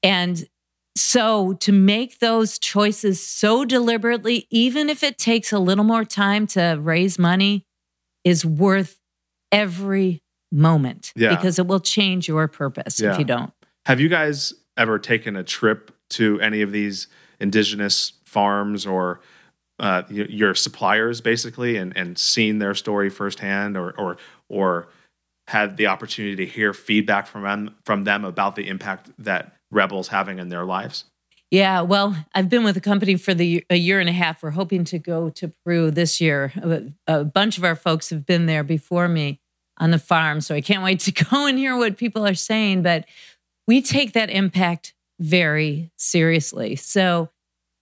And 0.03 0.49
so 0.97 1.55
to 1.55 1.73
make 1.73 2.19
those 2.19 2.59
choices 2.59 3.25
so 3.25 3.65
deliberately, 3.65 4.47
even 4.51 4.89
if 4.89 5.03
it 5.03 5.19
takes 5.19 5.53
a 5.53 5.59
little 5.59 5.85
more 5.85 6.05
time 6.05 6.47
to 6.49 6.79
raise 6.81 7.19
money, 7.19 7.65
is 8.25 8.45
worth 8.45 8.99
every 9.51 10.23
moment 10.51 11.13
yeah. 11.17 11.35
because 11.35 11.59
it 11.59 11.67
will 11.67 11.81
change 11.81 12.29
your 12.29 12.47
purpose 12.47 13.01
yeah. 13.01 13.13
if 13.13 13.19
you 13.19 13.25
don't. 13.25 13.53
Have 13.87 14.01
you 14.01 14.09
guys 14.09 14.53
ever 14.77 14.99
taken 14.99 15.37
a 15.37 15.43
trip 15.43 15.91
to 16.11 16.41
any 16.41 16.63
of 16.63 16.73
these 16.73 17.09
indigenous 17.41 18.13
farms 18.25 18.87
or 18.87 19.21
uh, 19.81 20.03
your 20.09 20.55
suppliers 20.55 21.21
basically 21.21 21.77
and, 21.77 21.97
and 21.97 22.17
seen 22.17 22.59
their 22.59 22.75
story 22.75 23.11
firsthand 23.11 23.77
or, 23.77 23.99
or, 23.99 24.17
or 24.49 24.89
had 25.49 25.77
the 25.77 25.87
opportunity 25.87 26.37
to 26.37 26.47
hear 26.47 26.73
feedback 26.73 27.27
from 27.27 27.43
them, 27.43 27.75
from 27.85 28.05
them 28.05 28.25
about 28.25 28.55
the 28.55 28.69
impact 28.69 29.11
that 29.19 29.57
REBBL's 29.73 30.09
having 30.09 30.39
in 30.39 30.49
their 30.49 30.65
lives? 30.65 31.05
Yeah, 31.53 31.83
well, 31.83 32.17
I've 32.35 32.49
been 32.49 32.65
with 32.65 32.77
the 32.77 32.81
company 32.81 33.17
for 33.17 33.35
the 33.35 33.63
a 33.69 33.77
year 33.77 34.01
and 34.01 34.09
a 34.09 34.13
half. 34.13 34.43
We're 34.43 34.53
hoping 34.53 34.85
to 34.85 34.99
go 34.99 35.29
to 35.29 35.49
Peru 35.49 35.91
this 35.91 36.19
year. 36.19 36.51
A, 36.57 37.19
a 37.19 37.25
bunch 37.25 37.59
of 37.59 37.65
our 37.65 37.77
folks 37.77 38.09
have 38.09 38.25
been 38.25 38.47
there 38.47 38.65
before 38.65 39.07
me 39.07 39.39
on 39.77 39.91
the 39.91 39.99
farm, 39.99 40.41
so 40.41 40.55
I 40.55 40.63
can't 40.63 40.83
wait 40.83 41.01
to 41.01 41.13
go 41.31 41.47
and 41.47 41.59
hear 41.59 41.77
what 41.77 41.99
people 41.99 42.27
are 42.27 42.35
saying. 42.35 42.83
But 42.83 43.05
we 43.67 43.83
take 43.83 44.15
that 44.15 44.31
impact 44.31 44.95
very 45.21 45.91
seriously. 45.97 46.75
So 46.77 47.29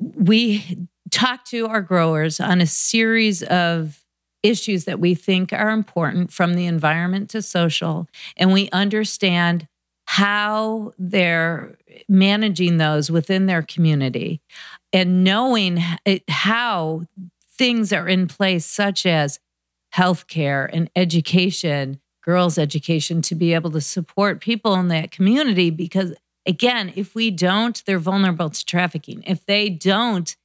we 0.01 0.89
talk 1.13 1.45
to 1.47 1.69
our 1.69 1.81
growers 1.81 2.41
on 2.41 2.61
a 2.61 2.67
series 2.67 3.45
of 3.45 4.05
issues 4.43 4.85
that 4.87 4.99
we 4.99 5.15
think 5.15 5.53
are 5.53 5.71
important 5.71 6.33
from 6.33 6.55
the 6.55 6.67
environment 6.67 7.31
to 7.31 7.41
social, 7.41 8.09
and 8.37 8.53
we 8.53 8.69
understand 8.71 9.69
how 10.11 10.93
they're 10.99 11.79
managing 12.09 12.79
those 12.79 13.13
within 13.13 13.47
their 13.47 13.63
community 13.63 14.41
and 14.93 15.23
knowing 15.23 15.81
how 16.27 17.03
things 17.57 17.93
are 17.93 18.09
in 18.09 18.27
place, 18.27 18.67
such 18.67 19.07
as 19.07 19.39
healthcare 19.95 20.69
and 20.73 20.91
education, 20.97 22.01
girls' 22.25 22.59
education, 22.59 23.23
to 23.23 23.37
be 23.37 23.55
able 23.55 23.71
to 23.71 23.81
support 23.81 24.41
people 24.41 24.75
in 24.75 24.89
that 24.89 25.13
community. 25.13 25.71
Because 25.71 26.13
again, 26.45 26.93
if 26.97 27.15
we 27.15 27.31
don't, 27.31 27.81
they're 27.87 28.01
vulnerable 28.01 28.51
to 28.51 28.67
trafficking. 28.67 29.23
If 29.29 29.47
they 29.47 29.69
don't 29.69 30.37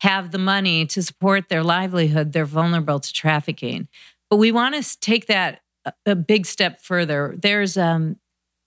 have 0.00 0.32
the 0.32 0.38
money 0.38 0.84
to 0.86 1.00
support 1.00 1.48
their 1.48 1.62
livelihood, 1.62 2.32
they're 2.32 2.44
vulnerable 2.44 2.98
to 2.98 3.12
trafficking. 3.12 3.86
But 4.28 4.38
we 4.38 4.50
want 4.50 4.82
to 4.82 4.98
take 4.98 5.26
that 5.26 5.60
a 6.06 6.16
big 6.16 6.44
step 6.44 6.80
further. 6.80 7.36
There's 7.40 7.76
um, 7.76 8.16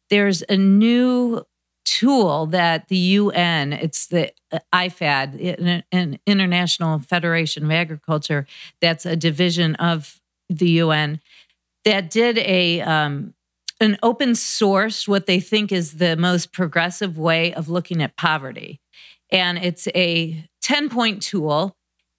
there's 0.09 0.43
a 0.49 0.57
new 0.57 1.45
tool 1.85 2.47
that 2.47 2.87
the 2.87 2.97
UN, 2.97 3.71
it's 3.71 4.07
the 4.07 4.31
uh, 4.51 4.59
IFAD, 4.73 5.83
an 5.91 6.19
International 6.25 6.99
Federation 6.99 7.63
of 7.63 7.71
Agriculture, 7.71 8.45
that's 8.81 9.05
a 9.05 9.15
division 9.15 9.75
of 9.75 10.19
the 10.49 10.69
UN, 10.71 11.21
that 11.85 12.09
did 12.09 12.37
a 12.39 12.81
um, 12.81 13.33
an 13.79 13.97
open 14.01 14.35
source 14.35 15.07
what 15.07 15.25
they 15.25 15.39
think 15.39 15.71
is 15.71 15.93
the 15.93 16.15
most 16.15 16.51
progressive 16.51 17.17
way 17.17 17.53
of 17.53 17.69
looking 17.69 18.01
at 18.01 18.17
poverty, 18.17 18.81
and 19.29 19.57
it's 19.57 19.87
a 19.89 20.47
ten 20.61 20.89
point 20.89 21.21
tool, 21.21 21.75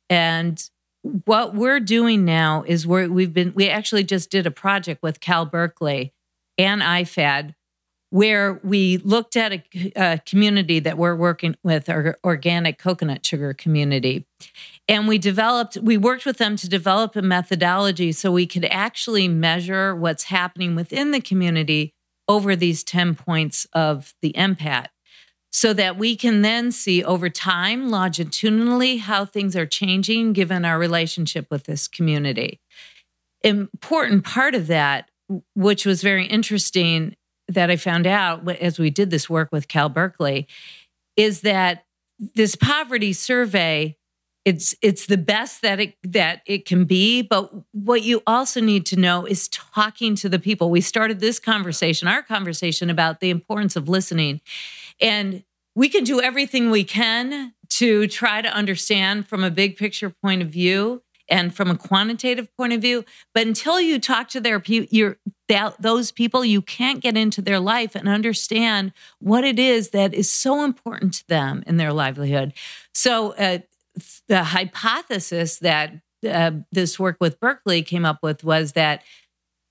and 0.09 0.70
what 1.25 1.55
we're 1.55 1.81
doing 1.81 2.25
now 2.25 2.64
is 2.66 2.87
we're, 2.87 3.09
we've 3.09 3.33
been 3.33 3.53
we 3.55 3.68
actually 3.68 4.05
just 4.05 4.31
did 4.31 4.46
a 4.46 4.51
project 4.51 5.03
with 5.03 5.20
Cal 5.20 5.44
Berkeley 5.44 6.12
and 6.59 6.83
IFAD 6.83 7.55
where 8.16 8.59
we 8.64 8.96
looked 8.96 9.37
at 9.37 9.52
a, 9.52 9.62
a, 9.94 10.18
community 10.24 10.79
that 10.79 10.96
we're 10.96 11.14
working 11.14 11.55
with, 11.62 11.87
our 11.90 12.16
organic 12.24 12.79
coconut 12.79 13.26
sugar 13.26 13.52
community. 13.52 14.24
And 14.88 15.07
we 15.07 15.18
developed, 15.18 15.76
we 15.76 15.98
worked 15.98 16.24
with 16.24 16.38
them 16.38 16.57
to 16.57 16.66
develop 16.66 17.14
a 17.14 17.20
methodology 17.20 18.12
so 18.12 18.33
we 18.33 18.46
could 18.46 18.64
actually 18.70 19.29
measure 19.29 19.94
what's 19.94 20.24
happening 20.24 20.74
within 20.74 21.11
the 21.11 21.20
community 21.20 21.92
over 22.26 22.57
these 22.57 22.83
10 22.83 23.16
points 23.16 23.66
of 23.74 24.14
the 24.22 24.33
MPAT 24.33 24.87
so 25.52 25.74
that 25.74 25.98
we 25.98 26.16
can 26.16 26.40
then 26.40 26.72
see 26.72 27.05
over 27.05 27.29
time, 27.29 27.90
longitudinally, 27.90 28.96
how 28.96 29.26
things 29.26 29.55
are 29.55 29.66
changing 29.66 30.33
given 30.33 30.64
our 30.64 30.79
relationship 30.79 31.48
with 31.50 31.64
this 31.64 31.87
community. 31.87 32.61
Important 33.44 34.24
part 34.24 34.55
of 34.55 34.68
that, 34.68 35.11
which 35.55 35.85
was 35.85 36.02
very 36.02 36.24
interesting, 36.24 37.14
that 37.48 37.70
I 37.70 37.76
found 37.76 38.06
out 38.06 38.48
as 38.48 38.78
we 38.78 38.90
did 38.90 39.11
this 39.11 39.30
work 39.30 39.50
with 39.52 39.68
Cal 39.68 39.88
Berkeley 39.88 40.46
is 41.16 41.42
that 41.42 41.85
this 42.35 42.56
poverty 42.56 43.12
survey 43.12 43.96
it's 44.44 44.76
it's 44.80 45.06
the 45.06 45.18
best 45.18 45.62
that 45.62 45.80
it 45.80 45.96
that 46.04 46.40
it 46.46 46.66
can 46.66 46.85
be 46.85 47.20
but 47.20 47.52
what 47.72 48.02
you 48.02 48.22
also 48.26 48.61
need 48.61 48.87
to 48.87 48.96
know 48.96 49.26
is 49.26 49.48
talking 49.48 50.14
to 50.14 50.28
the 50.28 50.38
people. 50.38 50.70
We 50.70 50.80
started 50.80 51.18
this 51.20 51.38
conversation 51.38 52.09
our 52.09 52.22
conversation 52.22 52.88
about 52.88 53.20
the 53.20 53.30
importance 53.30 53.76
of 53.76 53.88
listening. 53.88 54.40
And 55.00 55.42
we 55.74 55.88
can 55.88 56.04
do 56.04 56.20
everything 56.22 56.70
we 56.70 56.85
can 56.85 57.52
to 57.68 58.06
try 58.06 58.40
to 58.40 58.48
understand 58.48 59.26
from 59.26 59.44
a 59.44 59.50
big 59.50 59.76
picture 59.76 60.14
point 60.22 60.42
of 60.42 60.48
view 60.48 61.02
and 61.28 61.54
from 61.54 61.70
a 61.70 61.76
quantitative 61.76 62.48
point 62.56 62.72
of 62.72 62.80
view. 62.80 63.04
But 63.34 63.46
until 63.46 63.80
you 63.80 63.98
talk 63.98 64.28
to 64.30 64.40
their 64.40 64.62
your 64.66 65.18
those 65.78 66.10
people, 66.10 66.44
you 66.44 66.60
can't 66.60 67.00
get 67.00 67.16
into 67.16 67.40
their 67.40 67.60
life 67.60 67.94
and 67.94 68.08
understand 68.08 68.92
what 69.20 69.44
it 69.44 69.58
is 69.58 69.90
that 69.90 70.12
is 70.12 70.30
so 70.30 70.64
important 70.64 71.14
to 71.14 71.28
them 71.28 71.62
in 71.66 71.76
their 71.76 71.92
livelihood. 71.92 72.52
So 72.94 73.32
uh, 73.32 73.58
the 74.28 74.44
hypothesis 74.44 75.58
that 75.58 75.92
uh, 76.28 76.52
this 76.72 76.98
work 76.98 77.16
with 77.20 77.40
Berkeley 77.40 77.82
came 77.82 78.04
up 78.04 78.18
with 78.22 78.42
was 78.42 78.72
that 78.72 79.02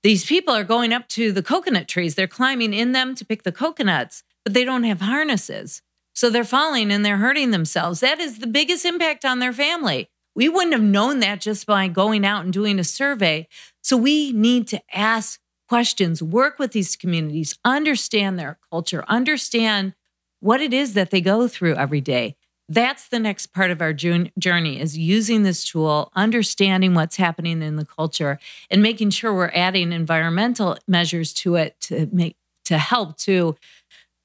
these 0.04 0.26
people 0.26 0.54
are 0.54 0.64
going 0.64 0.94
up 0.94 1.08
to 1.10 1.32
the 1.32 1.44
coconut 1.44 1.88
trees. 1.88 2.16
They're 2.16 2.28
climbing 2.28 2.74
in 2.74 2.92
them 2.92 3.16
to 3.16 3.26
pick 3.26 3.44
the 3.44 3.52
coconuts, 3.52 4.24
but 4.44 4.54
they 4.54 4.64
don't 4.64 4.84
have 4.84 5.02
harnesses. 5.02 5.82
So 6.14 6.30
they're 6.30 6.44
falling 6.44 6.92
and 6.92 7.04
they're 7.04 7.18
hurting 7.18 7.52
themselves. 7.52 8.00
That 8.00 8.20
is 8.20 8.40
the 8.40 8.48
biggest 8.48 8.86
impact 8.86 9.26
on 9.26 9.40
their 9.40 9.52
family. 9.52 10.10
We 10.36 10.50
wouldn't 10.50 10.74
have 10.74 10.84
known 10.84 11.20
that 11.20 11.42
just 11.42 11.66
by 11.66 11.88
going 11.88 12.26
out 12.26 12.44
and 12.44 12.54
doing 12.54 12.78
a 12.78 12.84
survey. 12.84 13.48
So 13.82 13.96
we 13.96 14.34
need 14.34 14.68
to 14.68 14.82
ask 14.94 15.40
questions, 15.68 16.22
work 16.22 16.60
with 16.60 16.74
these 16.74 16.96
communities, 16.96 17.58
understand 17.64 18.38
their 18.38 18.60
culture, 18.70 19.04
understand 19.08 19.94
what 20.42 20.62
it 20.62 20.74
is 20.74 20.94
that 20.94 21.10
they 21.10 21.22
go 21.22 21.48
through 21.48 21.76
every 21.76 22.02
day. 22.02 22.36
That's 22.68 23.08
the 23.08 23.20
next 23.20 23.48
part 23.48 23.72
of 23.72 23.82
our 23.82 23.94
journey 23.94 24.82
is 24.82 24.98
using 24.98 25.44
this 25.44 25.64
tool, 25.64 26.12
understanding 26.16 26.96
what's 26.96 27.16
happening 27.16 27.62
in 27.62 27.76
the 27.76 27.86
culture 27.86 28.40
and 28.72 28.82
making 28.82 29.12
sure 29.12 29.34
we're 29.34 29.52
adding 29.54 29.92
environmental 29.92 30.78
measures 30.88 31.32
to 31.34 31.56
it 31.56 31.80
to 31.82 32.10
make 32.12 32.38
to 32.66 32.80
help 32.80 33.18
to 33.18 33.56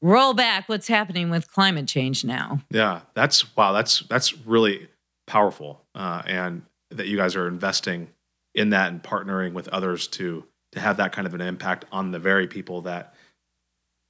roll 0.01 0.33
back 0.33 0.69
what's 0.69 0.89
happening 0.89 1.29
with 1.29 1.53
climate 1.53 1.87
change 1.87 2.25
now. 2.25 2.61
Yeah, 2.71 3.03
that's 3.15 3.55
wow, 3.55 3.73
that's 3.73 4.01
that's 4.09 4.37
really 4.39 4.89
powerful, 5.31 5.81
uh, 5.95 6.23
and 6.27 6.63
that 6.91 7.07
you 7.07 7.17
guys 7.17 7.37
are 7.37 7.47
investing 7.47 8.09
in 8.53 8.71
that 8.71 8.91
and 8.91 9.01
partnering 9.01 9.53
with 9.53 9.69
others 9.69 10.09
to 10.09 10.45
to 10.73 10.81
have 10.81 10.97
that 10.97 11.13
kind 11.13 11.27
of 11.27 11.35
an 11.35 11.41
impact 11.41 11.85
on 11.93 12.11
the 12.11 12.19
very 12.19 12.49
people 12.49 12.83
that 12.83 13.15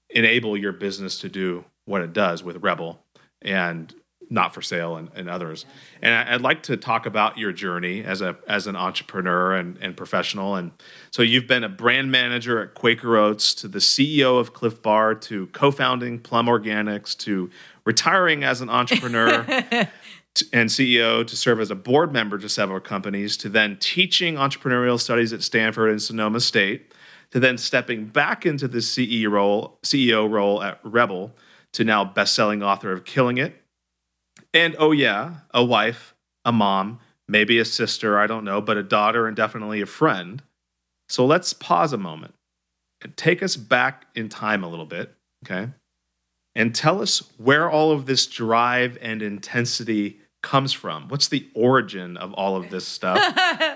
enable 0.09 0.56
your 0.56 0.72
business 0.72 1.20
to 1.20 1.28
do 1.28 1.64
what 1.85 2.00
it 2.00 2.12
does 2.12 2.42
with 2.42 2.61
REBBL 2.61 2.96
and 3.42 3.94
not 4.30 4.54
for 4.54 4.62
sale 4.62 4.96
and, 4.96 5.11
and 5.14 5.28
others. 5.28 5.66
And 6.00 6.14
I, 6.14 6.33
would 6.33 6.42
like 6.42 6.62
to 6.64 6.76
talk 6.76 7.04
about 7.04 7.37
your 7.37 7.52
journey 7.52 8.04
as 8.04 8.22
a 8.22 8.37
as 8.46 8.66
an 8.66 8.76
entrepreneur 8.76 9.56
and, 9.56 9.76
and 9.78 9.96
professional. 9.96 10.54
And 10.54 10.70
so 11.11 11.22
you've 11.22 11.48
been 11.48 11.64
a 11.64 11.68
brand 11.68 12.11
manager 12.11 12.62
at 12.62 12.74
Quaker 12.74 13.16
Oats 13.16 13.54
to 13.56 13.68
the 13.68 13.80
CEO 13.80 14.38
of 14.38 14.54
Clif 14.54 14.80
Bar 14.80 15.16
to 15.16 15.48
co-founding 15.48 16.20
Plum 16.20 16.46
Organics 16.46 17.16
to 17.18 17.50
retiring 17.85 18.44
as 18.44 18.61
an 18.61 18.70
entrepreneur 18.80 19.44
and 20.53 20.71
CEO 20.71 21.27
to 21.27 21.37
serve 21.37 21.61
as 21.61 21.71
a 21.71 21.75
board 21.75 22.12
member 22.12 22.38
to 22.38 22.49
several 22.49 22.81
companies, 22.81 23.37
to 23.38 23.49
then 23.49 23.77
teaching 23.79 24.37
entrepreneurial 24.37 24.99
studies 24.99 25.33
at 25.33 25.43
Stanford 25.43 25.90
and 25.90 26.01
Sonoma 26.01 26.40
State, 26.40 26.93
to 27.31 27.40
then 27.40 27.59
stepping 27.59 28.07
back 28.07 28.47
into 28.47 28.69
the 28.69 28.79
CEO 28.79 29.31
role, 29.31 29.79
CEO 29.83 30.31
role 30.31 30.62
at 30.62 30.83
REBBL, 30.83 31.33
to 31.73 31.85
now 31.85 32.05
best-selling 32.05 32.62
author 32.62 32.93
of 32.93 33.05
Killing 33.05 33.38
It, 33.38 33.61
and 34.53 34.75
oh 34.79 34.93
yeah, 34.93 35.37
a 35.53 35.64
wife, 35.64 36.14
a 36.45 36.53
mom, 36.53 36.99
maybe 37.29 37.59
a 37.59 37.64
sister, 37.64 38.19
I 38.19 38.27
don't 38.27 38.45
know, 38.45 38.61
but 38.61 38.77
a 38.77 38.83
daughter 38.83 39.27
and 39.27 39.37
definitely 39.37 39.81
a 39.81 39.87
friend. 39.87 40.43
So 41.09 41.25
let's 41.27 41.53
pause 41.53 41.93
a 41.93 41.99
moment 41.99 42.35
and 43.03 43.16
take 43.16 43.43
us 43.43 43.57
back 43.57 44.07
in 44.14 44.29
time 44.29 44.64
a 44.64 44.69
little 44.69 44.87
bit, 44.87 45.14
okay? 45.45 45.71
and 46.55 46.75
tell 46.75 47.01
us 47.01 47.23
where 47.38 47.71
all 47.71 47.93
of 47.93 48.07
this 48.07 48.27
drive 48.27 48.99
and 49.01 49.23
intensity 49.23 50.19
comes 50.42 50.72
from. 50.72 51.09
What's 51.09 51.29
the 51.29 51.48
origin 51.55 52.16
of 52.16 52.33
all 52.35 52.57
of 52.57 52.70
this 52.70 52.87
stuff? 52.87 53.18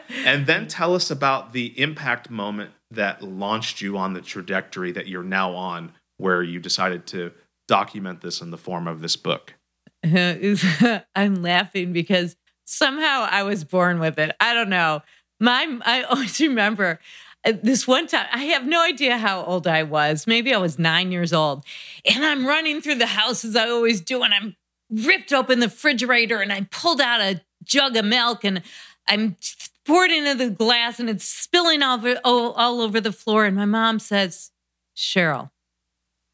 and 0.24 0.46
then 0.46 0.66
tell 0.66 0.94
us 0.94 1.11
about 1.11 1.53
the 1.53 1.79
impact 1.81 2.31
moment 2.31 2.70
that 2.90 3.22
launched 3.22 3.81
you 3.81 3.96
on 3.98 4.12
the 4.12 4.20
trajectory 4.20 4.92
that 4.92 5.09
you're 5.09 5.22
now 5.22 5.53
on, 5.55 5.92
where 6.16 6.42
you 6.42 6.61
decided 6.61 7.07
to 7.09 7.33
document 7.68 8.20
this 8.20 8.40
in 8.40 8.50
the 8.50 8.59
form 8.59 8.87
of 8.87 9.00
this 9.00 9.16
book. 9.16 9.55
I'm 10.05 11.42
laughing 11.42 11.92
because 11.92 12.37
somehow 12.66 13.27
I 13.31 13.42
was 13.42 13.64
born 13.64 13.98
with 14.00 14.18
it. 14.18 14.35
I 14.40 14.55
don't 14.55 14.68
know. 14.68 15.03
My 15.40 15.79
I 15.85 16.03
always 16.03 16.38
remember 16.40 17.00
uh, 17.44 17.53
this 17.62 17.87
one 17.87 18.07
time, 18.07 18.27
I 18.33 18.44
have 18.44 18.66
no 18.66 18.83
idea 18.83 19.18
how 19.18 19.44
old 19.44 19.66
I 19.66 19.83
was. 19.83 20.27
Maybe 20.27 20.55
I 20.55 20.59
was 20.59 20.79
nine 20.79 21.12
years 21.12 21.33
old. 21.33 21.64
And 22.05 22.24
I'm 22.24 22.46
running 22.46 22.81
through 22.81 22.96
the 22.96 23.07
house 23.07 23.44
as 23.44 23.55
I 23.55 23.68
always 23.68 24.00
do. 24.00 24.22
And 24.22 24.33
I'm 24.33 24.57
ripped 24.94 25.33
open 25.33 25.61
the 25.61 25.66
refrigerator 25.66 26.40
and 26.40 26.52
I 26.52 26.66
pulled 26.70 27.00
out 27.00 27.20
a 27.20 27.40
jug 27.62 27.96
of 27.96 28.04
milk 28.04 28.44
and 28.44 28.62
I'm 29.09 29.37
poured 29.85 30.11
into 30.11 30.35
the 30.35 30.50
glass 30.50 30.98
and 31.00 31.11
it's 31.11 31.24
spilling 31.24 31.83
all 31.83 31.98
over, 31.98 32.20
all, 32.24 32.52
all 32.52 32.80
over 32.80 33.00
the 33.00 33.12
floor. 33.12 33.44
And 33.44 33.57
my 33.57 33.64
mom 33.64 33.98
says, 33.98 34.50
Sheryl, 34.96 35.50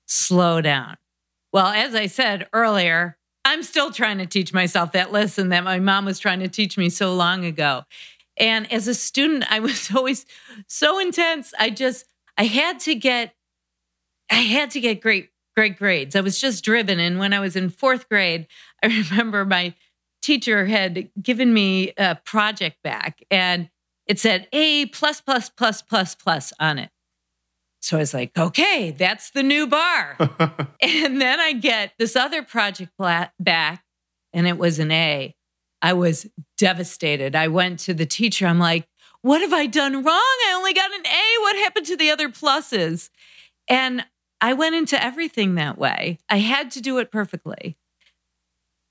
slow 0.07 0.61
down. 0.61 0.97
Well, 1.53 1.67
as 1.67 1.95
I 1.95 2.07
said 2.07 2.49
earlier, 2.53 3.17
I'm 3.45 3.63
still 3.63 3.91
trying 3.91 4.19
to 4.19 4.27
teach 4.27 4.53
myself 4.53 4.93
that 4.93 5.13
lesson 5.13 5.49
that 5.49 5.65
my 5.65 5.79
mom 5.79 6.05
was 6.05 6.19
trying 6.19 6.41
to 6.41 6.49
teach 6.49 6.77
me 6.77 6.91
so 6.91 7.15
long 7.15 7.45
ago. 7.45 7.85
And 8.37 8.71
as 8.73 8.87
a 8.87 8.95
student, 8.95 9.45
I 9.51 9.61
was 9.61 9.91
always 9.95 10.27
so 10.67 10.99
intense. 10.99 11.53
I 11.59 11.71
just, 11.71 12.05
I 12.37 12.45
had 12.45 12.81
to 12.81 12.95
get, 12.95 13.35
I 14.31 14.37
had 14.37 14.71
to 14.73 14.81
get 14.81 15.01
great, 15.01 15.31
great 15.61 15.77
grades. 15.77 16.17
I 16.17 16.23
was 16.23 16.41
just 16.41 16.65
driven. 16.65 16.99
And 16.99 17.19
when 17.19 17.35
I 17.35 17.39
was 17.39 17.55
in 17.55 17.69
fourth 17.69 18.09
grade, 18.09 18.47
I 18.83 19.05
remember 19.11 19.45
my 19.45 19.75
teacher 20.23 20.65
had 20.65 21.11
given 21.21 21.53
me 21.53 21.93
a 21.99 22.15
project 22.15 22.83
back 22.83 23.23
and 23.31 23.69
it 24.07 24.19
said 24.19 24.49
A 24.55 24.87
plus, 24.87 25.21
plus, 25.21 25.51
plus, 25.51 25.83
plus, 25.83 26.15
plus 26.15 26.55
on 26.59 26.79
it. 26.79 26.89
So 27.83 27.99
I 27.99 28.01
was 28.01 28.15
like, 28.15 28.39
okay, 28.39 28.91
that's 28.91 29.33
the 29.33 29.43
new 29.43 29.67
bar. 29.67 30.17
and 30.83 31.21
then 31.21 31.41
I 31.41 31.53
get 31.53 31.93
this 31.99 32.17
other 32.17 32.43
project 32.43 32.93
back 33.39 33.85
and 34.33 34.49
it 34.49 34.57
was 34.57 34.79
an 34.79 34.91
A. 34.91 35.35
I 35.83 35.93
was 35.93 36.27
devastated. 36.57 37.37
I 37.37 37.49
went 37.49 37.81
to 37.81 37.93
the 37.93 38.07
teacher. 38.07 38.47
I'm 38.47 38.59
like, 38.59 38.89
what 39.21 39.43
have 39.43 39.53
I 39.53 39.67
done 39.67 40.03
wrong? 40.03 40.39
I 40.49 40.55
only 40.57 40.73
got 40.73 40.91
an 40.91 41.07
A. 41.07 41.41
What 41.43 41.57
happened 41.57 41.85
to 41.87 41.97
the 41.99 42.11
other 42.11 42.31
pluses? 42.31 43.11
And 43.69 44.07
I 44.41 44.55
went 44.55 44.75
into 44.75 45.03
everything 45.03 45.57
that 45.57 45.79
way. 45.79 46.19
I 46.29 46.39
had 46.39 46.71
to 46.73 46.81
do 46.81 46.99
it 46.99 47.11
perfectly. 47.11 47.77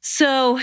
So, 0.02 0.60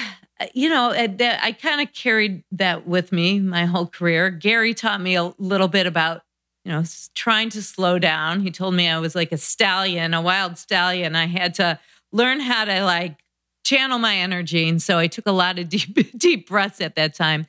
you 0.55 0.68
know, 0.68 0.90
uh, 0.90 1.38
I 1.42 1.53
kind 1.53 1.81
of 1.81 1.92
carried 1.92 2.44
that 2.53 2.87
with 2.87 3.12
me 3.12 3.40
my 3.40 3.66
whole 3.66 3.87
career. 3.87 4.31
Gary 4.31 4.75
taught 4.75 5.01
me 5.01 5.16
a 5.16 5.35
little 5.38 5.68
bit 5.68 5.87
about 5.87 6.22
you 6.66 6.72
know, 6.72 6.83
trying 7.14 7.49
to 7.49 7.62
slow 7.62 7.96
down. 7.96 8.40
He 8.40 8.51
told 8.51 8.75
me 8.75 8.88
I 8.88 8.99
was 8.99 9.14
like 9.14 9.31
a 9.31 9.38
stallion, 9.38 10.12
a 10.14 10.20
wild 10.20 10.59
stallion. 10.59 11.14
I 11.14 11.27
had 11.27 11.55
to 11.55 11.79
learn 12.11 12.40
how 12.40 12.64
to 12.64 12.83
like 12.83 13.22
channel 13.64 14.01
my 14.01 14.16
energy. 14.16 14.68
And 14.68 14.83
so 14.83 14.99
I 14.99 15.07
took 15.07 15.29
a 15.29 15.33
lot 15.33 15.61
of 15.61 15.68
deep, 15.68 16.18
deep 16.18 16.49
breaths 16.49 16.81
at 16.81 16.96
that 16.96 17.14
time. 17.14 17.46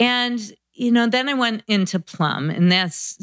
And, 0.00 0.52
you 0.78 0.92
know, 0.92 1.08
then 1.08 1.28
I 1.28 1.34
went 1.34 1.64
into 1.66 1.98
Plum, 1.98 2.50
and 2.50 2.70
that's, 2.70 3.18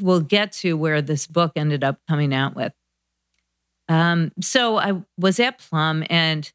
we'll 0.00 0.20
get 0.20 0.52
to 0.52 0.76
where 0.76 1.00
this 1.00 1.26
book 1.26 1.52
ended 1.54 1.84
up 1.84 2.00
coming 2.08 2.34
out 2.34 2.56
with. 2.56 2.72
Um, 3.88 4.32
so 4.40 4.76
I 4.76 5.00
was 5.16 5.38
at 5.38 5.58
Plum, 5.58 6.04
and 6.10 6.50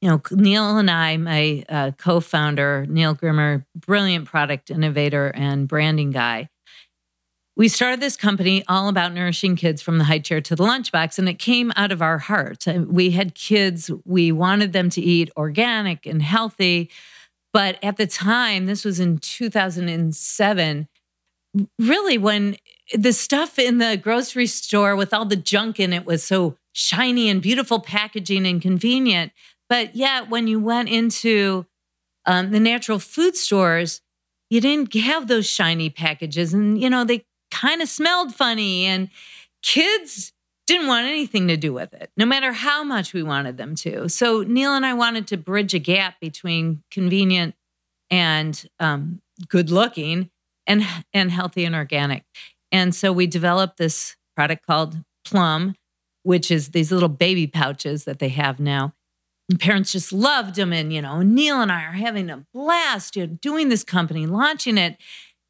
you 0.00 0.08
know, 0.08 0.20
Neil 0.32 0.78
and 0.78 0.90
I, 0.90 1.16
my 1.16 1.64
uh, 1.68 1.92
co-founder 1.92 2.86
Neil 2.88 3.14
Grimmer, 3.14 3.64
brilliant 3.76 4.26
product 4.26 4.68
innovator 4.68 5.28
and 5.28 5.68
branding 5.68 6.10
guy, 6.10 6.48
we 7.54 7.68
started 7.68 8.00
this 8.00 8.16
company 8.16 8.64
all 8.66 8.88
about 8.88 9.12
nourishing 9.12 9.54
kids 9.54 9.80
from 9.82 9.98
the 9.98 10.04
high 10.04 10.18
chair 10.18 10.40
to 10.40 10.56
the 10.56 10.64
lunchbox, 10.64 11.18
and 11.18 11.28
it 11.28 11.38
came 11.38 11.70
out 11.76 11.92
of 11.92 12.02
our 12.02 12.18
heart. 12.18 12.64
We 12.66 13.10
had 13.10 13.34
kids, 13.34 13.90
we 14.04 14.32
wanted 14.32 14.72
them 14.72 14.90
to 14.90 15.00
eat 15.00 15.30
organic 15.36 16.06
and 16.06 16.22
healthy. 16.22 16.90
But 17.52 17.78
at 17.82 17.96
the 17.96 18.06
time, 18.06 18.66
this 18.66 18.84
was 18.84 18.98
in 18.98 19.18
2007, 19.18 20.88
really 21.78 22.18
when 22.18 22.56
the 22.94 23.12
stuff 23.12 23.58
in 23.58 23.78
the 23.78 23.96
grocery 23.96 24.46
store 24.46 24.96
with 24.96 25.12
all 25.12 25.24
the 25.24 25.36
junk 25.36 25.78
in 25.78 25.92
it 25.92 26.06
was 26.06 26.24
so 26.24 26.56
shiny 26.72 27.28
and 27.28 27.42
beautiful 27.42 27.78
packaging 27.80 28.46
and 28.46 28.60
convenient. 28.62 29.32
But 29.68 29.94
yet, 29.94 30.30
when 30.30 30.46
you 30.46 30.60
went 30.60 30.88
into 30.88 31.66
um, 32.26 32.50
the 32.50 32.60
natural 32.60 32.98
food 32.98 33.36
stores, 33.36 34.00
you 34.50 34.60
didn't 34.60 34.94
have 34.94 35.28
those 35.28 35.48
shiny 35.48 35.90
packages. 35.90 36.52
And, 36.52 36.80
you 36.80 36.90
know, 36.90 37.04
they 37.04 37.24
kind 37.50 37.82
of 37.82 37.88
smelled 37.88 38.34
funny. 38.34 38.84
And 38.84 39.08
kids 39.62 40.32
didn't 40.66 40.86
want 40.86 41.06
anything 41.06 41.48
to 41.48 41.56
do 41.56 41.72
with 41.72 41.92
it, 41.92 42.10
no 42.16 42.24
matter 42.24 42.52
how 42.52 42.84
much 42.84 43.12
we 43.12 43.22
wanted 43.22 43.56
them 43.56 43.74
to. 43.74 44.08
So 44.08 44.42
Neil 44.42 44.74
and 44.74 44.86
I 44.86 44.94
wanted 44.94 45.26
to 45.28 45.36
bridge 45.36 45.74
a 45.74 45.78
gap 45.78 46.20
between 46.20 46.82
convenient 46.90 47.54
and 48.10 48.64
um, 48.78 49.20
good 49.48 49.70
looking 49.70 50.30
and, 50.66 50.84
and 51.12 51.30
healthy 51.30 51.64
and 51.64 51.74
organic. 51.74 52.24
And 52.70 52.94
so 52.94 53.12
we 53.12 53.26
developed 53.26 53.76
this 53.76 54.16
product 54.36 54.66
called 54.66 54.98
Plum, 55.24 55.74
which 56.22 56.50
is 56.50 56.70
these 56.70 56.92
little 56.92 57.08
baby 57.08 57.46
pouches 57.46 58.04
that 58.04 58.18
they 58.18 58.28
have 58.28 58.60
now. 58.60 58.94
And 59.50 59.58
parents 59.58 59.92
just 59.92 60.12
loved 60.12 60.54
them. 60.54 60.72
And, 60.72 60.92
you 60.92 61.02
know, 61.02 61.20
Neil 61.22 61.60
and 61.60 61.72
I 61.72 61.84
are 61.84 61.92
having 61.92 62.30
a 62.30 62.46
blast 62.54 63.16
you 63.16 63.26
know, 63.26 63.38
doing 63.40 63.68
this 63.68 63.84
company, 63.84 64.26
launching 64.26 64.78
it. 64.78 64.96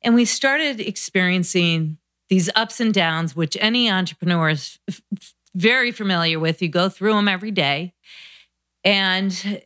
And 0.03 0.14
we 0.14 0.25
started 0.25 0.81
experiencing 0.81 1.98
these 2.32 2.48
ups 2.56 2.80
and 2.80 2.94
downs, 2.94 3.36
which 3.36 3.58
any 3.60 3.90
entrepreneur 3.90 4.48
is 4.48 4.78
f- 4.88 5.02
very 5.54 5.92
familiar 5.92 6.40
with. 6.40 6.62
You 6.62 6.68
go 6.68 6.88
through 6.88 7.12
them 7.12 7.28
every 7.28 7.50
day. 7.50 7.92
And, 8.84 9.60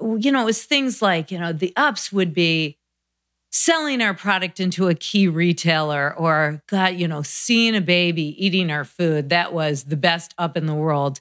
you 0.00 0.32
know, 0.32 0.40
it 0.40 0.46
was 0.46 0.64
things 0.64 1.02
like, 1.02 1.30
you 1.30 1.38
know, 1.38 1.52
the 1.52 1.74
ups 1.76 2.10
would 2.10 2.32
be 2.32 2.78
selling 3.52 4.00
our 4.00 4.14
product 4.14 4.60
into 4.60 4.88
a 4.88 4.94
key 4.94 5.28
retailer 5.28 6.16
or, 6.16 6.62
God, 6.68 6.94
you 6.94 7.06
know, 7.06 7.20
seeing 7.20 7.76
a 7.76 7.82
baby 7.82 8.34
eating 8.42 8.70
our 8.70 8.84
food. 8.84 9.28
That 9.28 9.52
was 9.52 9.84
the 9.84 9.94
best 9.94 10.32
up 10.38 10.56
in 10.56 10.64
the 10.64 10.74
world. 10.74 11.20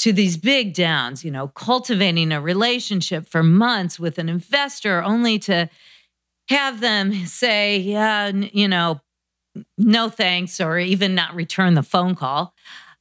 To 0.00 0.12
these 0.12 0.36
big 0.36 0.74
downs, 0.74 1.24
you 1.24 1.30
know, 1.30 1.46
cultivating 1.46 2.32
a 2.32 2.40
relationship 2.40 3.28
for 3.28 3.44
months 3.44 4.00
with 4.00 4.18
an 4.18 4.28
investor 4.28 5.04
only 5.04 5.38
to 5.38 5.70
have 6.48 6.80
them 6.80 7.14
say, 7.26 7.78
yeah, 7.78 8.32
you 8.32 8.66
know, 8.66 9.00
no 9.78 10.08
thanks, 10.08 10.60
or 10.60 10.78
even 10.78 11.14
not 11.14 11.34
return 11.34 11.74
the 11.74 11.82
phone 11.82 12.14
call. 12.14 12.54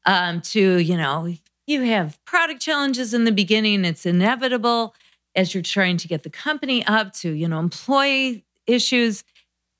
Um, 0.05 0.41
to, 0.41 0.77
you 0.77 0.97
know, 0.97 1.33
you 1.65 1.81
have 1.81 2.23
product 2.25 2.61
challenges 2.61 3.13
in 3.13 3.23
the 3.23 3.31
beginning, 3.31 3.85
it's 3.85 4.05
inevitable 4.05 4.93
as 5.35 5.53
you're 5.53 5.63
trying 5.63 5.97
to 5.97 6.07
get 6.07 6.23
the 6.23 6.29
company 6.29 6.85
up 6.85 7.11
to, 7.13 7.31
you 7.31 7.47
know, 7.47 7.59
employee 7.59 8.45
issues. 8.67 9.23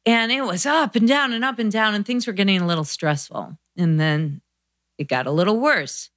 And 0.06 0.32
it 0.32 0.42
was 0.42 0.66
up 0.66 0.96
and 0.96 1.08
down 1.08 1.34
and 1.34 1.44
up 1.44 1.60
and 1.60 1.72
down, 1.72 1.96
and 1.96 2.06
things 2.06 2.28
were 2.28 2.34
getting 2.34 2.62
a 2.62 2.68
little 2.68 2.84
stressful. 2.84 3.58
And 3.78 4.00
then 4.00 4.42
it 4.98 5.08
got 5.08 5.28
a 5.28 5.32
little 5.32 5.60
worse. 5.60 6.10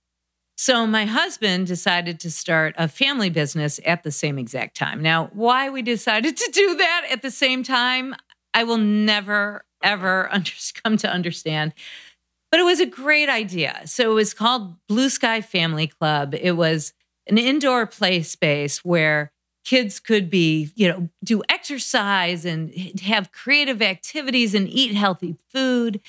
So 0.57 0.87
my 0.87 1.05
husband 1.05 1.69
decided 1.69 2.19
to 2.21 2.31
start 2.31 2.75
a 2.77 2.89
family 2.89 3.31
business 3.31 3.79
at 3.87 4.03
the 4.03 4.11
same 4.11 4.39
exact 4.39 4.77
time. 4.77 5.01
Now, 5.01 5.31
why 5.33 5.71
we 5.71 5.83
decided 5.83 6.37
to 6.37 6.51
do 6.53 6.75
that 6.77 7.07
at 7.11 7.23
the 7.23 7.31
same 7.31 7.63
time, 7.63 8.17
I 8.53 8.65
will 8.65 8.79
never 8.79 9.65
ever 9.83 10.29
under, 10.33 10.51
come 10.83 10.97
to 10.99 11.11
understand. 11.11 11.75
But 12.51 12.61
it 12.61 12.65
was 12.65 12.81
a 12.81 12.87
great 12.87 13.29
idea. 13.29 13.83
So 13.85 14.11
it 14.11 14.15
was 14.15 14.33
called 14.33 14.75
Blue 14.89 15.11
Sky 15.11 15.41
Family 15.41 15.87
Club. 15.87 16.35
It 16.35 16.53
was 16.53 16.95
an 17.27 17.37
indoor 17.37 17.87
play 17.87 18.23
space 18.23 18.83
where 18.85 19.33
kids 19.65 20.01
could 20.01 20.31
be, 20.31 20.71
you 20.77 20.89
know, 20.89 21.09
do 21.23 21.43
exercise 21.51 22.47
and 22.47 22.73
have 23.01 23.33
creative 23.33 23.83
activities 23.83 24.55
and 24.55 24.67
eat 24.67 24.95
healthy 24.95 25.37
food. 25.53 26.01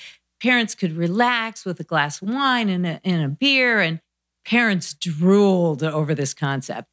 Parents 0.42 0.74
could 0.74 0.96
relax 0.96 1.66
with 1.66 1.78
a 1.78 1.84
glass 1.84 2.22
of 2.22 2.30
wine 2.30 2.70
and 2.70 2.86
a, 2.86 3.00
and 3.04 3.22
a 3.22 3.28
beer 3.28 3.80
and 3.80 4.00
parents 4.46 4.94
drooled 4.94 5.82
over 5.82 6.14
this 6.14 6.32
concept. 6.32 6.88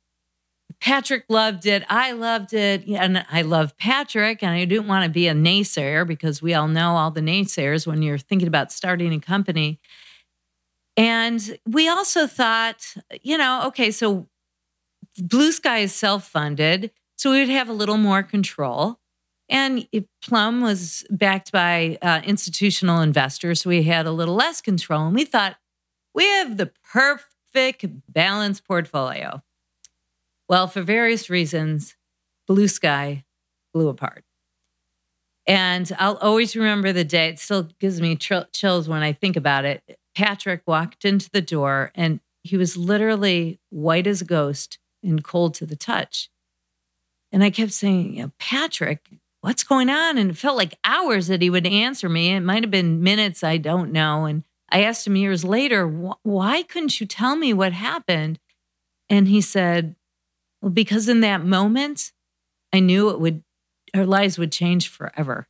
Patrick 0.79 1.25
loved 1.27 1.65
it. 1.65 1.83
I 1.89 2.11
loved 2.11 2.53
it. 2.53 2.87
And 2.87 3.25
I 3.31 3.41
love 3.41 3.77
Patrick. 3.77 4.43
And 4.43 4.51
I 4.51 4.65
didn't 4.65 4.87
want 4.87 5.03
to 5.03 5.09
be 5.09 5.27
a 5.27 5.33
naysayer 5.33 6.07
because 6.07 6.41
we 6.41 6.53
all 6.53 6.67
know 6.67 6.95
all 6.95 7.11
the 7.11 7.21
naysayers 7.21 7.87
when 7.87 8.01
you're 8.01 8.17
thinking 8.17 8.47
about 8.47 8.71
starting 8.71 9.13
a 9.13 9.19
company. 9.19 9.79
And 10.95 11.59
we 11.67 11.87
also 11.87 12.27
thought, 12.27 12.95
you 13.21 13.37
know, 13.37 13.63
okay, 13.67 13.91
so 13.91 14.27
Blue 15.17 15.51
Sky 15.51 15.79
is 15.79 15.93
self 15.93 16.27
funded. 16.27 16.91
So 17.15 17.31
we 17.31 17.39
would 17.39 17.49
have 17.49 17.69
a 17.69 17.73
little 17.73 17.97
more 17.97 18.21
control. 18.23 18.99
And 19.49 19.87
Plum 20.21 20.61
was 20.61 21.05
backed 21.09 21.51
by 21.51 21.97
uh, 22.01 22.21
institutional 22.23 23.01
investors. 23.01 23.61
So 23.61 23.69
we 23.69 23.83
had 23.83 24.05
a 24.05 24.11
little 24.11 24.35
less 24.35 24.61
control. 24.61 25.07
And 25.07 25.15
we 25.15 25.25
thought, 25.25 25.55
we 26.13 26.25
have 26.25 26.57
the 26.57 26.71
perfect 26.91 27.85
balanced 28.11 28.65
portfolio. 28.65 29.41
Well, 30.49 30.67
for 30.67 30.81
various 30.81 31.29
reasons, 31.29 31.95
Blue 32.47 32.67
Sky 32.67 33.25
blew 33.73 33.89
apart. 33.89 34.23
And 35.45 35.89
I'll 35.97 36.17
always 36.17 36.55
remember 36.55 36.91
the 36.91 37.03
day. 37.03 37.29
It 37.29 37.39
still 37.39 37.69
gives 37.79 38.01
me 38.01 38.15
chills 38.17 38.89
when 38.89 39.01
I 39.01 39.13
think 39.13 39.35
about 39.35 39.65
it. 39.65 39.81
Patrick 40.15 40.61
walked 40.65 41.05
into 41.05 41.29
the 41.29 41.41
door 41.41 41.91
and 41.95 42.19
he 42.43 42.57
was 42.57 42.75
literally 42.75 43.59
white 43.69 44.07
as 44.07 44.21
a 44.21 44.25
ghost 44.25 44.79
and 45.03 45.23
cold 45.23 45.53
to 45.55 45.65
the 45.65 45.75
touch. 45.75 46.29
And 47.31 47.43
I 47.43 47.49
kept 47.49 47.71
saying, 47.71 48.15
you 48.15 48.23
know, 48.23 48.31
Patrick, 48.39 49.05
what's 49.41 49.63
going 49.63 49.89
on? 49.89 50.17
And 50.17 50.31
it 50.31 50.37
felt 50.37 50.57
like 50.57 50.79
hours 50.83 51.27
that 51.27 51.41
he 51.41 51.49
would 51.49 51.67
answer 51.67 52.09
me. 52.09 52.31
It 52.31 52.41
might 52.41 52.63
have 52.63 52.71
been 52.71 53.03
minutes, 53.03 53.43
I 53.43 53.57
don't 53.57 53.91
know. 53.91 54.25
And 54.25 54.43
I 54.69 54.83
asked 54.83 55.07
him 55.07 55.15
years 55.15 55.43
later, 55.43 55.87
why 55.87 56.63
couldn't 56.63 56.99
you 56.99 57.05
tell 57.05 57.35
me 57.35 57.53
what 57.53 57.73
happened? 57.73 58.39
And 59.09 59.27
he 59.27 59.39
said, 59.39 59.95
because 60.73 61.07
in 61.09 61.21
that 61.21 61.43
moment, 61.43 62.11
I 62.73 62.79
knew 62.79 63.09
it 63.09 63.19
would, 63.19 63.43
our 63.95 64.05
lives 64.05 64.37
would 64.37 64.51
change 64.51 64.87
forever. 64.89 65.47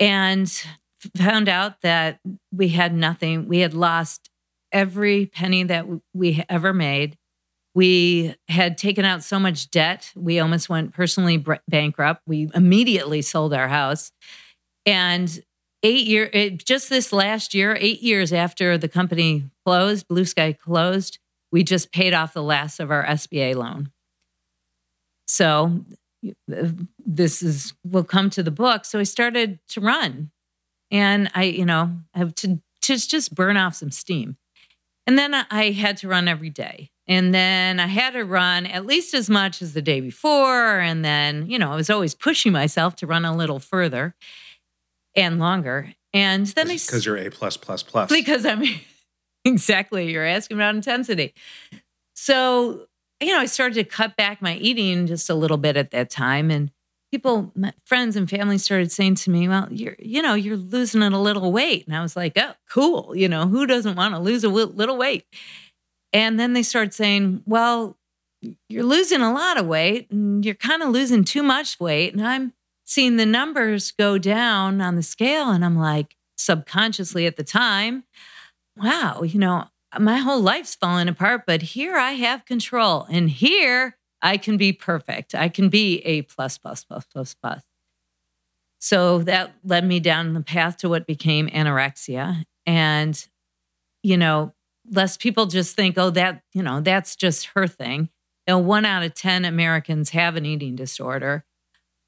And 0.00 0.52
found 1.16 1.48
out 1.48 1.80
that 1.82 2.20
we 2.52 2.68
had 2.68 2.94
nothing. 2.94 3.48
We 3.48 3.58
had 3.60 3.74
lost 3.74 4.30
every 4.72 5.26
penny 5.26 5.62
that 5.64 5.86
we 6.12 6.44
ever 6.48 6.72
made. 6.72 7.16
We 7.74 8.34
had 8.48 8.78
taken 8.78 9.04
out 9.04 9.22
so 9.22 9.38
much 9.38 9.70
debt. 9.70 10.12
We 10.14 10.38
almost 10.38 10.68
went 10.68 10.94
personally 10.94 11.44
bankrupt. 11.68 12.22
We 12.26 12.48
immediately 12.54 13.22
sold 13.22 13.52
our 13.52 13.68
house. 13.68 14.12
And 14.86 15.42
eight 15.82 16.06
year 16.06 16.50
just 16.50 16.88
this 16.88 17.12
last 17.12 17.54
year, 17.54 17.76
eight 17.78 18.00
years 18.02 18.32
after 18.32 18.78
the 18.78 18.88
company 18.88 19.44
closed, 19.64 20.08
Blue 20.08 20.24
Sky 20.24 20.52
closed, 20.52 21.18
we 21.54 21.62
just 21.62 21.92
paid 21.92 22.12
off 22.14 22.34
the 22.34 22.42
last 22.42 22.80
of 22.80 22.90
our 22.90 23.04
SBA 23.04 23.54
loan. 23.54 23.92
So 25.28 25.84
uh, 26.52 26.70
this 26.98 27.42
is 27.42 27.74
will 27.84 28.02
come 28.02 28.28
to 28.30 28.42
the 28.42 28.50
book. 28.50 28.84
So 28.84 28.98
I 28.98 29.04
started 29.04 29.60
to 29.68 29.80
run, 29.80 30.32
and 30.90 31.30
I, 31.32 31.44
you 31.44 31.64
know, 31.64 31.92
have 32.12 32.34
to 32.36 32.60
just 32.82 33.08
just 33.08 33.36
burn 33.36 33.56
off 33.56 33.76
some 33.76 33.92
steam, 33.92 34.36
and 35.06 35.16
then 35.16 35.32
I 35.32 35.70
had 35.70 35.96
to 35.98 36.08
run 36.08 36.26
every 36.26 36.50
day. 36.50 36.90
And 37.06 37.32
then 37.32 37.78
I 37.78 37.86
had 37.86 38.14
to 38.14 38.24
run 38.24 38.66
at 38.66 38.84
least 38.84 39.14
as 39.14 39.30
much 39.30 39.62
as 39.62 39.74
the 39.74 39.82
day 39.82 40.00
before. 40.00 40.80
And 40.80 41.04
then, 41.04 41.50
you 41.50 41.58
know, 41.58 41.70
I 41.70 41.76
was 41.76 41.90
always 41.90 42.14
pushing 42.14 42.50
myself 42.50 42.96
to 42.96 43.06
run 43.06 43.26
a 43.26 43.36
little 43.36 43.60
further 43.60 44.14
and 45.14 45.38
longer. 45.38 45.92
And 46.14 46.46
then 46.46 46.70
I 46.70 46.74
because 46.74 47.04
you're 47.04 47.18
a 47.18 47.28
plus 47.28 47.58
plus 47.58 47.82
plus 47.82 48.08
because 48.08 48.46
I'm 48.46 48.64
exactly 49.52 50.10
you're 50.10 50.24
asking 50.24 50.56
about 50.56 50.74
intensity. 50.74 51.34
So 52.14 52.86
you 53.20 53.32
know, 53.32 53.38
I 53.40 53.46
started 53.46 53.74
to 53.74 53.84
cut 53.84 54.16
back 54.16 54.42
my 54.42 54.56
eating 54.56 55.06
just 55.06 55.30
a 55.30 55.34
little 55.34 55.56
bit 55.56 55.76
at 55.76 55.92
that 55.92 56.10
time, 56.10 56.50
and 56.50 56.70
people, 57.14 57.52
friends 57.84 58.16
and 58.16 58.28
family 58.28 58.58
started 58.58 58.90
saying 58.90 59.14
to 59.14 59.30
me, 59.30 59.46
well, 59.46 59.68
you're, 59.70 59.94
you 60.00 60.20
know, 60.20 60.34
you're 60.34 60.56
losing 60.56 61.00
a 61.00 61.22
little 61.22 61.52
weight. 61.52 61.86
And 61.86 61.96
I 61.96 62.02
was 62.02 62.16
like, 62.16 62.32
oh, 62.36 62.54
cool. 62.68 63.14
You 63.14 63.28
know, 63.28 63.46
who 63.46 63.66
doesn't 63.66 63.94
want 63.94 64.14
to 64.14 64.20
lose 64.20 64.42
a 64.42 64.48
little 64.48 64.96
weight? 64.96 65.24
And 66.12 66.40
then 66.40 66.54
they 66.54 66.64
started 66.64 66.92
saying, 66.92 67.44
well, 67.46 67.96
you're 68.68 68.82
losing 68.82 69.20
a 69.20 69.32
lot 69.32 69.58
of 69.58 69.66
weight 69.66 70.10
and 70.10 70.44
you're 70.44 70.56
kind 70.56 70.82
of 70.82 70.88
losing 70.88 71.22
too 71.22 71.44
much 71.44 71.78
weight. 71.78 72.14
And 72.14 72.26
I'm 72.26 72.52
seeing 72.84 73.16
the 73.16 73.26
numbers 73.26 73.92
go 73.92 74.18
down 74.18 74.80
on 74.80 74.96
the 74.96 75.02
scale. 75.02 75.50
And 75.50 75.64
I'm 75.64 75.78
like, 75.78 76.16
subconsciously 76.36 77.26
at 77.26 77.36
the 77.36 77.44
time, 77.44 78.02
wow, 78.76 79.22
you 79.22 79.38
know, 79.38 79.64
my 79.98 80.18
whole 80.18 80.40
life's 80.40 80.74
falling 80.74 81.08
apart, 81.08 81.42
but 81.46 81.62
here 81.62 81.96
I 81.96 82.12
have 82.12 82.44
control. 82.44 83.06
And 83.10 83.30
here 83.30 83.96
I 84.20 84.36
can 84.36 84.56
be 84.56 84.72
perfect. 84.72 85.34
I 85.34 85.48
can 85.48 85.68
be 85.68 85.98
a 85.98 86.22
plus, 86.22 86.58
plus, 86.58 86.84
plus, 86.84 87.04
plus, 87.06 87.34
plus. 87.34 87.62
So 88.78 89.20
that 89.20 89.54
led 89.64 89.86
me 89.86 90.00
down 90.00 90.34
the 90.34 90.42
path 90.42 90.78
to 90.78 90.88
what 90.88 91.06
became 91.06 91.48
anorexia. 91.48 92.44
And, 92.66 93.26
you 94.02 94.16
know, 94.16 94.52
less 94.90 95.16
people 95.16 95.46
just 95.46 95.76
think, 95.76 95.96
oh, 95.96 96.10
that, 96.10 96.42
you 96.52 96.62
know, 96.62 96.80
that's 96.80 97.16
just 97.16 97.46
her 97.54 97.66
thing. 97.66 98.10
You 98.46 98.54
know, 98.54 98.58
one 98.58 98.84
out 98.84 99.02
of 99.02 99.14
10 99.14 99.44
Americans 99.44 100.10
have 100.10 100.36
an 100.36 100.44
eating 100.44 100.76
disorder. 100.76 101.44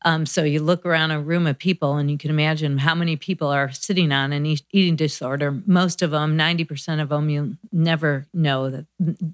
Um, 0.04 0.26
so 0.26 0.44
you 0.44 0.60
look 0.60 0.84
around 0.84 1.10
a 1.10 1.20
room 1.20 1.46
of 1.46 1.58
people 1.58 1.96
and 1.96 2.10
you 2.10 2.18
can 2.18 2.30
imagine 2.30 2.78
how 2.78 2.94
many 2.94 3.16
people 3.16 3.48
are 3.48 3.72
sitting 3.72 4.12
on 4.12 4.32
an 4.32 4.46
eating 4.46 4.94
disorder. 4.94 5.62
Most 5.66 6.02
of 6.02 6.10
them, 6.10 6.36
90% 6.36 7.00
of 7.00 7.08
them, 7.08 7.28
you 7.28 7.56
never 7.72 8.26
know 8.32 8.70
that, 8.70 8.86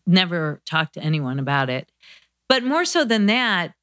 never 0.06 0.60
talk 0.64 0.92
to 0.92 1.02
anyone 1.02 1.38
about 1.38 1.68
it. 1.68 1.90
But 2.48 2.62
more 2.62 2.84
so 2.84 3.04
than 3.04 3.26
that, 3.26 3.74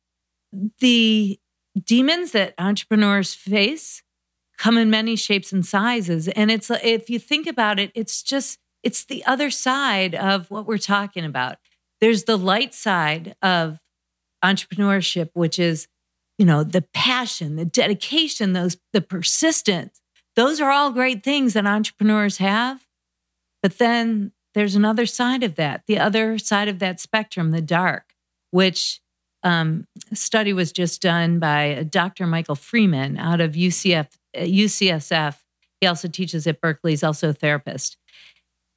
the 0.79 1.39
demons 1.85 2.31
that 2.31 2.53
entrepreneurs 2.57 3.33
face 3.33 4.01
come 4.57 4.77
in 4.77 4.89
many 4.89 5.15
shapes 5.15 5.51
and 5.51 5.65
sizes. 5.65 6.27
And 6.29 6.51
it's 6.51 6.69
if 6.69 7.09
you 7.09 7.19
think 7.19 7.47
about 7.47 7.79
it, 7.79 7.91
it's 7.93 8.23
just 8.23 8.59
it's 8.83 9.05
the 9.05 9.25
other 9.25 9.49
side 9.49 10.15
of 10.15 10.49
what 10.49 10.65
we're 10.65 10.77
talking 10.77 11.25
about. 11.25 11.57
There's 11.99 12.23
the 12.23 12.37
light 12.37 12.73
side 12.73 13.35
of 13.41 13.79
entrepreneurship, 14.43 15.31
which 15.33 15.59
is, 15.59 15.87
you 16.39 16.45
know, 16.45 16.63
the 16.63 16.81
passion, 16.81 17.57
the 17.57 17.65
dedication, 17.65 18.53
those 18.53 18.77
the 18.93 19.01
persistence. 19.01 20.01
Those 20.35 20.59
are 20.59 20.71
all 20.71 20.91
great 20.91 21.23
things 21.23 21.53
that 21.53 21.67
entrepreneurs 21.67 22.37
have. 22.37 22.87
But 23.61 23.77
then 23.77 24.31
there's 24.55 24.73
another 24.73 25.05
side 25.05 25.43
of 25.43 25.55
that, 25.55 25.83
the 25.85 25.99
other 25.99 26.37
side 26.39 26.69
of 26.69 26.79
that 26.79 26.99
spectrum, 26.99 27.51
the 27.51 27.61
dark 27.61 28.13
which 28.51 29.01
um, 29.43 29.85
study 30.13 30.53
was 30.53 30.71
just 30.71 31.01
done 31.01 31.39
by 31.39 31.63
a 31.63 31.83
Dr. 31.83 32.25
Michael 32.25 32.55
Freeman 32.55 33.17
out 33.17 33.41
of 33.41 33.53
UCF, 33.53 34.07
UCSF. 34.35 35.35
He 35.79 35.87
also 35.87 36.07
teaches 36.07 36.45
at 36.47 36.59
Berkeley. 36.59 36.91
He's 36.91 37.03
also 37.03 37.29
a 37.29 37.33
therapist. 37.33 37.97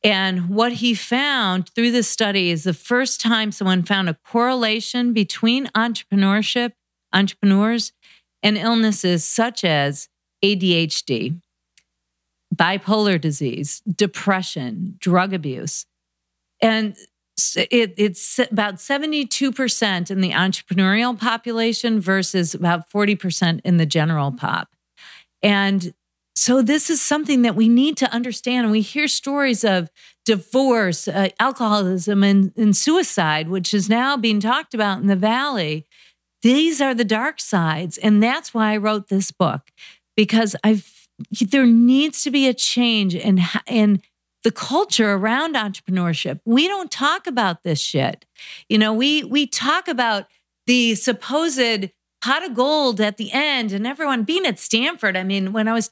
And 0.04 0.48
what 0.48 0.74
he 0.74 0.94
found 0.94 1.68
through 1.70 1.92
this 1.92 2.08
study 2.08 2.50
is 2.50 2.64
the 2.64 2.74
first 2.74 3.20
time 3.20 3.52
someone 3.52 3.82
found 3.82 4.08
a 4.08 4.18
correlation 4.26 5.12
between 5.12 5.66
entrepreneurship, 5.68 6.72
entrepreneurs, 7.12 7.92
and 8.42 8.56
illnesses 8.58 9.24
such 9.24 9.64
as 9.64 10.08
ADHD, 10.44 11.40
bipolar 12.54 13.20
disease, 13.20 13.80
depression, 13.80 14.96
drug 14.98 15.32
abuse. 15.32 15.86
And 16.60 16.96
it, 17.56 17.94
it's 17.96 18.38
about 18.38 18.76
72% 18.76 20.10
in 20.10 20.20
the 20.20 20.30
entrepreneurial 20.30 21.18
population 21.18 22.00
versus 22.00 22.54
about 22.54 22.90
40% 22.90 23.60
in 23.64 23.76
the 23.78 23.86
general 23.86 24.32
pop. 24.32 24.68
And 25.42 25.94
so 26.34 26.62
this 26.62 26.88
is 26.88 27.00
something 27.00 27.42
that 27.42 27.56
we 27.56 27.68
need 27.68 27.96
to 27.98 28.12
understand. 28.12 28.70
We 28.70 28.80
hear 28.80 29.08
stories 29.08 29.64
of 29.64 29.90
divorce, 30.24 31.08
uh, 31.08 31.28
alcoholism, 31.38 32.22
and, 32.22 32.52
and 32.56 32.76
suicide, 32.76 33.48
which 33.48 33.74
is 33.74 33.88
now 33.88 34.16
being 34.16 34.40
talked 34.40 34.72
about 34.72 35.00
in 35.00 35.08
the 35.08 35.16
Valley. 35.16 35.86
These 36.42 36.80
are 36.80 36.94
the 36.94 37.04
dark 37.04 37.40
sides. 37.40 37.98
And 37.98 38.22
that's 38.22 38.52
why 38.52 38.72
I 38.72 38.76
wrote 38.76 39.08
this 39.08 39.30
book, 39.30 39.70
because 40.16 40.56
I've 40.62 41.08
there 41.40 41.66
needs 41.66 42.22
to 42.22 42.30
be 42.30 42.48
a 42.48 42.54
change 42.54 43.14
in, 43.14 43.40
in 43.66 44.02
the 44.42 44.50
culture 44.50 45.12
around 45.12 45.54
entrepreneurship. 45.54 46.40
We 46.44 46.66
don't 46.66 46.90
talk 46.90 47.26
about 47.26 47.62
this 47.62 47.80
shit. 47.80 48.24
You 48.68 48.78
know, 48.78 48.92
we 48.92 49.24
we 49.24 49.46
talk 49.46 49.88
about 49.88 50.26
the 50.66 50.94
supposed 50.94 51.90
pot 52.22 52.44
of 52.44 52.54
gold 52.54 53.00
at 53.00 53.16
the 53.16 53.30
end 53.32 53.72
and 53.72 53.86
everyone 53.86 54.24
being 54.24 54.46
at 54.46 54.58
Stanford. 54.58 55.16
I 55.16 55.24
mean, 55.24 55.52
when 55.52 55.68
I 55.68 55.72
was 55.72 55.90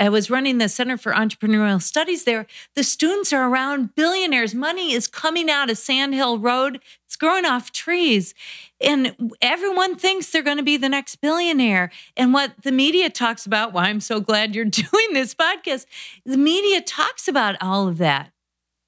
I 0.00 0.08
was 0.08 0.30
running 0.30 0.56
the 0.56 0.68
Center 0.70 0.96
for 0.96 1.12
Entrepreneurial 1.12 1.80
Studies 1.80 2.24
there. 2.24 2.46
The 2.74 2.82
students 2.82 3.34
are 3.34 3.46
around 3.46 3.94
billionaires. 3.94 4.54
Money 4.54 4.94
is 4.94 5.06
coming 5.06 5.50
out 5.50 5.68
of 5.68 5.76
Sand 5.76 6.14
Hill 6.14 6.38
Road. 6.38 6.80
It's 7.04 7.16
growing 7.16 7.44
off 7.44 7.70
trees. 7.70 8.34
And 8.80 9.34
everyone 9.42 9.96
thinks 9.96 10.30
they're 10.30 10.42
going 10.42 10.56
to 10.56 10.62
be 10.62 10.78
the 10.78 10.88
next 10.88 11.16
billionaire. 11.16 11.90
And 12.16 12.32
what 12.32 12.54
the 12.62 12.72
media 12.72 13.10
talks 13.10 13.44
about, 13.44 13.74
why 13.74 13.84
I'm 13.84 14.00
so 14.00 14.20
glad 14.20 14.54
you're 14.54 14.64
doing 14.64 15.12
this 15.12 15.34
podcast, 15.34 15.84
the 16.24 16.38
media 16.38 16.80
talks 16.80 17.28
about 17.28 17.56
all 17.60 17.86
of 17.86 17.98
that. 17.98 18.32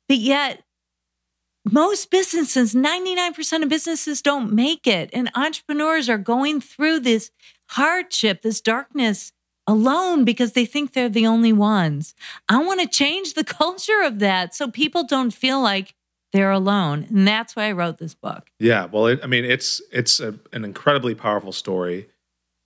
But 0.08 0.16
yet, 0.16 0.62
most 1.70 2.10
businesses, 2.10 2.74
99% 2.74 3.62
of 3.62 3.68
businesses 3.68 4.22
don't 4.22 4.50
make 4.50 4.86
it. 4.86 5.10
And 5.12 5.30
entrepreneurs 5.34 6.08
are 6.08 6.18
going 6.18 6.62
through 6.62 7.00
this 7.00 7.30
hardship, 7.68 8.40
this 8.40 8.62
darkness 8.62 9.32
alone 9.66 10.24
because 10.24 10.52
they 10.52 10.66
think 10.66 10.92
they're 10.92 11.08
the 11.08 11.26
only 11.26 11.52
ones. 11.52 12.14
I 12.48 12.62
want 12.62 12.80
to 12.80 12.88
change 12.88 13.34
the 13.34 13.44
culture 13.62 14.02
of 14.02 14.18
that 14.18 14.54
so 14.54 14.70
people 14.70 15.04
don't 15.04 15.32
feel 15.32 15.60
like 15.60 15.94
they're 16.32 16.50
alone, 16.50 17.06
and 17.10 17.28
that's 17.28 17.54
why 17.54 17.64
I 17.64 17.72
wrote 17.72 17.98
this 17.98 18.14
book. 18.14 18.48
Yeah, 18.58 18.86
well, 18.86 19.06
it, 19.06 19.20
I 19.22 19.26
mean, 19.26 19.44
it's 19.44 19.82
it's 19.92 20.18
a, 20.18 20.34
an 20.52 20.64
incredibly 20.64 21.14
powerful 21.14 21.52
story. 21.52 22.08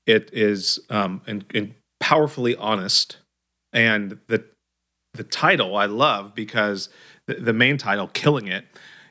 It 0.06 0.30
is 0.32 0.78
um, 0.88 1.20
and, 1.26 1.44
and 1.52 1.74
powerfully 1.98 2.54
honest, 2.56 3.16
and 3.72 4.18
the 4.28 4.44
the 5.14 5.24
title 5.24 5.76
I 5.76 5.86
love 5.86 6.34
because 6.34 6.88
the, 7.26 7.34
the 7.34 7.52
main 7.52 7.76
title, 7.76 8.08
"Killing 8.08 8.46
It." 8.46 8.66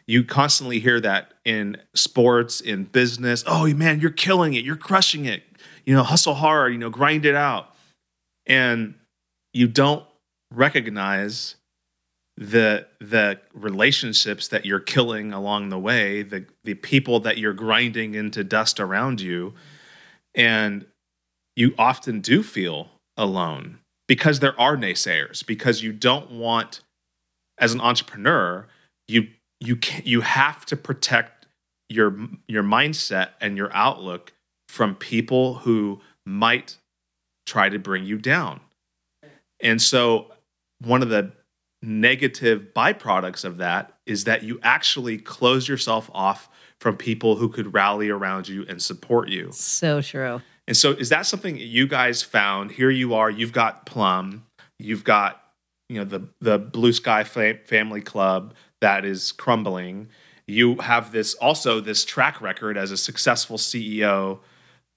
You 0.07 0.23
constantly 0.23 0.79
hear 0.79 1.01
that 1.01 1.33
in 1.43 1.77
sports, 1.95 2.61
in 2.61 2.83
business. 2.83 3.43
Oh 3.47 3.67
man, 3.73 3.99
you're 3.99 4.11
killing 4.11 4.53
it. 4.53 4.63
You're 4.63 4.75
crushing 4.75 5.25
it. 5.25 5.43
You 5.83 5.95
know, 5.95 6.03
hustle 6.03 6.35
hard. 6.35 6.71
You 6.71 6.77
know, 6.77 6.91
grind 6.91 7.25
it 7.25 7.35
out 7.35 7.74
and 8.45 8.95
you 9.53 9.67
don't 9.67 10.05
recognize 10.51 11.55
the 12.37 12.85
the 12.99 13.39
relationships 13.53 14.49
that 14.49 14.65
you're 14.65 14.79
killing 14.79 15.31
along 15.31 15.69
the 15.69 15.79
way 15.79 16.21
the 16.21 16.45
the 16.65 16.73
people 16.73 17.19
that 17.21 17.37
you're 17.37 17.53
grinding 17.53 18.13
into 18.13 18.43
dust 18.43 18.79
around 18.79 19.21
you. 19.21 19.53
And 20.33 20.85
you 21.55 21.73
often 21.77 22.19
do 22.19 22.43
feel 22.43 22.89
alone 23.15 23.79
because 24.07 24.41
there 24.41 24.59
are 24.59 24.75
naysayers 24.75 25.45
because 25.45 25.81
you 25.81 25.93
don't 25.93 26.31
want 26.31 26.81
as 27.57 27.73
an 27.73 27.79
entrepreneur 27.79 28.67
you 29.07 29.27
you 29.61 29.77
can, 29.77 30.01
you 30.05 30.21
have 30.21 30.65
to 30.65 30.75
protect 30.75 31.47
your 31.89 32.17
your 32.47 32.63
mindset 32.63 33.29
and 33.39 33.55
your 33.55 33.73
outlook 33.73 34.33
from 34.67 34.95
people 34.95 35.55
who 35.55 36.01
might 36.25 36.77
try 37.45 37.69
to 37.69 37.79
bring 37.79 38.05
you 38.05 38.17
down. 38.17 38.59
And 39.61 39.81
so, 39.81 40.31
one 40.79 41.01
of 41.01 41.09
the 41.09 41.31
negative 41.81 42.67
byproducts 42.75 43.45
of 43.45 43.57
that 43.57 43.93
is 44.05 44.25
that 44.25 44.43
you 44.43 44.59
actually 44.63 45.17
close 45.17 45.67
yourself 45.67 46.09
off 46.13 46.49
from 46.79 46.97
people 46.97 47.35
who 47.35 47.49
could 47.49 47.73
rally 47.73 48.09
around 48.09 48.47
you 48.47 48.65
and 48.67 48.81
support 48.81 49.29
you. 49.29 49.49
So 49.51 50.01
true. 50.01 50.41
And 50.67 50.75
so, 50.75 50.91
is 50.91 51.09
that 51.09 51.25
something 51.25 51.57
you 51.57 51.87
guys 51.87 52.21
found? 52.21 52.71
Here 52.71 52.89
you 52.89 53.13
are, 53.13 53.29
you've 53.29 53.53
got 53.53 53.85
Plum, 53.85 54.45
you've 54.79 55.03
got 55.03 55.41
you 55.89 55.99
know 55.99 56.05
the 56.05 56.27
the 56.41 56.57
Blue 56.57 56.93
Sky 56.93 57.23
Family 57.23 58.01
Club 58.01 58.53
that 58.81 59.05
is 59.05 59.31
crumbling. 59.31 60.09
You 60.47 60.75
have 60.77 61.11
this 61.11 61.33
also 61.35 61.79
this 61.79 62.05
track 62.05 62.41
record 62.41 62.77
as 62.77 62.91
a 62.91 62.97
successful 62.97 63.57
CEO 63.57 64.39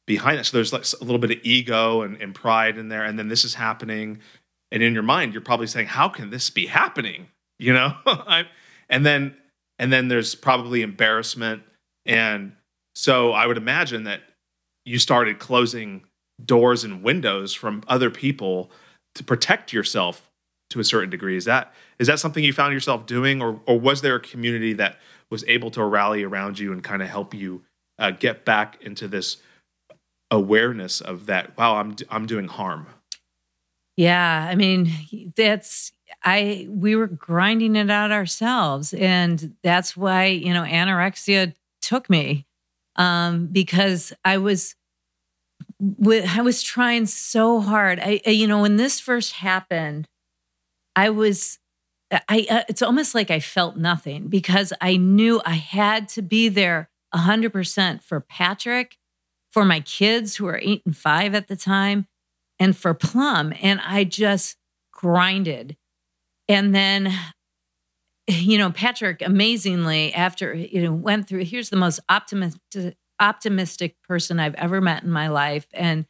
behind 0.08 0.38
that. 0.38 0.46
So 0.46 0.56
there's 0.56 0.72
like 0.72 0.84
a 1.00 1.04
little 1.04 1.20
bit 1.20 1.30
of 1.30 1.38
ego 1.44 2.02
and, 2.02 2.20
and 2.20 2.34
pride 2.34 2.78
in 2.78 2.88
there. 2.88 3.04
And 3.04 3.16
then 3.16 3.28
this 3.28 3.44
is 3.44 3.54
happening. 3.54 4.18
And 4.72 4.82
in 4.82 4.94
your 4.94 5.04
mind, 5.04 5.34
you're 5.34 5.42
probably 5.42 5.68
saying, 5.68 5.86
how 5.86 6.08
can 6.08 6.30
this 6.30 6.50
be 6.50 6.66
happening? 6.66 7.28
You 7.60 7.72
know? 7.72 7.92
and 8.88 9.04
then 9.04 9.34
and 9.80 9.92
then 9.92 10.06
there's 10.06 10.36
probably 10.36 10.82
embarrassment. 10.82 11.64
And 12.06 12.52
so 12.94 13.32
I 13.32 13.48
would 13.48 13.56
imagine 13.56 14.04
that 14.04 14.20
you 14.84 15.00
started 15.00 15.40
closing 15.40 16.04
doors 16.46 16.84
and 16.84 17.02
windows 17.02 17.54
from 17.54 17.82
other 17.88 18.10
people 18.10 18.70
to 19.16 19.24
protect 19.24 19.72
yourself 19.72 20.30
to 20.70 20.78
a 20.78 20.84
certain 20.84 21.10
degree. 21.10 21.36
Is 21.36 21.46
that 21.46 21.74
is 21.98 22.06
that 22.06 22.20
something 22.20 22.44
you 22.44 22.52
found 22.52 22.72
yourself 22.72 23.06
doing, 23.06 23.42
or 23.42 23.60
or 23.66 23.80
was 23.80 24.02
there 24.02 24.14
a 24.14 24.20
community 24.20 24.74
that 24.74 25.00
was 25.28 25.44
able 25.48 25.72
to 25.72 25.82
rally 25.82 26.22
around 26.22 26.60
you 26.60 26.72
and 26.72 26.84
kind 26.84 27.02
of 27.02 27.08
help 27.08 27.34
you 27.34 27.64
uh, 27.98 28.12
get 28.12 28.44
back 28.44 28.80
into 28.82 29.08
this 29.08 29.38
awareness 30.30 31.00
of 31.00 31.26
that. 31.26 31.56
Wow, 31.56 31.76
I'm 31.76 31.96
I'm 32.10 32.26
doing 32.26 32.48
harm. 32.48 32.86
Yeah, 33.96 34.46
I 34.48 34.54
mean, 34.54 34.92
that's 35.36 35.92
I 36.24 36.66
we 36.70 36.96
were 36.96 37.06
grinding 37.06 37.76
it 37.76 37.90
out 37.90 38.12
ourselves 38.12 38.94
and 38.94 39.54
that's 39.62 39.96
why, 39.96 40.26
you 40.26 40.52
know, 40.52 40.62
anorexia 40.62 41.54
took 41.82 42.08
me. 42.08 42.46
Um 42.96 43.46
because 43.46 44.12
I 44.24 44.38
was 44.38 44.74
I 46.10 46.42
was 46.42 46.62
trying 46.62 47.06
so 47.06 47.60
hard. 47.60 48.00
I, 48.00 48.20
you 48.26 48.46
know, 48.46 48.62
when 48.62 48.76
this 48.76 49.00
first 49.00 49.34
happened, 49.34 50.08
I 50.96 51.10
was 51.10 51.58
I 52.10 52.46
uh, 52.50 52.62
it's 52.68 52.82
almost 52.82 53.14
like 53.14 53.30
I 53.30 53.40
felt 53.40 53.76
nothing 53.76 54.28
because 54.28 54.72
I 54.80 54.96
knew 54.96 55.40
I 55.44 55.54
had 55.54 56.08
to 56.10 56.22
be 56.22 56.48
there 56.48 56.90
100% 57.14 58.02
for 58.02 58.20
Patrick, 58.20 58.97
for 59.58 59.64
my 59.64 59.80
kids 59.80 60.36
who 60.36 60.44
were 60.44 60.60
8 60.62 60.82
and 60.86 60.96
5 60.96 61.34
at 61.34 61.48
the 61.48 61.56
time, 61.56 62.06
and 62.60 62.76
for 62.76 62.94
Plum 62.94 63.52
and 63.60 63.80
I 63.84 64.04
just 64.04 64.56
grinded. 64.92 65.76
And 66.48 66.72
then 66.72 67.12
you 68.28 68.56
know, 68.56 68.70
Patrick 68.70 69.20
amazingly 69.20 70.14
after 70.14 70.54
you 70.54 70.82
know 70.82 70.92
went 70.92 71.26
through 71.26 71.44
here's 71.44 71.70
the 71.70 71.76
most 71.76 71.98
optimistic 72.08 72.96
optimistic 73.18 73.96
person 74.06 74.38
I've 74.38 74.54
ever 74.54 74.80
met 74.80 75.02
in 75.02 75.10
my 75.10 75.26
life 75.26 75.66
and 75.72 76.06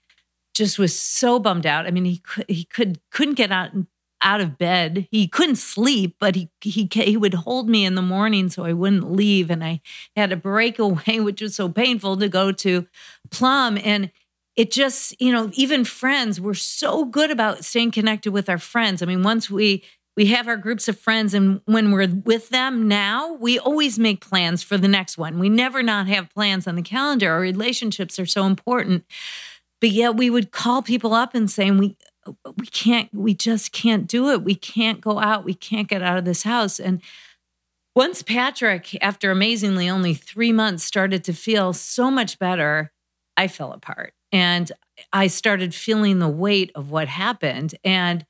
just 0.52 0.78
was 0.78 0.98
so 0.98 1.38
bummed 1.38 1.64
out. 1.64 1.86
I 1.86 1.90
mean, 1.90 2.04
he 2.04 2.18
could 2.18 2.44
he 2.48 2.64
could 2.64 3.00
couldn't 3.10 3.36
get 3.36 3.50
out 3.50 3.70
out 4.20 4.40
of 4.40 4.58
bed. 4.58 5.06
He 5.10 5.28
couldn't 5.28 5.56
sleep, 5.56 6.16
but 6.18 6.34
he 6.34 6.50
he 6.60 6.88
he 6.90 7.16
would 7.16 7.34
hold 7.34 7.68
me 7.68 7.84
in 7.84 7.94
the 7.94 8.02
morning 8.02 8.48
so 8.48 8.64
I 8.64 8.72
wouldn't 8.72 9.12
leave 9.12 9.50
and 9.50 9.62
I 9.64 9.80
had 10.16 10.30
to 10.30 10.36
break 10.36 10.78
away 10.78 11.20
which 11.20 11.40
was 11.42 11.54
so 11.54 11.68
painful 11.68 12.16
to 12.16 12.28
go 12.28 12.52
to 12.52 12.86
Plum 13.30 13.78
and 13.82 14.10
it 14.56 14.72
just, 14.72 15.14
you 15.20 15.30
know, 15.30 15.50
even 15.54 15.84
friends, 15.84 16.40
we're 16.40 16.52
so 16.52 17.04
good 17.04 17.30
about 17.30 17.64
staying 17.64 17.92
connected 17.92 18.32
with 18.32 18.48
our 18.48 18.58
friends. 18.58 19.02
I 19.02 19.06
mean, 19.06 19.22
once 19.22 19.48
we 19.48 19.84
we 20.16 20.26
have 20.26 20.48
our 20.48 20.56
groups 20.56 20.88
of 20.88 20.98
friends 20.98 21.32
and 21.32 21.60
when 21.66 21.92
we're 21.92 22.08
with 22.08 22.48
them 22.48 22.88
now 22.88 23.34
we 23.34 23.56
always 23.56 24.00
make 24.00 24.20
plans 24.20 24.64
for 24.64 24.76
the 24.76 24.88
next 24.88 25.16
one 25.16 25.38
we 25.38 25.48
never 25.48 25.80
not 25.80 26.08
have 26.08 26.28
plans 26.30 26.66
on 26.66 26.74
the 26.74 26.82
calendar 26.82 27.30
our 27.30 27.38
relationships 27.38 28.18
are 28.18 28.26
so 28.26 28.44
important 28.44 29.04
but 29.80 29.90
yet 29.90 30.16
we 30.16 30.28
would 30.28 30.50
call 30.50 30.82
people 30.82 31.14
up 31.14 31.36
and 31.36 31.48
saying 31.48 31.78
we 31.78 31.96
we 32.56 32.66
can't 32.66 33.12
we 33.12 33.34
just 33.34 33.72
can't 33.72 34.06
do 34.06 34.30
it. 34.30 34.42
We 34.42 34.54
can't 34.54 35.00
go 35.00 35.18
out. 35.18 35.44
We 35.44 35.54
can't 35.54 35.88
get 35.88 36.02
out 36.02 36.18
of 36.18 36.24
this 36.24 36.42
house. 36.42 36.78
And 36.80 37.02
once 37.94 38.22
patrick 38.22 38.96
after 39.02 39.30
amazingly 39.30 39.88
only 39.88 40.14
three 40.14 40.52
months 40.52 40.84
started 40.84 41.24
to 41.24 41.32
feel 41.32 41.72
so 41.72 42.10
much 42.10 42.38
better 42.38 42.92
i 43.36 43.48
fell 43.48 43.72
apart. 43.72 44.14
And 44.32 44.70
i 45.12 45.26
started 45.26 45.74
feeling 45.74 46.18
the 46.18 46.28
weight 46.28 46.72
of 46.74 46.90
what 46.90 47.08
happened. 47.08 47.74
And 47.84 48.24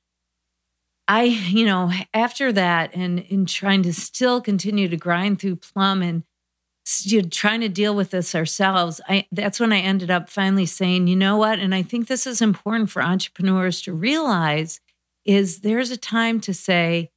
I, 1.09 1.23
you 1.23 1.65
know, 1.65 1.91
after 2.13 2.53
that 2.53 2.95
and 2.95 3.19
in 3.19 3.47
trying 3.47 3.83
to 3.85 3.95
still 3.95 4.41
continue 4.43 4.89
to 4.89 4.97
grind 4.97 5.41
through 5.41 5.57
Plum 5.57 6.03
and 6.03 6.23
you 7.01 7.23
know, 7.23 7.29
trying 7.29 7.61
to 7.61 7.69
deal 7.69 7.95
with 7.95 8.11
this 8.11 8.35
ourselves, 8.35 9.01
I 9.09 9.27
that's 9.33 9.61
when 9.61 9.73
I 9.73 9.81
ended 9.81 10.11
up 10.11 10.29
finally 10.29 10.67
saying, 10.67 11.07
you 11.07 11.17
know 11.17 11.37
what? 11.37 11.59
And 11.59 11.75
I 11.75 11.83
think 11.83 12.07
this 12.07 12.27
is 12.27 12.41
important 12.41 12.91
for 12.91 13.03
entrepreneurs 13.03 13.83
to 13.83 13.93
realize 13.93 14.81
is 15.25 15.61
there's 15.61 15.91
a 15.91 15.97
time 15.97 16.41
to 16.41 16.55
say, 16.55 17.11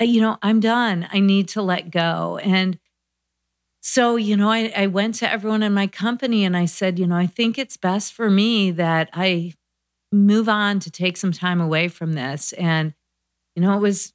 you 0.00 0.20
know, 0.20 0.38
I'm 0.42 0.60
done. 0.60 1.08
I 1.12 1.20
need 1.20 1.48
to 1.48 1.62
let 1.62 1.90
go. 1.90 2.38
And 2.42 2.78
so, 3.80 4.16
you 4.16 4.36
know, 4.36 4.50
I, 4.50 4.72
I 4.74 4.86
went 4.86 5.16
to 5.16 5.30
everyone 5.30 5.62
in 5.62 5.74
my 5.74 5.86
company 5.86 6.44
and 6.44 6.56
I 6.56 6.64
said, 6.64 6.98
you 6.98 7.06
know, 7.06 7.16
I 7.16 7.26
think 7.26 7.58
it's 7.58 7.76
best 7.76 8.14
for 8.14 8.30
me 8.30 8.70
that 8.70 9.10
I 9.12 9.52
move 10.14 10.48
on 10.48 10.78
to 10.80 10.90
take 10.90 11.16
some 11.16 11.32
time 11.32 11.60
away 11.60 11.88
from 11.88 12.14
this 12.14 12.52
and 12.54 12.94
you 13.54 13.62
know 13.62 13.76
it 13.76 13.80
was 13.80 14.12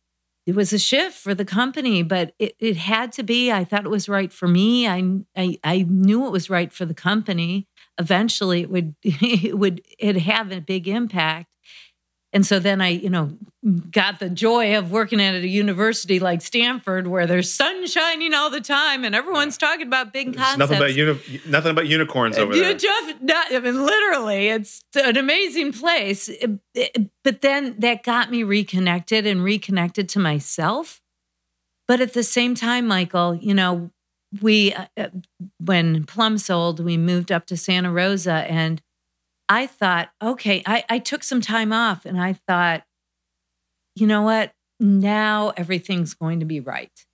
it 0.50 0.56
was 0.56 0.74
a 0.74 0.80
shift 0.80 1.16
for 1.18 1.36
the 1.36 1.46
company 1.46 2.02
but 2.02 2.34
it, 2.40 2.56
it 2.60 2.78
had 2.78 3.12
to 3.14 3.24
be. 3.24 3.52
I 3.52 3.64
thought 3.64 3.86
it 3.86 3.90
was 3.90 4.10
right 4.10 4.34
for 4.34 4.48
me. 4.48 4.88
I, 4.88 5.04
I 5.36 5.60
i 5.64 5.86
knew 5.88 6.26
it 6.26 6.32
was 6.32 6.50
right 6.50 6.72
for 6.74 6.86
the 6.86 6.94
company. 6.94 7.68
Eventually 8.00 8.62
it 8.62 8.70
would 8.70 8.96
it 9.04 9.58
would 9.58 9.82
it 10.00 10.18
have 10.18 10.52
a 10.52 10.60
big 10.62 10.88
impact 10.88 11.48
and 12.32 12.46
so 12.46 12.60
then 12.60 12.80
I, 12.80 12.90
you 12.90 13.10
know, 13.10 13.32
got 13.90 14.20
the 14.20 14.30
joy 14.30 14.78
of 14.78 14.92
working 14.92 15.20
at 15.20 15.34
a 15.34 15.48
university 15.48 16.20
like 16.20 16.42
Stanford 16.42 17.08
where 17.08 17.26
there's 17.26 17.52
sun 17.52 17.88
shining 17.88 18.36
all 18.36 18.52
the 18.52 18.62
time 18.62 19.04
and 19.04 19.16
everyone's 19.16 19.58
talking 19.58 19.88
about 19.88 20.14
big 20.14 20.36
concepts. 20.36 20.60
Nothing 20.60 20.78
about, 20.78 20.94
uni- 20.94 21.42
nothing 21.48 21.72
about 21.72 21.88
unicorns 21.88 22.38
over 22.38 22.56
there. 22.56 22.76
Just, 22.76 23.22
not, 23.22 23.52
I 23.52 23.60
mean, 23.60 23.84
literally, 23.84 24.50
it's 24.50 24.84
an 24.96 25.18
amazing 25.18 25.74
place. 25.74 26.30
but 27.24 27.42
then 27.42 27.76
that 27.80 28.04
got 28.04 28.30
me 28.30 28.44
reconnected 28.44 29.26
and 29.26 29.44
reconnected 29.44 30.08
to 30.10 30.20
myself. 30.20 31.02
But 31.88 32.00
at 32.00 32.14
the 32.14 32.24
same 32.24 32.54
time, 32.54 32.86
Michael, 32.86 33.34
you 33.34 33.56
know, 33.56 33.90
we, 34.40 34.72
uh, 34.74 34.86
uh 34.96 35.08
when 35.58 36.04
Plum 36.04 36.38
sold, 36.38 36.80
we 36.80 36.96
moved 36.96 37.32
up 37.32 37.48
to 37.48 37.58
Santa 37.58 37.92
Rosa 37.92 38.46
and 38.48 38.84
I 39.50 39.66
thought, 39.66 40.10
okay, 40.22 40.62
I, 40.66 40.86
I 40.88 41.00
took 41.00 41.24
some 41.24 41.42
time 41.42 41.74
off 41.74 42.06
and 42.06 42.22
I 42.22 42.34
thought, 42.34 42.84
you 43.96 44.06
know 44.06 44.22
what? 44.22 44.54
Now 44.80 45.52
everything's 45.58 46.14
going 46.14 46.40
to 46.40 46.46
be 46.46 46.60
right. 46.60 47.06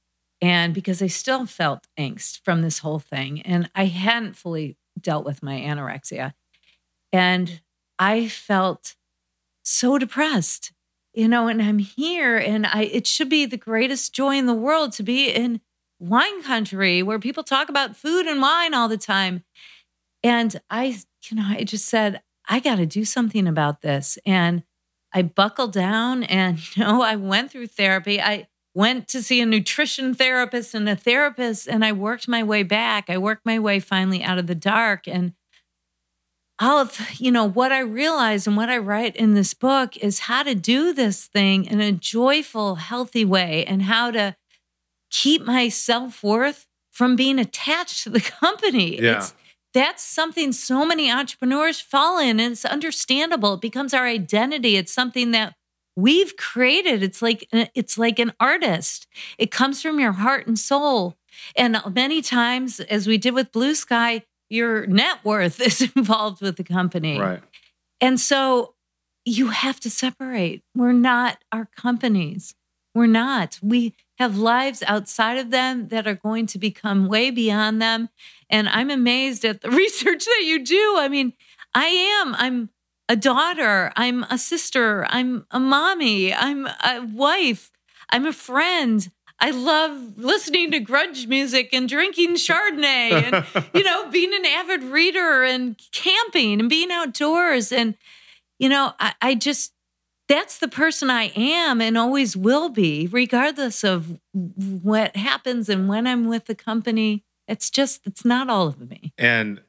And 0.42 0.74
because 0.74 1.02
I 1.02 1.08
still 1.08 1.46
felt 1.46 1.88
angst 1.98 2.42
from 2.44 2.62
this 2.62 2.80
whole 2.80 3.00
thing 3.00 3.42
and 3.42 3.70
I 3.74 3.86
hadn't 3.86 4.36
fully 4.36 4.78
dealt 5.00 5.26
with 5.26 5.42
my 5.42 5.60
anorexia. 5.60 6.34
And 7.14 7.62
I 7.98 8.28
felt 8.28 8.96
so 9.64 9.98
depressed, 9.98 10.74
you 11.14 11.30
know, 11.30 11.48
and 11.48 11.62
I'm 11.62 11.80
here 11.80 12.38
and 12.38 12.68
I 12.68 12.84
it 12.84 13.08
should 13.08 13.30
be 13.30 13.46
the 13.46 13.58
greatest 13.58 14.14
joy 14.14 14.36
in 14.36 14.46
the 14.46 14.54
world 14.54 14.92
to 14.94 15.04
be 15.04 15.30
in 15.30 15.62
wine 16.00 16.44
country 16.44 17.02
where 17.02 17.20
people 17.20 17.44
talk 17.44 17.70
about 17.70 17.96
food 17.96 18.28
and 18.28 18.42
wine 18.42 18.74
all 18.74 18.90
the 18.90 18.98
time. 18.98 19.44
And 20.24 20.60
I, 20.70 20.98
you 21.30 21.38
know, 21.38 21.46
I 21.48 21.64
just 21.64 21.86
said, 21.86 22.22
I 22.48 22.60
got 22.60 22.76
to 22.76 22.86
do 22.86 23.06
something 23.06 23.48
about 23.48 23.82
this. 23.82 24.18
And 24.26 24.64
I 25.14 25.22
buckled 25.22 25.74
down 25.74 26.24
and, 26.24 26.60
you 26.76 26.84
know, 26.84 27.02
I 27.02 27.16
went 27.16 27.52
through 27.52 27.68
therapy. 27.68 28.22
I 28.22 28.48
went 28.74 29.08
to 29.08 29.24
see 29.24 29.42
a 29.42 29.46
nutrition 29.46 30.14
therapist 30.14 30.76
and 30.76 30.88
a 30.90 30.96
therapist, 30.98 31.68
and 31.68 31.84
I 31.86 31.94
worked 31.94 32.28
my 32.28 32.44
way 32.44 32.62
back. 32.62 33.10
I 33.10 33.18
worked 33.18 33.46
my 33.46 33.58
way 33.58 33.80
finally 33.80 34.22
out 34.22 34.38
of 34.38 34.48
the 34.48 34.56
dark. 34.56 35.08
And 35.08 35.34
all 36.60 36.80
of, 36.80 37.00
you 37.18 37.32
know, 37.32 37.46
what 37.46 37.72
I 37.72 37.80
realized 37.80 38.48
and 38.48 38.58
what 38.58 38.70
I 38.70 38.78
write 38.78 39.16
in 39.16 39.34
this 39.34 39.54
book 39.54 39.96
is 39.98 40.20
how 40.20 40.44
to 40.44 40.54
do 40.54 40.94
this 40.94 41.26
thing 41.26 41.66
in 41.66 41.80
a 41.80 41.94
joyful, 41.94 42.76
healthy 42.76 43.24
way 43.26 43.66
and 43.66 43.84
how 43.84 44.12
to 44.12 44.36
keep 45.10 45.44
my 45.44 45.70
self 45.70 46.22
worth 46.22 46.68
from 46.92 47.16
being 47.16 47.40
attached 47.40 48.04
to 48.04 48.10
the 48.10 48.22
company. 48.42 49.02
Yeah. 49.02 49.18
It's, 49.18 49.34
that's 49.76 50.02
something 50.02 50.54
so 50.54 50.86
many 50.86 51.12
entrepreneurs 51.12 51.82
fall 51.82 52.18
in 52.18 52.40
and 52.40 52.54
it's 52.54 52.64
understandable. 52.64 53.56
It 53.56 53.62
becomes 53.62 53.94
our 53.94 54.06
identity. 54.06 54.78
It's 54.78 54.94
something 54.94 55.32
that 55.32 55.54
we've 55.98 56.38
created. 56.38 57.04
It's 57.04 57.22
like 57.22 57.46
uh, 57.52 57.66
it's 57.76 57.98
like 57.98 58.18
an 58.18 58.32
artist. 58.40 59.06
It 59.38 59.52
comes 59.52 59.82
from 59.82 60.00
your 60.00 60.14
heart 60.14 60.48
and 60.48 60.58
soul. 60.58 61.18
And 61.58 61.78
many 61.94 62.22
times 62.22 62.80
as 62.80 63.06
we 63.06 63.18
did 63.18 63.34
with 63.34 63.52
blue 63.52 63.76
sky 63.76 64.24
your 64.50 64.86
net 64.88 65.18
worth 65.26 65.60
is 65.68 65.82
involved 65.96 66.42
with 66.42 66.56
the 66.56 66.64
company. 66.64 67.20
Right. 67.20 67.44
And 68.00 68.20
so 68.20 68.76
you 69.26 69.48
have 69.50 69.80
to 69.82 69.90
separate. 69.90 70.64
We're 70.74 70.94
not 70.94 71.40
our 71.52 71.68
companies. 71.76 72.56
We're 72.94 73.08
not. 73.08 73.60
We 73.62 73.94
have 74.18 74.38
lives 74.38 74.84
outside 74.88 75.38
of 75.38 75.52
them 75.52 75.90
that 75.90 76.08
are 76.08 76.16
going 76.16 76.46
to 76.48 76.58
become 76.58 77.08
way 77.08 77.32
beyond 77.32 77.82
them. 77.82 78.10
And 78.50 78.70
I'm 78.70 78.90
amazed 78.90 79.44
at 79.46 79.62
the 79.62 79.70
research 79.72 80.26
that 80.26 80.44
you 80.44 80.64
do. 80.64 80.96
I 80.98 81.08
mean, 81.10 81.34
I 81.74 81.86
am. 81.86 82.36
I'm 82.36 82.70
a 83.10 83.16
daughter. 83.16 83.92
I'm 83.96 84.24
a 84.24 84.38
sister. 84.38 85.06
I'm 85.10 85.46
a 85.52 85.60
mommy. 85.60 86.34
I'm 86.34 86.66
a 86.66 87.06
wife. 87.14 87.72
I'm 88.10 88.26
a 88.26 88.34
friend. 88.34 89.10
I 89.40 89.52
love 89.52 90.18
listening 90.18 90.72
to 90.72 90.80
grudge 90.80 91.28
music 91.28 91.70
and 91.74 91.90
drinking 91.90 92.36
Chardonnay 92.36 93.12
and, 93.12 93.66
you 93.74 93.84
know, 93.84 94.10
being 94.10 94.34
an 94.34 94.46
avid 94.46 94.84
reader 94.84 95.44
and 95.44 95.80
camping 95.92 96.62
and 96.62 96.70
being 96.70 96.90
outdoors. 96.92 97.72
And, 97.72 97.96
you 98.60 98.70
know, 98.70 98.94
I, 99.00 99.14
I 99.22 99.36
just, 99.36 99.74
that's 100.28 100.58
the 100.58 100.68
person 100.68 101.10
I 101.10 101.32
am 101.36 101.82
and 101.82 101.98
always 101.98 102.36
will 102.36 102.70
be, 102.70 103.08
regardless 103.12 103.84
of 103.84 104.20
what 104.34 105.16
happens 105.16 105.70
and 105.70 105.88
when 105.88 106.08
I'm 106.08 106.28
with 106.28 106.46
the 106.46 106.56
company. 106.56 107.24
It's 107.48 107.70
just, 107.70 108.02
it's 108.06 108.26
not 108.26 108.50
all 108.50 108.68
of 108.68 108.90
me. 108.90 109.14
And 109.18 109.62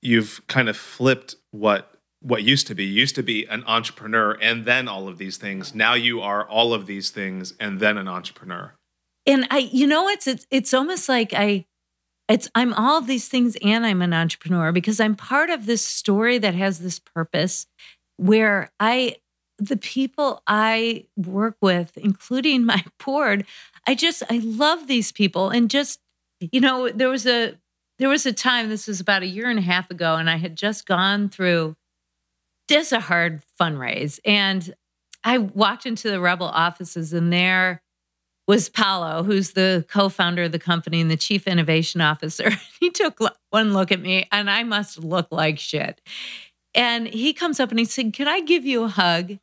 you've 0.00 0.46
kind 0.46 0.68
of 0.68 0.76
flipped 0.76 1.36
what 1.50 1.92
what 2.20 2.42
used 2.42 2.66
to 2.66 2.74
be 2.74 2.84
you 2.84 3.00
used 3.00 3.14
to 3.14 3.22
be 3.22 3.44
an 3.46 3.62
entrepreneur 3.68 4.36
and 4.42 4.64
then 4.64 4.88
all 4.88 5.06
of 5.06 5.18
these 5.18 5.36
things 5.36 5.72
now 5.72 5.94
you 5.94 6.20
are 6.20 6.48
all 6.48 6.74
of 6.74 6.86
these 6.86 7.10
things 7.10 7.54
and 7.60 7.78
then 7.78 7.96
an 7.96 8.08
entrepreneur 8.08 8.74
and 9.24 9.46
i 9.52 9.58
you 9.58 9.86
know 9.86 10.08
it's 10.08 10.26
it's, 10.26 10.44
it's 10.50 10.74
almost 10.74 11.08
like 11.08 11.32
i 11.32 11.64
it's 12.28 12.48
I'm 12.54 12.74
all 12.74 12.98
of 12.98 13.06
these 13.06 13.28
things 13.28 13.56
and 13.62 13.86
I'm 13.86 14.02
an 14.02 14.12
entrepreneur 14.12 14.70
because 14.70 15.00
I'm 15.00 15.16
part 15.16 15.50
of 15.50 15.66
this 15.66 15.84
story 15.84 16.38
that 16.38 16.54
has 16.54 16.78
this 16.78 16.98
purpose 16.98 17.66
where 18.16 18.70
I 18.78 19.16
the 19.58 19.76
people 19.76 20.42
I 20.46 21.06
work 21.16 21.56
with, 21.60 21.96
including 21.96 22.64
my 22.64 22.84
board, 23.04 23.44
I 23.86 23.94
just 23.94 24.22
I 24.30 24.40
love 24.42 24.86
these 24.86 25.12
people 25.12 25.50
and 25.50 25.70
just 25.70 26.00
you 26.40 26.60
know 26.60 26.88
there 26.88 27.08
was 27.08 27.26
a 27.26 27.54
there 27.98 28.08
was 28.08 28.26
a 28.26 28.32
time 28.32 28.68
this 28.68 28.86
was 28.86 29.00
about 29.00 29.22
a 29.22 29.26
year 29.26 29.50
and 29.50 29.58
a 29.58 29.62
half 29.62 29.90
ago 29.90 30.14
and 30.14 30.30
I 30.30 30.36
had 30.36 30.56
just 30.56 30.86
gone 30.86 31.28
through 31.28 31.74
just 32.68 32.92
a 32.92 33.00
hard 33.00 33.42
fundraise 33.60 34.20
and 34.24 34.74
I 35.24 35.38
walked 35.38 35.84
into 35.84 36.10
the 36.10 36.18
REBBL 36.18 36.42
offices 36.42 37.12
and 37.12 37.32
there 37.32 37.82
was 38.46 38.68
Paulo, 38.70 39.22
who's 39.24 39.52
the 39.52 39.84
co-founder 39.88 40.44
of 40.44 40.52
the 40.52 40.58
company 40.58 41.00
and 41.00 41.10
the 41.10 41.16
chief 41.16 41.46
innovation 41.46 42.00
officer. 42.02 42.50
he 42.80 42.90
took 42.90 43.18
one 43.50 43.72
look 43.72 43.92
at 43.92 44.00
me 44.00 44.26
and 44.32 44.50
I 44.50 44.62
must 44.64 45.02
look 45.02 45.28
like 45.30 45.58
shit. 45.58 46.00
And 46.78 47.08
he 47.08 47.32
comes 47.32 47.58
up 47.58 47.70
and 47.70 47.78
he 47.78 47.84
said, 47.84 48.12
Can 48.12 48.28
I 48.28 48.40
give 48.40 48.64
you 48.64 48.84
a 48.84 48.88
hug? 48.88 49.38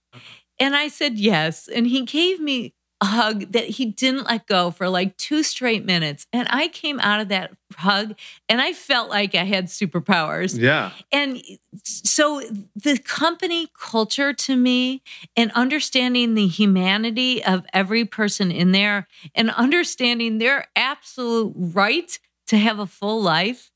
And 0.57 0.75
I 0.75 0.87
said, 0.87 1.19
Yes. 1.19 1.67
And 1.67 1.85
he 1.85 2.03
gave 2.03 2.39
me 2.39 2.73
a 3.01 3.05
hug 3.05 3.51
that 3.51 3.65
he 3.65 3.85
didn't 3.87 4.23
let 4.23 4.47
go 4.47 4.71
for 4.71 4.87
like 4.87 5.17
two 5.17 5.43
straight 5.43 5.83
minutes. 5.83 6.27
And 6.31 6.47
I 6.49 6.69
came 6.69 6.97
out 7.01 7.19
of 7.19 7.27
that 7.27 7.51
hug 7.75 8.15
and 8.47 8.61
I 8.61 8.71
felt 8.71 9.09
like 9.09 9.35
I 9.35 9.43
had 9.43 9.65
superpowers. 9.65 10.57
Yeah. 10.57 10.91
And 11.11 11.41
so 11.83 12.41
the 12.73 12.97
company 12.99 13.67
culture 13.77 14.31
to 14.31 14.55
me 14.55 15.01
and 15.35 15.51
understanding 15.51 16.35
the 16.35 16.47
humanity 16.47 17.43
of 17.43 17.65
every 17.73 18.05
person 18.05 18.49
in 18.49 18.71
there 18.71 19.09
and 19.35 19.51
understanding 19.51 20.37
their 20.37 20.65
absolute 20.77 21.53
right 21.57 22.17
to 22.47 22.57
have 22.57 22.79
a 22.79 22.87
full 22.87 23.21
life 23.21 23.71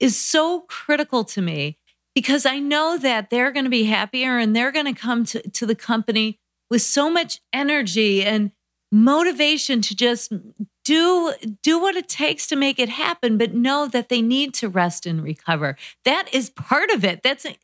is 0.00 0.16
so 0.16 0.60
critical 0.62 1.24
to 1.24 1.42
me 1.42 1.76
because 2.14 2.46
I 2.46 2.58
know 2.58 2.98
that 2.98 3.30
they're 3.30 3.52
going 3.52 3.64
to 3.64 3.70
be 3.70 3.84
happier 3.84 4.38
and 4.38 4.54
they're 4.54 4.72
going 4.72 4.92
to 4.92 5.00
come 5.00 5.24
to, 5.26 5.42
to 5.48 5.66
the 5.66 5.74
company 5.74 6.38
with 6.70 6.82
so 6.82 7.10
much 7.10 7.40
energy 7.52 8.22
and 8.22 8.52
motivation 8.90 9.80
to 9.80 9.96
just 9.96 10.32
do 10.84 11.32
do 11.62 11.80
what 11.80 11.96
it 11.96 12.08
takes 12.08 12.46
to 12.46 12.56
make 12.56 12.78
it 12.78 12.90
happen 12.90 13.38
but 13.38 13.54
know 13.54 13.88
that 13.88 14.08
they 14.08 14.20
need 14.20 14.52
to 14.54 14.68
rest 14.68 15.06
and 15.06 15.22
recover. 15.22 15.76
That 16.04 16.28
is 16.32 16.50
part 16.50 16.90
of 16.90 17.04
it. 17.04 17.22
That's 17.22 17.44
an 17.44 17.54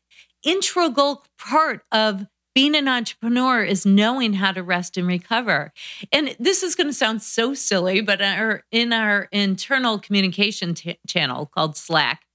integral 0.43 1.25
part 1.37 1.83
of 1.91 2.25
being 2.55 2.75
an 2.75 2.87
entrepreneur 2.87 3.63
is 3.63 3.85
knowing 3.85 4.33
how 4.33 4.51
to 4.51 4.63
rest 4.63 4.97
and 4.97 5.07
recover. 5.07 5.71
And 6.11 6.35
this 6.39 6.63
is 6.63 6.75
going 6.75 6.87
to 6.87 6.93
sound 6.93 7.21
so 7.21 7.53
silly 7.53 8.01
but 8.01 8.21
our, 8.21 8.63
in 8.71 8.91
our 8.91 9.27
internal 9.31 9.99
communication 9.99 10.73
t- 10.73 10.99
channel 11.07 11.45
called 11.45 11.77
slack 11.77 12.25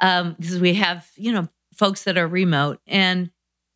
um, 0.00 0.36
because 0.38 0.60
we 0.60 0.74
have 0.74 1.10
you 1.16 1.32
know 1.32 1.48
folks 1.74 2.04
that 2.04 2.18
are 2.18 2.28
remote 2.28 2.80
and 2.86 3.30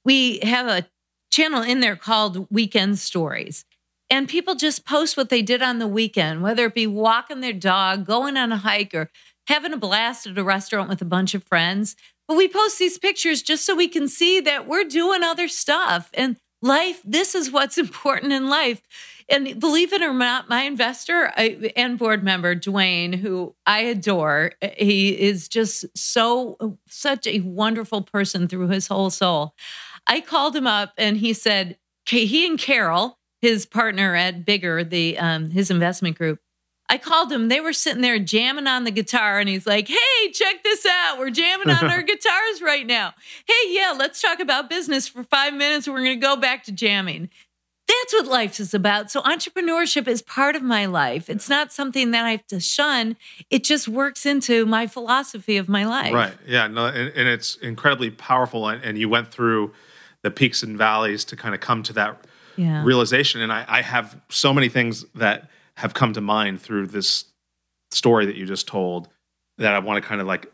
we 0.05 0.39
have 0.41 0.67
a 0.67 0.87
channel 1.31 1.63
in 1.63 1.81
there 1.81 1.97
called 1.97 2.47
weekend 2.51 2.99
stories 2.99 3.65
and 4.13 4.29
people 4.29 4.55
just 4.55 4.85
post 4.85 5.17
what 5.17 5.31
they 5.31 5.41
did 5.41 5.63
on 5.63 5.79
the 5.79 5.87
weekend, 5.87 6.43
whether 6.43 6.67
it 6.67 6.75
be 6.75 6.87
walking 6.87 7.41
their 7.41 7.55
dog, 7.55 8.05
going 8.05 8.37
on 8.37 8.53
a 8.53 8.59
hike, 8.59 8.95
or 8.95 9.11
having 9.47 9.73
a 9.73 9.79
blast 9.79 10.27
at 10.27 10.37
a 10.37 10.45
restaurant 10.45 10.91
with 10.91 11.01
a 11.01 11.07
bunch 11.07 11.33
of 11.33 11.43
friends. 11.45 11.97
But 12.29 12.37
we 12.37 12.47
post 12.47 12.79
these 12.79 12.99
pictures 12.99 13.41
just 13.41 13.65
so 13.65 13.75
we 13.75 13.89
can 13.89 14.09
see 14.09 14.39
that 14.41 14.69
we're 14.69 14.85
doing 14.85 15.23
other 15.23 15.49
stuff. 15.49 16.11
And 16.13 16.37
life, 16.61 17.01
this 17.07 17.35
is 17.35 17.51
what's 17.51 17.79
important 17.87 18.35
in 18.35 18.51
life. 18.51 18.83
And 19.33 19.59
believe 19.59 19.95
it 19.95 20.03
or 20.03 20.13
not, 20.13 20.49
my 20.51 20.63
investor 20.63 21.33
and 21.75 21.99
board 21.99 22.23
member, 22.23 22.55
Dwayne, 22.55 23.15
who 23.15 23.55
I 23.67 23.81
adore, 23.81 24.53
he 24.77 25.19
is 25.19 25.49
just 25.49 25.87
so, 25.97 26.79
such 26.87 27.27
a 27.27 27.41
wonderful 27.41 28.03
person 28.03 28.47
through 28.47 28.69
his 28.69 28.87
whole 28.87 29.09
soul. 29.09 29.55
I 30.07 30.21
called 30.21 30.55
him 30.55 30.67
up 30.67 30.93
and 30.99 31.17
he 31.17 31.33
said, 31.33 31.79
he 32.07 32.47
and 32.47 32.59
Carol, 32.59 33.19
his 33.41 33.65
partner 33.65 34.15
at 34.15 34.45
Bigger, 34.45 34.85
the 34.85 35.19
um, 35.19 35.51
his 35.51 35.71
investment 35.71 36.19
group. 36.19 36.41
I 36.89 36.99
called 36.99 37.33
him. 37.33 37.49
They 37.49 37.61
were 37.61 37.73
sitting 37.73 38.03
there 38.03 38.19
jamming 38.19 38.67
on 38.67 38.85
the 38.85 38.91
guitar, 38.91 39.39
and 39.39 39.49
he's 39.49 39.67
like, 39.67 39.89
"Hey, 39.89 40.31
check 40.33 40.63
this 40.63 40.85
out. 40.85 41.19
We're 41.19 41.31
jamming 41.31 41.71
on 41.71 41.91
our 41.91 42.03
guitars 42.03 42.61
right 42.61 42.87
now. 42.87 43.15
Hey, 43.47 43.69
yeah, 43.69 43.95
let's 43.97 44.21
talk 44.21 44.41
about 44.41 44.69
business 44.69 45.09
for 45.09 45.23
five 45.25 45.55
minutes. 45.55 45.89
We're 45.89 46.05
going 46.05 46.21
to 46.21 46.27
go 46.27 46.37
back 46.37 46.65
to 46.65 46.73
jamming." 46.73 47.31
That's 47.89 48.15
what 48.15 48.27
life 48.27 48.59
is 48.61 48.75
about. 48.75 49.11
So 49.11 49.21
entrepreneurship 49.23 50.09
is 50.09 50.23
part 50.23 50.57
of 50.57 50.63
my 50.63 50.87
life. 50.87 51.29
It's 51.29 51.49
not 51.49 51.73
something 51.73 52.13
that 52.13 52.25
I 52.25 52.31
have 52.33 52.47
to 52.49 52.61
shun. 52.61 53.17
It 53.51 53.65
just 53.65 53.89
works 53.89 54.25
into 54.25 54.67
my 54.67 54.87
philosophy 54.87 55.57
of 55.57 55.69
my 55.69 55.85
life. 55.85 56.13
Right. 56.13 56.35
Yeah. 56.47 56.69
No. 56.69 56.87
And, 56.87 57.13
and 57.15 57.29
it's 57.29 57.57
incredibly 57.57 58.11
powerful. 58.11 58.69
And, 58.69 58.83
and 58.83 58.97
you 58.99 59.09
went 59.09 59.29
through 59.29 59.73
the 60.23 60.31
peaks 60.31 60.63
and 60.63 60.79
valleys 60.79 61.25
to 61.27 61.37
kind 61.37 61.55
of 61.55 61.61
come 61.61 61.83
to 61.85 61.93
that 61.95 62.25
yeah. 62.57 62.85
realization. 62.85 63.41
And 63.41 63.53
I, 63.53 63.65
I 63.69 63.83
have 63.83 64.21
so 64.29 64.55
many 64.55 64.69
things 64.69 65.05
that 65.15 65.51
have 65.77 65.95
come 65.95 66.13
to 66.13 66.21
mind 66.21 66.61
through 66.61 66.87
this 66.87 67.25
story 67.91 68.27
that 68.27 68.37
you 68.37 68.47
just 68.47 68.67
told 68.67 69.09
that 69.59 69.75
I 69.75 69.79
want 69.81 70.03
to 70.03 70.09
kind 70.09 70.21
of 70.21 70.27
like 70.27 70.51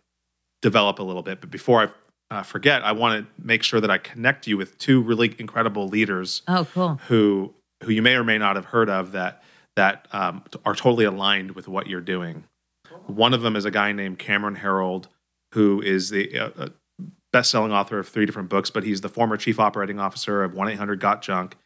develop 0.62 0.98
a 0.98 1.02
little 1.02 1.22
bit. 1.22 1.40
But 1.40 1.50
before 1.50 1.82
I 1.82 1.88
uh, 2.30 2.42
forget, 2.42 2.82
I 2.84 2.92
want 2.92 3.24
to 3.24 3.42
make 3.42 3.62
sure 3.62 3.80
that 3.80 3.90
I 3.90 3.98
connect 3.98 4.46
you 4.46 4.56
with 4.56 4.76
two 4.78 5.00
really 5.00 5.34
incredible 5.38 5.88
leaders. 5.88 6.42
Oh, 6.48 6.66
cool. 6.72 7.00
Who 7.08 7.54
who 7.82 7.92
you 7.92 8.02
may 8.02 8.14
or 8.14 8.24
may 8.24 8.38
not 8.38 8.56
have 8.56 8.66
heard 8.66 8.90
of 8.90 9.12
that 9.12 9.42
that 9.76 10.08
um, 10.12 10.42
are 10.64 10.74
totally 10.74 11.04
aligned 11.04 11.52
with 11.52 11.68
what 11.68 11.86
you're 11.86 12.00
doing. 12.00 12.44
One 13.06 13.32
of 13.32 13.42
them 13.42 13.54
is 13.54 13.64
a 13.64 13.70
guy 13.70 13.92
named 13.92 14.18
Cameron 14.18 14.56
Herold, 14.56 15.06
who 15.54 15.80
is 15.80 16.10
the 16.10 16.38
uh, 16.38 16.50
uh 16.58 16.68
best-selling 17.32 17.72
author 17.72 17.98
of 17.98 18.08
three 18.08 18.24
different 18.24 18.48
books, 18.48 18.70
but 18.70 18.84
he's 18.84 19.02
the 19.02 19.08
former 19.08 19.36
chief 19.36 19.60
operating 19.60 20.00
officer 20.00 20.42
of 20.42 20.52
1-800-GOT-JUNK. 20.52 21.56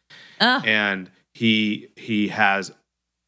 Oh. 0.41 0.61
And 0.65 1.09
he 1.33 1.87
he 1.95 2.27
has 2.27 2.71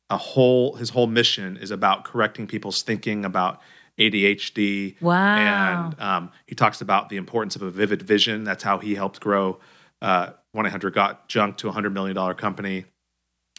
a 0.10 0.18
whole 0.18 0.76
his 0.76 0.92
whole 0.92 1.08
mission 1.08 1.58
is 1.58 1.72
about 1.72 2.04
correcting 2.04 2.46
people's 2.46 2.82
thinking 2.84 3.26
about 3.26 3.62
ADHD. 4.00 5.02
Wow. 5.02 5.91
And 5.91 6.02
um, 6.02 6.32
he 6.46 6.56
talks 6.56 6.82
about 6.82 7.10
the 7.10 7.18
importance 7.18 7.56
of 7.56 7.62
a 7.62 7.72
vivid 7.72 8.02
vision. 8.02 8.43
That's 8.43 8.64
how 8.64 8.80
he 8.80 8.96
helped 8.96 9.20
grow 9.20 9.60
uh, 10.02 10.32
1-800-GOT-JUNK 10.56 11.58
to 11.58 11.70
a 11.70 11.74
$100 11.74 11.91
million 11.93 12.36
company, 12.36 12.86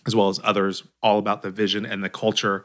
as 0.06 0.14
well 0.14 0.28
as 0.28 0.40
others, 0.44 0.84
all 1.02 1.18
about 1.18 1.42
the 1.42 1.50
vision 1.50 1.86
and 1.86 2.02
the 2.02 2.10
culture. 2.10 2.64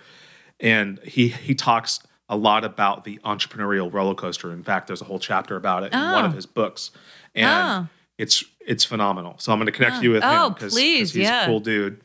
And 0.60 1.00
he 1.00 1.30
he 1.30 1.56
talks 1.56 2.00
a 2.30 2.38
lot 2.38 2.64
about 2.64 3.04
the 3.04 3.20
entrepreneurial 3.26 3.92
roller 3.92 4.14
coaster. 4.14 4.54
In 4.54 4.64
fact, 4.64 4.88
there's 4.88 5.02
a 5.02 5.06
whole 5.06 5.20
chapter 5.20 5.56
about 5.56 5.84
it 5.84 5.92
in 5.92 6.00
one 6.00 6.26
of 6.26 6.32
oh. 6.32 6.36
his 6.36 6.46
books, 6.46 6.92
and 7.34 7.86
oh. 7.86 7.90
it's 8.18 8.44
it's 8.66 8.86
phenomenal. 8.86 9.36
So 9.40 9.52
I'm 9.52 9.58
going 9.58 9.66
to 9.66 9.72
connect 9.72 9.98
oh. 9.98 10.02
you 10.02 10.12
with 10.12 10.24
oh, 10.24 10.48
him 10.48 10.54
because 10.54 10.78
he's 10.78 11.16
yeah. 11.16 11.44
a 11.44 11.46
cool 11.48 11.60
dude. 11.60 12.00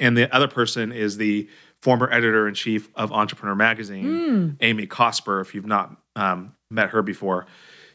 And 0.00 0.16
the 0.16 0.32
other 0.34 0.48
person 0.48 0.90
is 0.90 1.16
the 1.16 1.48
former 1.84 2.10
editor 2.10 2.48
in 2.48 2.54
chief 2.54 2.88
of 2.94 3.12
Entrepreneur 3.12 3.54
Magazine, 3.54 4.06
mm. 4.06 4.56
Amy 4.62 4.86
Cosper. 4.86 5.42
If 5.42 5.54
you've 5.54 5.66
not 5.66 5.94
um, 6.16 6.54
met 6.70 6.88
her 6.88 7.02
before, 7.02 7.46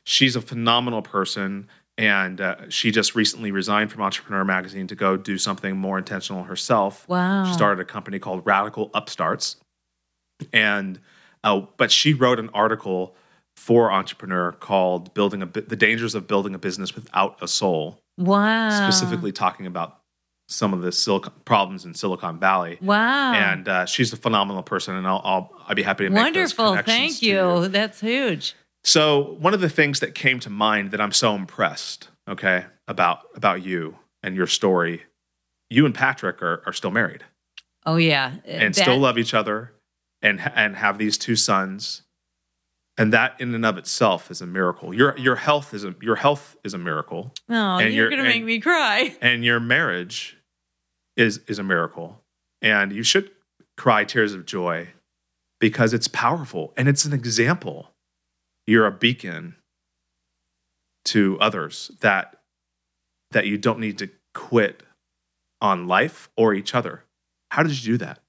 she's 0.04 0.36
a 0.36 0.42
phenomenal 0.42 1.02
person. 1.02 1.68
And 1.98 2.40
uh, 2.40 2.70
she 2.70 2.92
just 2.92 3.16
recently 3.16 3.52
resigned 3.52 3.92
from 3.92 4.04
Entrepreneur 4.04 4.46
Magazine 4.46 4.86
to 4.88 4.96
go 4.96 5.18
do 5.18 5.40
something 5.40 5.76
more 5.76 5.98
intentional 5.98 6.44
herself. 6.44 7.10
Wow. 7.10 7.46
She 7.46 7.54
started 7.54 7.82
a 7.82 7.86
company 7.86 8.20
called 8.20 8.46
Radical 8.46 8.92
Upstarts. 8.94 9.58
And 10.54 11.00
uh, 11.44 11.62
but 11.76 11.92
she 11.92 12.14
wrote 12.14 12.40
an 12.40 12.50
article 12.54 13.16
for 13.58 13.92
Entrepreneur 13.92 14.52
called 14.52 15.14
"Building 15.16 15.42
a 15.42 15.48
the 15.48 15.76
Dangers 15.76 16.16
of 16.16 16.28
Building 16.28 16.54
a 16.54 16.60
Business 16.60 16.96
Without 16.96 17.38
a 17.42 17.48
Soul." 17.48 18.00
Wow! 18.18 18.70
Specifically 18.70 19.34
talking 19.34 19.66
about 19.66 19.99
some 20.50 20.74
of 20.74 20.82
the 20.82 20.92
silicon 20.92 21.32
problems 21.46 21.86
in 21.86 21.94
Silicon 21.94 22.40
Valley. 22.40 22.78
Wow! 22.82 23.34
And 23.34 23.68
uh, 23.68 23.86
she's 23.86 24.12
a 24.12 24.18
phenomenal 24.18 24.64
person, 24.64 24.96
and 24.96 25.08
I'll, 25.08 25.22
I'll 25.24 25.52
I'd 25.68 25.76
be 25.76 25.84
happy 25.84 26.06
to 26.06 26.10
make 26.10 26.22
wonderful. 26.22 26.76
Thank 26.78 27.22
you. 27.22 27.68
That's 27.68 28.02
huge. 28.02 28.56
So 28.84 29.38
one 29.40 29.54
of 29.54 29.62
the 29.62 29.70
things 29.70 30.00
that 30.00 30.16
came 30.16 30.40
to 30.42 30.50
mind 30.50 30.92
that 30.92 31.00
I'm 31.00 31.12
so 31.12 31.36
impressed, 31.36 32.10
okay, 32.28 32.66
about 32.88 33.22
about 33.36 33.64
you 33.64 33.98
and 34.24 34.36
your 34.36 34.48
story, 34.48 35.04
you 35.70 35.86
and 35.86 35.94
Patrick 35.94 36.42
are, 36.42 36.64
are 36.66 36.74
still 36.74 36.92
married. 36.92 37.24
Oh 37.86 37.98
yeah, 37.98 38.34
and 38.44 38.74
that, 38.74 38.82
still 38.82 38.98
love 38.98 39.18
each 39.18 39.34
other 39.34 39.74
and 40.22 40.42
and 40.56 40.76
have 40.76 40.98
these 40.98 41.18
two 41.18 41.36
sons 41.36 42.02
and 42.98 43.14
that 43.14 43.40
in 43.40 43.56
and 43.56 43.66
of 43.66 43.78
itself 43.78 44.30
is 44.30 44.42
a 44.42 44.46
miracle. 44.46 44.94
Your 44.94 45.18
your 45.18 45.38
health 45.38 45.74
is 45.74 45.86
a 45.86 45.96
your 46.02 46.18
health 46.18 46.58
is 46.64 46.74
a 46.74 46.78
miracle. 46.78 47.34
Oh, 47.50 47.78
and 47.78 47.94
you're 47.94 48.10
gonna 48.10 48.24
make 48.24 48.44
me 48.44 48.60
cry. 48.60 49.16
And 49.22 49.46
your 49.46 49.60
marriage 49.60 50.39
is 51.20 51.42
is 51.48 51.60
a 51.60 51.64
miracle, 51.64 52.22
and 52.62 52.92
you 52.94 53.04
should 53.04 53.30
cry 53.78 54.04
tears 54.04 54.34
of 54.34 54.46
joy 54.46 54.88
because 55.60 55.94
it's 55.94 56.08
powerful 56.08 56.74
and 56.78 56.88
it's 56.88 57.06
an 57.06 57.14
example. 57.14 57.92
You're 58.66 58.88
a 58.88 58.92
beacon 58.92 59.56
to 61.06 61.38
others 61.40 61.92
that 62.02 62.38
that 63.32 63.46
you 63.46 63.58
don't 63.58 63.80
need 63.80 63.98
to 64.00 64.10
quit 64.34 64.84
on 65.62 65.88
life 65.88 66.30
or 66.38 66.54
each 66.54 66.74
other. 66.74 67.04
How 67.52 67.64
did 67.64 67.84
you 67.84 67.94
do 67.94 67.98
that? 68.06 68.20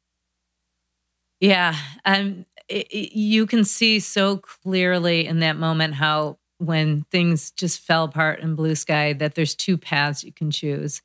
Yeah. 1.41 1.77
Um, 2.05 2.45
you 2.69 3.47
can 3.47 3.65
see 3.65 4.01
so 4.01 4.39
clearly 4.39 5.27
in 5.27 5.41
that 5.41 5.57
moment 5.57 5.95
how 5.95 6.39
when 6.59 7.05
things 7.11 7.51
just 7.53 7.81
fell 7.81 8.05
apart 8.05 8.41
in 8.41 8.55
blue 8.55 8.75
sky 8.75 9.15
that 9.15 9.35
there's 9.35 9.55
two 9.55 9.79
paths 9.79 10.23
you 10.25 10.33
can 10.33 10.51
choose. 10.51 11.01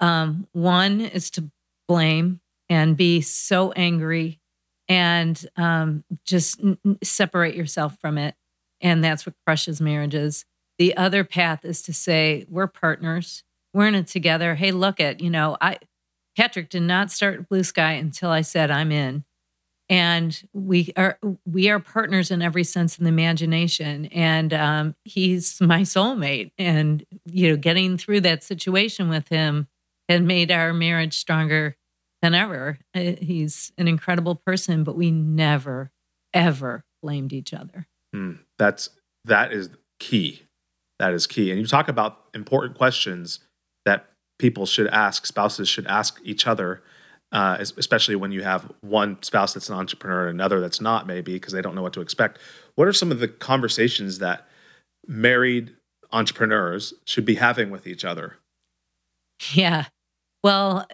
Um, 0.00 0.46
one 0.52 1.00
is 1.00 1.30
to 1.32 1.50
blame 1.88 2.40
and 2.68 2.96
be 2.96 3.20
so 3.20 3.72
angry 3.72 4.40
and 4.88 5.44
um, 5.56 6.04
just 6.24 6.60
n- 6.60 6.78
separate 7.02 7.54
yourself 7.54 7.98
from 8.00 8.18
it. 8.18 8.34
And 8.80 9.02
that's 9.02 9.26
what 9.26 9.34
crushes 9.46 9.80
marriages. 9.80 10.44
The 10.78 10.96
other 10.96 11.24
path 11.24 11.64
is 11.64 11.82
to 11.82 11.92
say, 11.92 12.44
we're 12.48 12.66
partners. 12.66 13.42
We're 13.72 13.88
in 13.88 13.94
it 13.94 14.06
together. 14.06 14.54
Hey, 14.54 14.72
look 14.72 15.00
at, 15.00 15.20
you 15.20 15.30
know, 15.30 15.56
I, 15.60 15.78
Patrick 16.36 16.68
did 16.68 16.82
not 16.82 17.10
start 17.10 17.48
Blue 17.48 17.64
Sky 17.64 17.92
until 17.92 18.30
I 18.30 18.42
said 18.42 18.70
I'm 18.70 18.92
in. 18.92 19.24
And 19.88 20.42
we 20.52 20.92
are 20.96 21.16
we 21.46 21.70
are 21.70 21.78
partners 21.78 22.32
in 22.32 22.42
every 22.42 22.64
sense 22.64 22.98
of 22.98 23.04
the 23.04 23.08
imagination. 23.08 24.06
And 24.06 24.52
um, 24.52 24.96
he's 25.04 25.60
my 25.60 25.82
soulmate. 25.82 26.50
And 26.58 27.06
you 27.24 27.50
know, 27.50 27.56
getting 27.56 27.96
through 27.96 28.22
that 28.22 28.42
situation 28.42 29.08
with 29.08 29.28
him 29.28 29.68
had 30.08 30.22
made 30.22 30.50
our 30.50 30.72
marriage 30.72 31.14
stronger 31.14 31.76
than 32.22 32.34
ever. 32.34 32.78
Uh, 32.94 33.12
he's 33.20 33.72
an 33.78 33.88
incredible 33.88 34.34
person, 34.34 34.84
but 34.84 34.96
we 34.96 35.10
never, 35.10 35.90
ever 36.32 36.84
blamed 37.02 37.32
each 37.32 37.52
other. 37.52 37.86
Mm, 38.14 38.38
that's 38.58 38.90
that 39.24 39.52
is 39.52 39.70
key. 40.00 40.42
That 40.98 41.12
is 41.12 41.26
key. 41.26 41.50
And 41.50 41.60
you 41.60 41.66
talk 41.66 41.88
about 41.88 42.24
important 42.34 42.76
questions 42.76 43.40
that 43.84 44.06
people 44.38 44.66
should 44.66 44.86
ask, 44.88 45.26
spouses 45.26 45.68
should 45.68 45.86
ask 45.86 46.20
each 46.24 46.46
other, 46.46 46.82
uh, 47.32 47.56
especially 47.60 48.16
when 48.16 48.32
you 48.32 48.42
have 48.42 48.72
one 48.80 49.22
spouse 49.22 49.52
that's 49.52 49.68
an 49.68 49.74
entrepreneur 49.74 50.28
and 50.28 50.40
another 50.40 50.60
that's 50.60 50.80
not, 50.80 51.06
maybe 51.06 51.34
because 51.34 51.52
they 51.52 51.60
don't 51.60 51.74
know 51.74 51.82
what 51.82 51.92
to 51.92 52.00
expect. 52.00 52.38
What 52.76 52.88
are 52.88 52.92
some 52.92 53.10
of 53.10 53.18
the 53.18 53.28
conversations 53.28 54.18
that 54.20 54.46
married 55.06 55.74
entrepreneurs 56.12 56.94
should 57.04 57.24
be 57.24 57.34
having 57.34 57.70
with 57.70 57.86
each 57.86 58.04
other? 58.04 58.36
Yeah. 59.52 59.86
Well, 60.46 60.86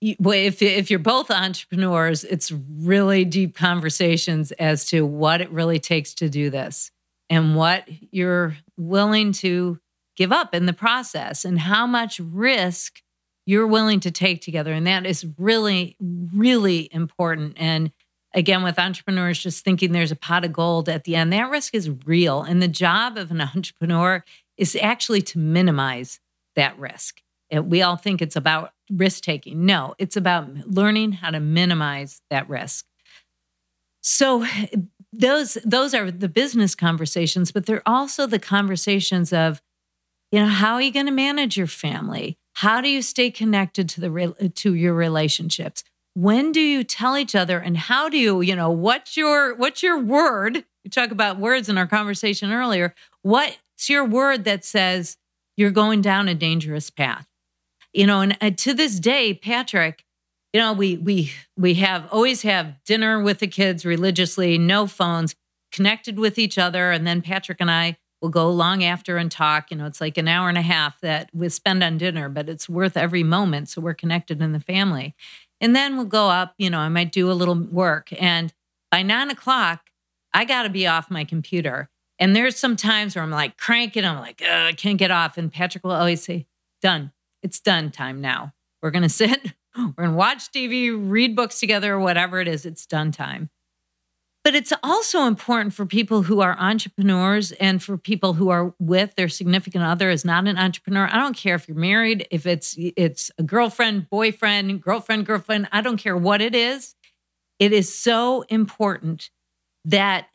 if 0.00 0.62
if 0.62 0.88
you're 0.88 1.00
both 1.00 1.28
entrepreneurs, 1.28 2.22
it's 2.22 2.52
really 2.52 3.24
deep 3.24 3.56
conversations 3.56 4.52
as 4.52 4.84
to 4.90 5.04
what 5.04 5.40
it 5.40 5.50
really 5.50 5.80
takes 5.80 6.14
to 6.14 6.28
do 6.28 6.48
this 6.48 6.92
and 7.28 7.56
what 7.56 7.88
you're 8.12 8.56
willing 8.76 9.32
to 9.32 9.80
give 10.14 10.30
up 10.30 10.54
in 10.54 10.66
the 10.66 10.72
process 10.72 11.44
and 11.44 11.58
how 11.58 11.88
much 11.88 12.20
risk 12.20 13.02
you're 13.46 13.66
willing 13.66 13.98
to 13.98 14.12
take 14.12 14.42
together. 14.42 14.72
And 14.72 14.86
that 14.86 15.06
is 15.06 15.26
really 15.38 15.96
really 16.00 16.88
important. 16.92 17.54
And 17.56 17.90
again 18.32 18.62
with 18.62 18.78
entrepreneurs 18.78 19.40
just 19.40 19.64
thinking 19.64 19.90
there's 19.90 20.12
a 20.12 20.16
pot 20.16 20.44
of 20.44 20.52
gold 20.52 20.88
at 20.88 21.02
the 21.02 21.16
end 21.16 21.32
that 21.32 21.50
risk 21.50 21.74
is 21.74 21.90
real. 22.06 22.42
And 22.42 22.62
the 22.62 22.68
job 22.68 23.16
of 23.16 23.32
an 23.32 23.40
entrepreneur 23.56 24.24
is 24.56 24.78
actually 24.80 25.22
to 25.22 25.40
minimize 25.40 26.20
that 26.54 26.78
risk 26.78 27.23
we 27.52 27.82
all 27.82 27.96
think 27.96 28.22
it's 28.22 28.36
about 28.36 28.72
risk 28.90 29.22
taking. 29.22 29.66
No, 29.66 29.94
it's 29.98 30.16
about 30.16 30.48
learning 30.68 31.12
how 31.12 31.30
to 31.30 31.40
minimize 31.40 32.20
that 32.30 32.48
risk. 32.48 32.86
So 34.02 34.46
those 35.12 35.54
those 35.64 35.94
are 35.94 36.10
the 36.10 36.28
business 36.28 36.74
conversations, 36.74 37.52
but 37.52 37.66
they're 37.66 37.86
also 37.86 38.26
the 38.26 38.38
conversations 38.38 39.32
of, 39.32 39.62
you 40.30 40.40
know, 40.40 40.46
how 40.46 40.74
are 40.74 40.82
you 40.82 40.92
going 40.92 41.06
to 41.06 41.12
manage 41.12 41.56
your 41.56 41.66
family? 41.66 42.36
How 42.54 42.80
do 42.80 42.88
you 42.88 43.02
stay 43.02 43.30
connected 43.30 43.88
to 43.90 44.00
the 44.00 44.50
to 44.54 44.74
your 44.74 44.94
relationships? 44.94 45.84
When 46.14 46.52
do 46.52 46.60
you 46.60 46.84
tell 46.84 47.16
each 47.16 47.34
other, 47.34 47.58
and 47.58 47.76
how 47.76 48.08
do 48.08 48.18
you, 48.18 48.40
you 48.40 48.54
know, 48.54 48.70
what's 48.70 49.16
your 49.16 49.54
what's 49.56 49.82
your 49.82 49.98
word? 49.98 50.64
We 50.84 50.90
talk 50.90 51.10
about 51.10 51.40
words 51.40 51.68
in 51.68 51.78
our 51.78 51.86
conversation 51.86 52.52
earlier. 52.52 52.94
What's 53.22 53.88
your 53.88 54.04
word 54.04 54.44
that 54.44 54.64
says 54.64 55.16
you're 55.56 55.70
going 55.70 56.02
down 56.02 56.28
a 56.28 56.34
dangerous 56.34 56.90
path? 56.90 57.26
You 57.94 58.06
know, 58.06 58.20
and, 58.20 58.58
to 58.58 58.74
this 58.74 58.98
day, 58.98 59.32
Patrick, 59.34 60.04
you 60.52 60.60
know, 60.60 60.72
we 60.72 60.96
we 60.96 61.32
we 61.56 61.74
have 61.74 62.06
always 62.12 62.42
have 62.42 62.74
dinner 62.84 63.22
with 63.22 63.38
the 63.38 63.46
kids 63.46 63.86
religiously, 63.86 64.58
no 64.58 64.86
phones, 64.86 65.34
connected 65.72 66.18
with 66.18 66.38
each 66.38 66.58
other, 66.58 66.90
and 66.90 67.06
then 67.06 67.22
Patrick 67.22 67.58
and 67.60 67.70
I 67.70 67.96
will 68.20 68.28
go 68.28 68.50
long 68.50 68.84
after 68.84 69.16
and 69.16 69.30
talk. 69.30 69.70
You 69.70 69.76
know, 69.76 69.86
it's 69.86 70.00
like 70.00 70.18
an 70.18 70.28
hour 70.28 70.48
and 70.48 70.58
a 70.58 70.62
half 70.62 71.00
that 71.00 71.30
we 71.32 71.48
spend 71.48 71.82
on 71.82 71.98
dinner, 71.98 72.28
but 72.28 72.48
it's 72.48 72.68
worth 72.68 72.96
every 72.96 73.22
moment. 73.22 73.68
So 73.68 73.80
we're 73.80 73.94
connected 73.94 74.42
in 74.42 74.52
the 74.52 74.60
family. 74.60 75.14
And 75.60 75.74
then 75.74 75.96
we'll 75.96 76.06
go 76.06 76.28
up, 76.28 76.54
you 76.58 76.70
know, 76.70 76.78
I 76.78 76.88
might 76.88 77.12
do 77.12 77.30
a 77.30 77.32
little 77.32 77.54
work. 77.54 78.12
And 78.20 78.52
by 78.90 79.02
nine 79.02 79.30
o'clock, 79.30 79.90
I 80.32 80.44
got 80.44 80.64
to 80.64 80.68
be 80.68 80.86
off 80.86 81.10
my 81.10 81.24
computer. 81.24 81.88
And 82.18 82.34
there's 82.34 82.56
some 82.56 82.76
times 82.76 83.14
where 83.14 83.22
I'm 83.22 83.30
like 83.30 83.56
cranking, 83.56 84.04
I'm 84.04 84.18
like, 84.18 84.42
I 84.42 84.72
can't 84.72 84.98
get 84.98 85.10
off. 85.10 85.36
And 85.36 85.52
Patrick 85.52 85.84
will 85.84 85.92
always 85.92 86.22
say, 86.22 86.46
done 86.80 87.12
it's 87.44 87.60
done 87.60 87.90
time 87.90 88.20
now. 88.20 88.52
We're 88.82 88.90
going 88.90 89.02
to 89.04 89.08
sit, 89.08 89.52
we're 89.76 89.92
going 89.92 90.10
to 90.10 90.16
watch 90.16 90.50
TV, 90.50 90.92
read 90.98 91.36
books 91.36 91.60
together, 91.60 92.00
whatever 92.00 92.40
it 92.40 92.48
is, 92.48 92.66
it's 92.66 92.86
done 92.86 93.12
time. 93.12 93.50
But 94.42 94.54
it's 94.54 94.74
also 94.82 95.26
important 95.26 95.72
for 95.72 95.86
people 95.86 96.22
who 96.22 96.42
are 96.42 96.54
entrepreneurs 96.58 97.52
and 97.52 97.82
for 97.82 97.96
people 97.96 98.34
who 98.34 98.50
are 98.50 98.74
with 98.78 99.14
their 99.14 99.28
significant 99.28 99.84
other 99.84 100.10
is 100.10 100.22
not 100.22 100.46
an 100.46 100.58
entrepreneur. 100.58 101.08
I 101.10 101.16
don't 101.16 101.34
care 101.34 101.54
if 101.54 101.66
you're 101.66 101.78
married, 101.78 102.28
if 102.30 102.44
it's 102.44 102.74
it's 102.76 103.30
a 103.38 103.42
girlfriend, 103.42 104.10
boyfriend, 104.10 104.82
girlfriend, 104.82 105.24
girlfriend, 105.24 105.68
I 105.72 105.80
don't 105.80 105.96
care 105.96 106.14
what 106.14 106.42
it 106.42 106.54
is. 106.54 106.94
It 107.58 107.72
is 107.72 107.94
so 107.94 108.42
important 108.50 109.30
that 109.86 110.28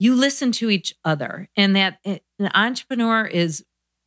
you 0.00 0.16
listen 0.16 0.50
to 0.52 0.68
each 0.68 0.96
other 1.04 1.48
and 1.56 1.76
that 1.76 1.98
eh, 2.04 2.18
an 2.40 2.50
entrepreneur 2.52 3.24
is 3.24 3.64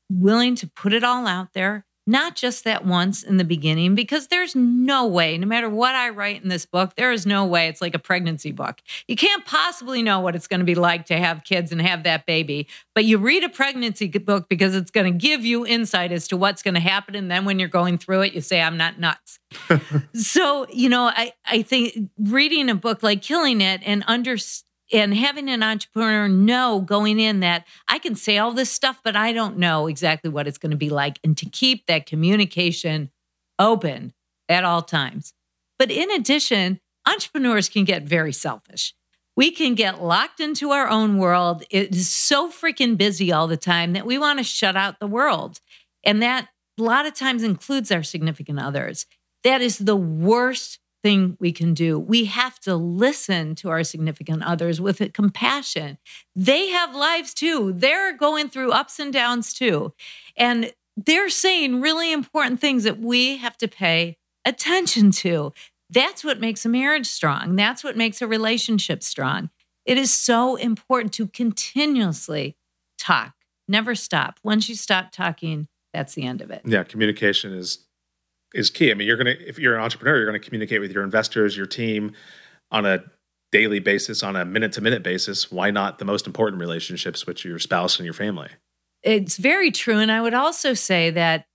willing 0.10 0.56
to 0.56 0.68
put 0.68 0.92
it 0.92 1.06
all 1.06 1.28
out 1.28 1.54
there 1.54 1.86
not 2.10 2.36
just 2.36 2.64
that 2.64 2.86
once 2.86 3.22
in 3.22 3.38
the 3.38 3.44
beginning, 3.44 3.94
because 3.94 4.28
there's 4.28 4.56
no 4.56 5.06
way, 5.06 5.38
no 5.38 5.46
matter 5.46 5.70
what 5.70 5.94
I 5.94 6.10
write 6.10 6.42
in 6.42 6.50
this 6.50 6.66
book, 6.66 6.96
there 6.96 7.12
is 7.12 7.28
no 7.28 7.46
way 7.46 7.68
it's 7.68 7.82
like 7.82 7.94
a 7.94 8.00
pregnancy 8.00 8.52
book. 8.52 8.82
You 9.08 9.16
can't 9.16 9.46
possibly 9.46 10.02
know 10.02 10.20
what 10.20 10.36
it's 10.36 10.48
going 10.48 10.60
to 10.60 10.66
be 10.66 10.74
like 10.74 11.06
to 11.06 11.18
have 11.18 11.44
kids 11.44 11.72
and 11.72 11.80
have 11.82 12.04
that 12.04 12.26
baby. 12.26 12.68
But 12.96 13.06
you 13.06 13.20
read 13.20 13.44
a 13.44 13.50
pregnancy 13.50 14.08
book 14.08 14.50
because 14.50 14.76
it's 14.76 14.90
going 14.90 15.14
to 15.14 15.18
give 15.18 15.46
you 15.46 15.68
insight 15.68 16.12
as 16.12 16.28
to 16.30 16.38
what's 16.38 16.64
going 16.64 16.74
to 16.74 16.80
happen. 16.80 17.14
And 17.14 17.30
then 17.30 17.46
when 17.46 17.60
you're 17.60 17.70
going 17.70 18.00
through 18.00 18.22
it, 18.22 18.34
you 18.34 18.42
say, 18.42 18.60
I'm 18.60 18.76
not 18.76 19.00
nuts. 19.00 19.40
so, 20.16 20.66
you 20.72 20.90
know, 20.90 21.12
I, 21.14 21.34
I 21.46 21.62
think 21.62 22.10
reading 22.18 22.70
a 22.70 22.76
book 22.76 23.04
like 23.04 23.22
Killing 23.22 23.62
It 23.62 23.82
and 23.86 24.04
understanding 24.08 24.66
and 24.92 25.14
having 25.14 25.50
an 25.50 25.64
entrepreneur 25.64 26.28
know 26.28 26.82
going 26.82 27.20
in 27.20 27.42
that 27.42 27.66
I 27.88 28.00
can 28.00 28.16
say 28.16 28.38
all 28.38 28.52
this 28.52 28.72
stuff, 28.72 29.02
but 29.04 29.16
I 29.16 29.34
don't 29.34 29.58
know 29.58 29.88
exactly 29.88 30.30
what 30.30 30.48
it's 30.48 30.58
going 30.58 30.72
to 30.72 30.78
be 30.78 30.90
like, 30.90 31.20
and 31.24 31.38
to 31.38 31.46
keep 31.50 31.86
that 31.86 32.06
communication 32.06 33.12
open 33.58 34.14
at 34.48 34.64
all 34.64 34.82
times. 34.82 35.34
But 35.78 35.92
in 35.92 36.12
addition, 36.12 36.80
entrepreneurs 37.08 37.70
can 37.70 37.86
get 37.86 38.04
very 38.04 38.34
selfish. 38.34 38.94
We 39.36 39.52
can 39.52 39.76
get 39.76 40.04
locked 40.04 40.42
into 40.42 40.72
our 40.72 40.90
own 40.90 41.18
world. 41.18 41.64
It 41.70 41.96
is 41.96 42.10
so 42.10 42.52
freaking 42.52 42.98
busy 42.98 43.32
all 43.32 43.48
the 43.48 43.58
time 43.58 43.94
that 43.94 44.06
we 44.06 44.18
want 44.18 44.40
to 44.40 44.44
shut 44.44 44.76
out 44.76 45.00
the 45.00 45.08
world. 45.08 45.62
And 46.04 46.22
that 46.22 46.50
a 46.78 46.84
lot 46.84 47.06
of 47.06 47.14
times 47.14 47.44
includes 47.44 47.92
our 47.92 48.04
significant 48.04 48.60
others. 48.60 49.06
That 49.44 49.62
is 49.62 49.78
the 49.78 49.96
worst 49.96 50.80
thing 51.04 51.38
we 51.40 51.52
can 51.52 51.74
do. 51.74 51.98
We 52.00 52.26
have 52.26 52.60
to 52.62 52.76
listen 52.76 53.56
to 53.56 53.70
our 53.70 53.84
significant 53.84 54.44
others 54.44 54.82
with 54.82 55.02
compassion. 55.14 55.98
They 56.36 56.70
have 56.70 56.96
lives 56.96 57.34
too. 57.34 57.74
They're 57.74 58.16
going 58.16 58.50
through 58.50 58.72
ups 58.72 59.00
and 59.00 59.14
downs 59.14 59.54
too. 59.54 59.94
And 60.36 60.74
they're 60.98 61.30
saying 61.30 61.82
really 61.82 62.12
important 62.12 62.60
things 62.60 62.84
that 62.84 63.00
we 63.00 63.38
have 63.38 63.58
to 63.58 63.68
pay 63.68 64.18
attention 64.46 65.12
to. 65.12 65.54
That's 65.90 66.24
what 66.24 66.40
makes 66.40 66.66
a 66.66 66.70
marriage 66.70 67.08
strong. 67.08 67.56
That's 67.56 67.84
what 67.84 67.98
makes 67.98 68.22
a 68.22 68.28
relationship 68.28 69.04
strong. 69.04 69.50
It 69.86 69.98
is 69.98 70.14
so 70.14 70.56
important 70.56 71.14
to 71.14 71.28
continuously 71.28 72.56
talk, 73.00 73.34
never 73.68 73.96
stop. 73.96 74.40
Once 74.44 74.70
you 74.70 74.76
stop 74.76 75.12
talking, 75.12 75.68
that's 75.94 76.14
the 76.14 76.24
end 76.24 76.42
of 76.42 76.52
it. 76.52 76.62
Yeah, 76.66 76.84
communication 76.84 77.54
is 77.54 77.88
is 78.54 78.70
key. 78.70 78.92
I 78.92 78.94
mean, 78.94 79.08
you're 79.08 79.18
going 79.18 79.38
to, 79.38 79.48
if 79.48 79.60
you're 79.60 79.76
an 79.76 79.82
entrepreneur, 79.82 80.18
you're 80.18 80.26
going 80.26 80.40
to 80.40 80.46
communicate 80.46 80.82
with 80.82 80.92
your 80.92 81.04
investors, 81.04 81.56
your 81.56 81.66
team 81.66 82.14
on 82.72 82.86
a 82.86 83.04
daily 83.52 83.80
basis, 83.80 84.24
on 84.24 84.36
a 84.36 84.46
minute 84.46 84.74
to 84.74 84.82
minute 84.82 85.04
basis. 85.04 85.52
Why 85.52 85.72
not 85.72 86.00
the 86.00 86.06
most 86.06 86.28
important 86.28 86.60
relationships, 86.60 87.26
which 87.26 87.46
are 87.46 87.50
your 87.50 87.60
spouse 87.60 87.98
and 87.98 88.06
your 88.06 88.14
family? 88.14 88.50
It's 89.02 89.38
very 89.38 89.72
true. 89.72 89.98
And 89.98 90.12
I 90.12 90.22
would 90.22 90.34
also 90.34 90.74
say 90.74 91.10
that 91.12 91.46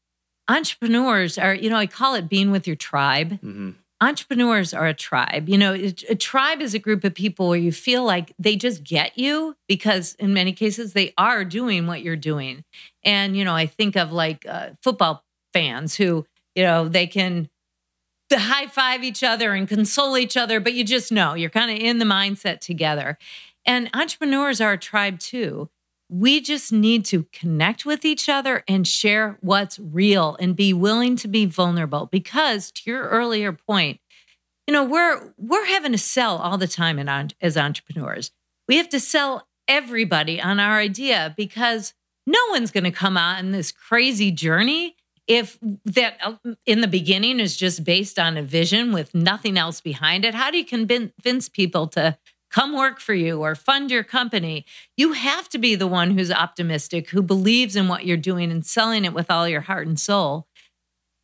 entrepreneurs 0.49 1.39
are, 1.39 1.55
you 1.55 1.71
know, 1.71 1.77
I 1.77 1.87
call 1.87 2.15
it 2.15 2.29
being 2.29 2.51
with 2.51 2.67
your 2.67 2.77
tribe. 2.77 3.33
Mm-hmm. 3.33 3.71
Entrepreneurs 4.01 4.75
are 4.75 4.87
a 4.87 4.95
tribe. 4.95 5.49
You 5.49 5.57
know, 5.57 5.73
a 5.73 6.15
tribe 6.15 6.61
is 6.61 6.75
a 6.75 6.79
group 6.79 7.05
of 7.05 7.15
people 7.15 7.49
where 7.49 7.59
you 7.59 7.73
feel 7.73 8.05
like 8.05 8.35
they 8.39 8.57
just 8.57 8.83
get 8.83 9.17
you 9.17 9.57
because, 9.69 10.15
in 10.19 10.35
many 10.35 10.53
cases, 10.53 10.93
they 10.93 11.15
are 11.17 11.45
doing 11.45 11.87
what 11.87 12.03
you're 12.03 12.17
doing. 12.17 12.65
And, 13.03 13.37
you 13.37 13.45
know, 13.45 13.55
I 13.55 13.67
think 13.67 13.97
of 13.97 14.13
like 14.13 14.45
uh, 14.47 14.71
football 14.83 15.25
fans 15.55 15.95
who 15.95 16.27
you 16.55 16.63
know, 16.63 16.89
they 16.89 17.07
can 17.07 17.49
high 18.39 18.67
five 18.67 19.05
each 19.05 19.23
other 19.23 19.53
and 19.53 19.69
console 19.69 20.17
each 20.17 20.37
other, 20.37 20.61
but 20.61 20.75
you 20.75 20.85
just 20.85 21.13
know 21.13 21.35
you're 21.35 21.51
kind 21.51 21.71
of 21.71 21.79
in 21.79 21.99
the 21.99 22.05
mindset 22.05 22.61
together. 22.61 23.19
And 23.67 23.91
entrepreneurs 23.95 24.61
are 24.61 24.73
a 24.73 24.79
tribe 24.79 25.19
too. 25.19 25.71
We 26.11 26.41
just 26.41 26.73
need 26.73 27.05
to 27.07 27.25
connect 27.33 27.87
with 27.87 28.05
each 28.05 28.29
other 28.29 28.63
and 28.69 28.87
share 28.87 29.39
what's 29.41 29.79
real 29.79 30.37
and 30.39 30.55
be 30.55 30.73
willing 30.73 31.17
to 31.17 31.29
be 31.29 31.47
vulnerable 31.47 32.07
because 32.07 32.71
to 32.73 32.91
your 32.91 33.09
earlier 33.09 33.53
point, 33.53 34.01
you 34.67 34.73
know, 34.73 34.85
we're 34.85 35.33
we're 35.39 35.67
having 35.67 35.93
to 35.93 35.99
sell 35.99 36.39
all 36.39 36.59
the 36.59 36.69
time 36.69 36.99
in, 36.99 37.31
as 37.41 37.57
entrepreneurs. 37.57 38.31
We 38.69 38.77
have 38.77 38.89
to 38.91 39.01
sell 39.01 39.49
everybody 39.67 40.41
on 40.41 40.61
our 40.61 40.79
idea 40.79 41.35
because 41.37 41.95
no 42.27 42.39
one's 42.51 42.71
going 42.71 42.85
to 42.85 42.91
come 42.91 43.17
out 43.17 43.39
on 43.39 43.53
this 43.53 43.73
crazy 43.73 44.31
journey 44.31 44.97
if 45.27 45.59
that 45.85 46.19
uh, 46.23 46.35
in 46.67 46.81
the 46.81 46.89
beginning 46.89 47.41
is 47.41 47.57
just 47.57 47.85
based 47.85 48.19
on 48.19 48.37
a 48.37 48.43
vision 48.43 48.93
with 48.93 49.15
nothing 49.15 49.57
else 49.57 49.81
behind 49.81 50.25
it 50.25 50.35
how 50.35 50.51
do 50.51 50.59
you 50.59 50.65
convince 50.65 51.49
people 51.49 51.87
to 51.89 52.19
come 52.55 52.77
work 52.77 53.01
for 53.01 53.15
you 53.15 53.43
or 53.43 53.57
fund 53.57 53.91
your 53.91 54.05
company? 54.05 54.65
You 54.97 55.15
have 55.15 55.49
to 55.49 55.59
be 55.59 55.75
the 55.75 55.89
one 55.89 56.17
who's 56.17 56.31
optimistic 56.31 57.11
who 57.11 57.21
believes 57.21 57.75
in 57.75 57.89
what 57.89 58.07
you're 58.07 58.17
doing 58.17 58.53
and 58.53 58.65
selling 58.65 59.05
it 59.05 59.13
with 59.13 59.29
all 59.29 59.49
your 59.49 59.63
heart 59.63 59.89
and 59.89 59.99
soul. 59.99 60.47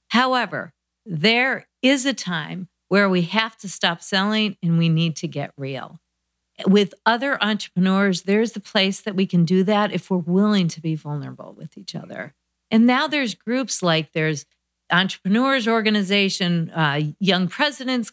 However 0.08 0.72
there 1.06 1.68
is 1.82 2.04
a 2.04 2.12
time 2.12 2.68
where 2.88 3.08
we 3.08 3.22
have 3.22 3.56
to 3.58 3.68
stop 3.68 4.02
selling 4.02 4.56
and 4.62 4.76
we 4.76 4.88
need 4.88 5.16
to 5.16 5.28
get 5.28 5.52
real. 5.56 6.00
With 6.66 6.94
other 7.06 7.42
entrepreneurs 7.42 8.22
there's 8.22 8.52
the 8.52 8.60
place 8.60 9.00
that 9.00 9.14
we 9.14 9.24
can 9.24 9.44
do 9.44 9.62
that 9.64 9.92
if 9.92 10.10
we're 10.10 10.18
willing 10.18 10.66
to 10.68 10.80
be 10.80 10.96
vulnerable 10.96 11.54
with 11.56 11.78
each 11.78 11.94
other 11.94 12.34
and 12.70 12.86
now 12.86 13.06
there's 13.06 13.34
groups 13.34 13.82
like 13.82 14.12
there's 14.12 14.46
entrepreneurs 14.92 15.68
organization, 15.68 16.70
uh, 16.70 17.00
young 17.18 17.48
presidents, 17.48 18.12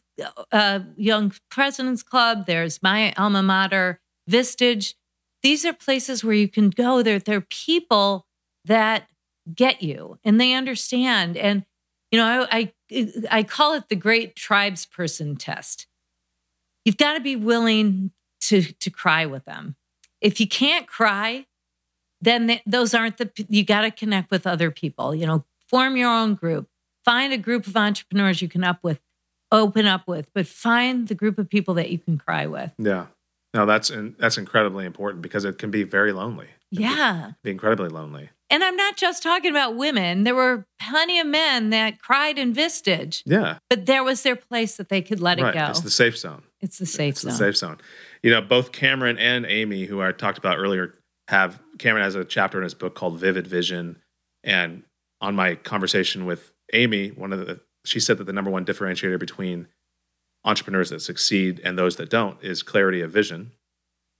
uh, 0.51 0.79
young 0.95 1.33
presidents 1.49 2.03
club. 2.03 2.45
There's 2.45 2.81
my 2.83 3.13
alma 3.17 3.43
mater, 3.43 3.99
Vistage. 4.29 4.93
These 5.43 5.65
are 5.65 5.73
places 5.73 6.23
where 6.23 6.35
you 6.35 6.47
can 6.47 6.69
go. 6.69 7.01
There, 7.01 7.19
there 7.19 7.37
are 7.37 7.47
people 7.49 8.27
that 8.65 9.07
get 9.53 9.81
you 9.81 10.19
and 10.23 10.39
they 10.39 10.53
understand. 10.53 11.37
And 11.37 11.65
you 12.11 12.19
know, 12.19 12.47
I, 12.49 12.73
I, 12.91 13.13
I 13.29 13.43
call 13.43 13.73
it 13.73 13.89
the 13.89 13.95
great 13.95 14.35
tribes 14.35 14.85
person 14.85 15.35
test. 15.35 15.87
You've 16.85 16.97
got 16.97 17.13
to 17.13 17.19
be 17.19 17.35
willing 17.35 18.11
to 18.41 18.61
to 18.61 18.89
cry 18.89 19.25
with 19.25 19.45
them. 19.45 19.75
If 20.21 20.39
you 20.39 20.47
can't 20.47 20.87
cry, 20.87 21.45
then 22.21 22.47
th- 22.47 22.63
those 22.65 22.93
aren't 22.93 23.17
the 23.17 23.29
you 23.49 23.63
got 23.63 23.81
to 23.81 23.91
connect 23.91 24.31
with 24.31 24.47
other 24.47 24.71
people 24.71 25.13
you 25.13 25.25
know 25.25 25.43
form 25.67 25.97
your 25.97 26.09
own 26.09 26.35
group. 26.35 26.67
Find 27.05 27.31
a 27.31 27.37
group 27.37 27.67
of 27.67 27.77
entrepreneurs 27.77 28.41
you 28.41 28.49
can 28.49 28.63
up 28.63 28.79
with 28.83 28.99
open 29.51 29.85
up 29.85 30.07
with 30.07 30.27
but 30.33 30.45
find 30.45 31.07
the 31.07 31.15
group 31.15 31.37
of 31.39 31.49
people 31.49 31.73
that 31.75 31.89
you 31.89 31.97
can 31.97 32.17
cry 32.17 32.45
with. 32.45 32.71
Yeah. 32.77 33.07
No 33.53 33.65
that's 33.65 33.91
that's 34.19 34.37
incredibly 34.37 34.85
important 34.85 35.21
because 35.21 35.45
it 35.45 35.57
can 35.57 35.71
be 35.71 35.83
very 35.83 36.11
lonely. 36.11 36.47
Yeah. 36.69 37.31
be, 37.41 37.49
be 37.49 37.51
incredibly 37.51 37.89
lonely. 37.89 38.29
And 38.49 38.63
i'm 38.63 38.75
not 38.75 38.97
just 38.97 39.23
talking 39.23 39.51
about 39.51 39.75
women. 39.75 40.23
There 40.23 40.35
were 40.35 40.65
plenty 40.81 41.19
of 41.19 41.27
men 41.27 41.69
that 41.69 42.01
cried 42.01 42.37
in 42.37 42.53
vistage 42.53 43.23
yeah. 43.25 43.59
But 43.69 43.85
there 43.85 44.03
was 44.03 44.23
their 44.23 44.35
place 44.35 44.75
that 44.77 44.89
they 44.89 45.01
could 45.01 45.21
let 45.21 45.39
right. 45.39 45.55
it 45.55 45.57
go. 45.57 45.67
It's 45.69 45.81
the 45.81 45.89
safe 45.89 46.17
zone. 46.17 46.43
It's 46.59 46.77
the 46.77 46.85
safe 46.85 47.13
it's 47.13 47.21
zone. 47.21 47.31
the 47.31 47.37
safe 47.37 47.57
zone. 47.57 47.77
You 48.21 48.31
know 48.31 48.41
both 48.41 48.73
cameron 48.73 49.17
and 49.17 49.45
amy 49.45 49.85
who 49.85 50.01
i 50.01 50.11
talked 50.11 50.37
about 50.37 50.57
earlier 50.57 50.93
have 51.29 51.61
Cameron 51.77 52.03
has 52.03 52.15
a 52.15 52.25
chapter 52.25 52.57
in 52.57 52.63
his 52.63 52.73
book 52.73 52.95
called 52.95 53.19
Vivid 53.19 53.47
Vision. 53.47 54.01
And 54.43 54.83
on 55.21 55.35
my 55.35 55.55
conversation 55.55 56.25
with 56.25 56.53
Amy, 56.73 57.09
one 57.09 57.33
of 57.33 57.45
the 57.45 57.59
she 57.85 57.99
said 57.99 58.17
that 58.17 58.25
the 58.25 58.33
number 58.33 58.51
one 58.51 58.65
differentiator 58.65 59.17
between 59.17 59.67
entrepreneurs 60.43 60.89
that 60.89 61.01
succeed 61.01 61.61
and 61.63 61.77
those 61.77 61.95
that 61.95 62.09
don't 62.09 62.41
is 62.43 62.63
clarity 62.63 63.01
of 63.01 63.11
vision. 63.11 63.51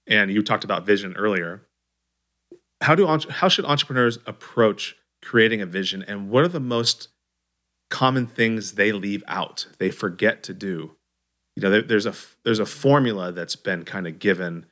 And 0.07 0.31
you 0.31 0.41
talked 0.41 0.63
about 0.63 0.85
vision 0.85 1.15
earlier. 1.15 1.63
How 2.81 2.95
do 2.95 3.07
how 3.29 3.47
should 3.49 3.65
entrepreneurs 3.65 4.19
approach 4.25 4.95
creating 5.21 5.61
a 5.61 5.65
vision 5.65 6.03
and 6.03 6.29
what 6.29 6.43
are 6.43 6.49
the 6.49 6.59
most 6.59 7.09
common 7.89 8.27
things 8.27 8.73
they 8.73 8.91
leave 8.91 9.23
out, 9.27 9.67
they 9.79 9.89
forget 9.89 10.43
to 10.43 10.53
do? 10.53 10.95
You 11.55 11.63
know, 11.63 11.69
there, 11.69 11.81
there's 11.81 12.05
a 12.05 12.13
there's 12.43 12.59
a 12.59 12.65
formula 12.65 13.31
that's 13.31 13.55
been 13.55 13.83
kind 13.83 14.07
of 14.07 14.19
given 14.19 14.67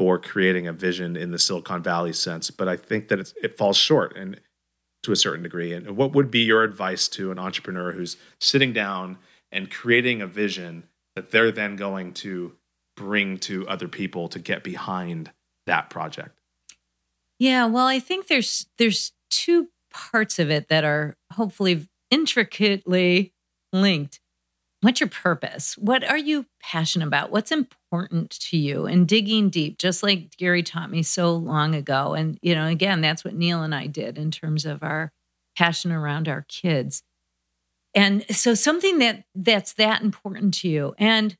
for 0.00 0.18
creating 0.18 0.66
a 0.66 0.72
vision 0.72 1.14
in 1.14 1.30
the 1.30 1.38
Silicon 1.38 1.82
Valley 1.82 2.14
sense, 2.14 2.50
but 2.50 2.66
I 2.66 2.74
think 2.74 3.08
that 3.08 3.34
it 3.42 3.58
falls 3.58 3.76
short 3.76 4.16
and 4.16 4.40
to 5.02 5.12
a 5.12 5.16
certain 5.16 5.42
degree. 5.42 5.74
And 5.74 5.94
what 5.94 6.14
would 6.14 6.30
be 6.30 6.38
your 6.38 6.64
advice 6.64 7.06
to 7.08 7.30
an 7.30 7.38
entrepreneur 7.38 7.92
who's 7.92 8.16
sitting 8.40 8.72
down 8.72 9.18
and 9.52 9.70
creating 9.70 10.22
a 10.22 10.26
vision 10.26 10.84
that 11.16 11.32
they're 11.32 11.52
then 11.52 11.76
going 11.76 12.14
to 12.14 12.54
bring 12.96 13.36
to 13.40 13.68
other 13.68 13.88
people 13.88 14.26
to 14.28 14.38
get 14.38 14.64
behind 14.64 15.32
that 15.66 15.90
project? 15.90 16.40
Yeah, 17.38 17.66
well, 17.66 17.86
I 17.86 18.00
think 18.00 18.28
there's 18.28 18.68
there's 18.78 19.12
two 19.28 19.68
parts 19.92 20.38
of 20.38 20.50
it 20.50 20.68
that 20.68 20.82
are 20.82 21.14
hopefully 21.34 21.86
intricately 22.10 23.34
linked 23.70 24.19
what's 24.80 25.00
your 25.00 25.08
purpose? 25.08 25.76
What 25.76 26.08
are 26.08 26.18
you 26.18 26.46
passionate 26.62 27.06
about? 27.06 27.30
What's 27.30 27.52
important 27.52 28.30
to 28.30 28.56
you? 28.56 28.86
And 28.86 29.06
digging 29.06 29.50
deep, 29.50 29.78
just 29.78 30.02
like 30.02 30.36
Gary 30.36 30.62
taught 30.62 30.90
me 30.90 31.02
so 31.02 31.34
long 31.34 31.74
ago. 31.74 32.14
And, 32.14 32.38
you 32.42 32.54
know, 32.54 32.66
again, 32.66 33.00
that's 33.00 33.24
what 33.24 33.34
Neil 33.34 33.62
and 33.62 33.74
I 33.74 33.86
did 33.86 34.16
in 34.18 34.30
terms 34.30 34.64
of 34.64 34.82
our 34.82 35.12
passion 35.56 35.92
around 35.92 36.28
our 36.28 36.46
kids. 36.48 37.02
And 37.94 38.24
so 38.34 38.54
something 38.54 38.98
that 38.98 39.24
that's 39.34 39.74
that 39.74 40.02
important 40.02 40.54
to 40.54 40.68
you 40.68 40.94
and 40.96 41.36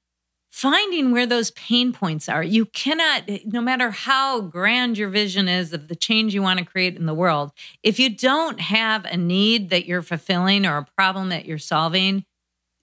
finding 0.51 1.13
where 1.13 1.27
those 1.27 1.53
pain 1.53 1.93
points 1.93 2.29
are. 2.29 2.43
You 2.43 2.67
cannot 2.67 3.23
no 3.47 3.61
matter 3.61 3.93
how 3.93 4.41
grand 4.41 4.99
your 4.99 5.09
vision 5.09 5.49
is 5.49 5.73
of 5.73 5.87
the 5.87 5.95
change 5.95 6.35
you 6.35 6.43
want 6.43 6.59
to 6.59 6.65
create 6.65 6.97
in 6.97 7.07
the 7.07 7.15
world, 7.15 7.53
if 7.85 8.01
you 8.01 8.15
don't 8.15 8.61
have 8.61 9.05
a 9.05 9.17
need 9.17 9.71
that 9.71 9.87
you're 9.87 10.03
fulfilling 10.03 10.67
or 10.67 10.77
a 10.77 10.87
problem 10.97 11.29
that 11.29 11.45
you're 11.45 11.57
solving, 11.57 12.25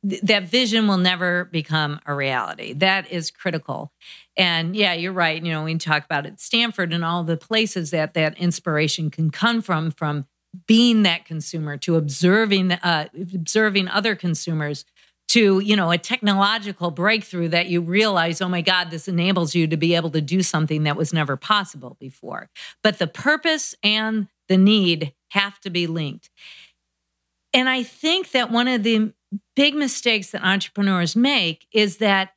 that 0.03 0.43
vision 0.43 0.87
will 0.87 0.97
never 0.97 1.45
become 1.45 1.99
a 2.05 2.13
reality. 2.13 2.73
That 2.73 3.11
is 3.11 3.31
critical. 3.31 3.91
And 4.35 4.75
yeah, 4.75 4.93
you're 4.93 5.13
right. 5.13 5.43
You 5.43 5.51
know, 5.51 5.63
we 5.63 5.75
talk 5.75 6.05
about 6.05 6.25
at 6.25 6.39
Stanford 6.39 6.93
and 6.93 7.03
all 7.03 7.23
the 7.23 7.37
places 7.37 7.91
that 7.91 8.13
that 8.13 8.37
inspiration 8.37 9.09
can 9.09 9.31
come 9.31 9.61
from, 9.61 9.91
from 9.91 10.25
being 10.67 11.03
that 11.03 11.25
consumer 11.25 11.77
to 11.77 11.95
observing, 11.95 12.71
uh, 12.71 13.07
observing 13.13 13.87
other 13.87 14.15
consumers 14.15 14.85
to 15.29 15.59
you 15.59 15.75
know 15.75 15.91
a 15.91 15.97
technological 15.97 16.89
breakthrough 16.91 17.49
that 17.49 17.67
you 17.67 17.81
realize 17.81 18.41
oh 18.41 18.47
my 18.47 18.61
god 18.61 18.89
this 18.89 19.07
enables 19.07 19.53
you 19.53 19.67
to 19.67 19.77
be 19.77 19.95
able 19.95 20.09
to 20.09 20.21
do 20.21 20.41
something 20.41 20.83
that 20.83 20.95
was 20.95 21.13
never 21.13 21.35
possible 21.35 21.97
before 21.99 22.49
but 22.81 22.97
the 22.97 23.07
purpose 23.07 23.75
and 23.83 24.27
the 24.47 24.57
need 24.57 25.13
have 25.31 25.59
to 25.59 25.69
be 25.69 25.85
linked 25.85 26.29
and 27.53 27.67
i 27.67 27.83
think 27.83 28.31
that 28.31 28.51
one 28.51 28.67
of 28.67 28.83
the 28.83 29.11
big 29.55 29.75
mistakes 29.75 30.31
that 30.31 30.43
entrepreneurs 30.43 31.15
make 31.15 31.67
is 31.71 31.97
that 31.97 32.33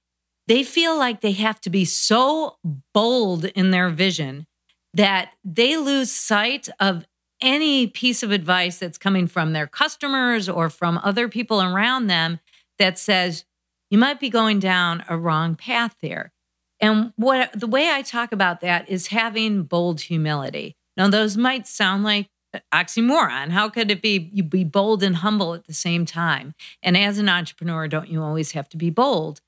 they 0.48 0.64
feel 0.64 0.96
like 0.96 1.20
they 1.20 1.32
have 1.32 1.60
to 1.60 1.70
be 1.70 1.84
so 1.84 2.56
bold 2.92 3.44
in 3.44 3.70
their 3.70 3.90
vision 3.90 4.46
that 4.94 5.30
they 5.44 5.76
lose 5.76 6.10
sight 6.10 6.68
of 6.80 7.06
any 7.40 7.86
piece 7.86 8.22
of 8.22 8.32
advice 8.32 8.78
that's 8.78 8.98
coming 8.98 9.26
from 9.26 9.52
their 9.52 9.66
customers 9.66 10.48
or 10.48 10.68
from 10.68 10.98
other 11.02 11.28
people 11.28 11.62
around 11.62 12.06
them 12.06 12.40
that 12.78 12.98
says 12.98 13.44
you 13.90 13.98
might 13.98 14.20
be 14.20 14.28
going 14.28 14.58
down 14.58 15.04
a 15.08 15.16
wrong 15.16 15.54
path 15.54 15.94
there. 16.02 16.32
And 16.80 17.12
what 17.16 17.52
the 17.58 17.66
way 17.66 17.90
I 17.90 18.02
talk 18.02 18.32
about 18.32 18.60
that 18.60 18.88
is 18.88 19.08
having 19.08 19.64
bold 19.64 20.00
humility. 20.02 20.76
Now 20.96 21.08
those 21.08 21.36
might 21.36 21.66
sound 21.66 22.04
like 22.04 22.28
oxymoron. 22.72 23.50
How 23.50 23.68
could 23.68 23.90
it 23.90 24.02
be 24.02 24.30
you 24.32 24.42
be 24.42 24.64
bold 24.64 25.02
and 25.02 25.16
humble 25.16 25.54
at 25.54 25.66
the 25.66 25.74
same 25.74 26.04
time? 26.04 26.54
And 26.82 26.96
as 26.96 27.18
an 27.18 27.28
entrepreneur, 27.28 27.88
don't 27.88 28.08
you 28.08 28.22
always 28.22 28.52
have 28.52 28.68
to 28.70 28.76
be 28.76 28.90
bold? 28.90 29.40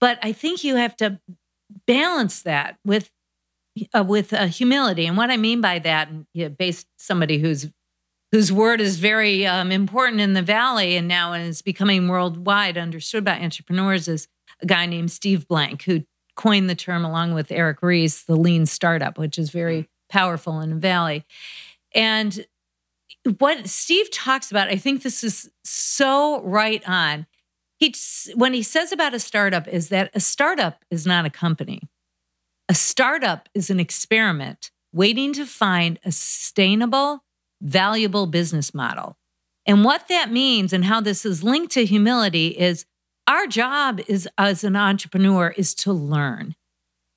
But 0.00 0.18
I 0.22 0.32
think 0.32 0.64
you 0.64 0.76
have 0.76 0.96
to 0.96 1.20
balance 1.86 2.42
that 2.42 2.78
with 2.84 3.10
uh, 3.94 4.04
with 4.06 4.32
uh, 4.32 4.46
humility. 4.46 5.06
And 5.06 5.16
what 5.16 5.30
I 5.30 5.36
mean 5.36 5.60
by 5.60 5.78
that, 5.80 6.08
you 6.34 6.44
know, 6.44 6.48
based 6.50 6.86
somebody 6.96 7.38
who's 7.38 7.68
whose 8.32 8.52
word 8.52 8.80
is 8.80 8.98
very 8.98 9.46
um, 9.46 9.72
important 9.72 10.20
in 10.20 10.34
the 10.34 10.42
valley 10.42 10.96
and 10.96 11.08
now 11.08 11.32
is 11.32 11.62
becoming 11.62 12.08
worldwide 12.08 12.78
understood 12.78 13.24
by 13.24 13.38
entrepreneurs, 13.40 14.06
is 14.06 14.28
a 14.62 14.66
guy 14.66 14.86
named 14.86 15.10
Steve 15.10 15.48
Blank 15.48 15.82
who 15.82 16.04
coined 16.36 16.70
the 16.70 16.74
term 16.74 17.04
along 17.04 17.34
with 17.34 17.50
Eric 17.50 17.82
Ries, 17.82 18.24
the 18.24 18.36
lean 18.36 18.66
startup, 18.66 19.18
which 19.18 19.38
is 19.38 19.50
very 19.50 19.88
powerful 20.08 20.60
in 20.60 20.70
the 20.70 20.76
valley. 20.76 21.24
And 21.94 22.46
what 23.38 23.68
Steve 23.68 24.10
talks 24.10 24.50
about, 24.50 24.68
I 24.68 24.76
think 24.76 25.02
this 25.02 25.22
is 25.24 25.50
so 25.64 26.42
right 26.42 26.82
on. 26.88 27.26
He 27.78 27.94
when 28.34 28.52
he 28.52 28.62
says 28.62 28.92
about 28.92 29.14
a 29.14 29.20
startup 29.20 29.66
is 29.66 29.88
that 29.88 30.10
a 30.14 30.20
startup 30.20 30.84
is 30.90 31.06
not 31.06 31.24
a 31.24 31.30
company. 31.30 31.82
A 32.68 32.74
startup 32.74 33.48
is 33.54 33.70
an 33.70 33.80
experiment 33.80 34.70
waiting 34.92 35.32
to 35.32 35.46
find 35.46 35.98
a 36.04 36.12
sustainable, 36.12 37.24
valuable 37.60 38.26
business 38.26 38.74
model. 38.74 39.16
And 39.66 39.84
what 39.84 40.08
that 40.08 40.30
means 40.30 40.72
and 40.72 40.84
how 40.84 41.00
this 41.00 41.24
is 41.24 41.42
linked 41.42 41.72
to 41.72 41.84
humility 41.84 42.48
is 42.48 42.86
our 43.26 43.46
job 43.46 44.00
is 44.08 44.28
as 44.36 44.64
an 44.64 44.76
entrepreneur 44.76 45.54
is 45.56 45.74
to 45.76 45.92
learn. 45.92 46.54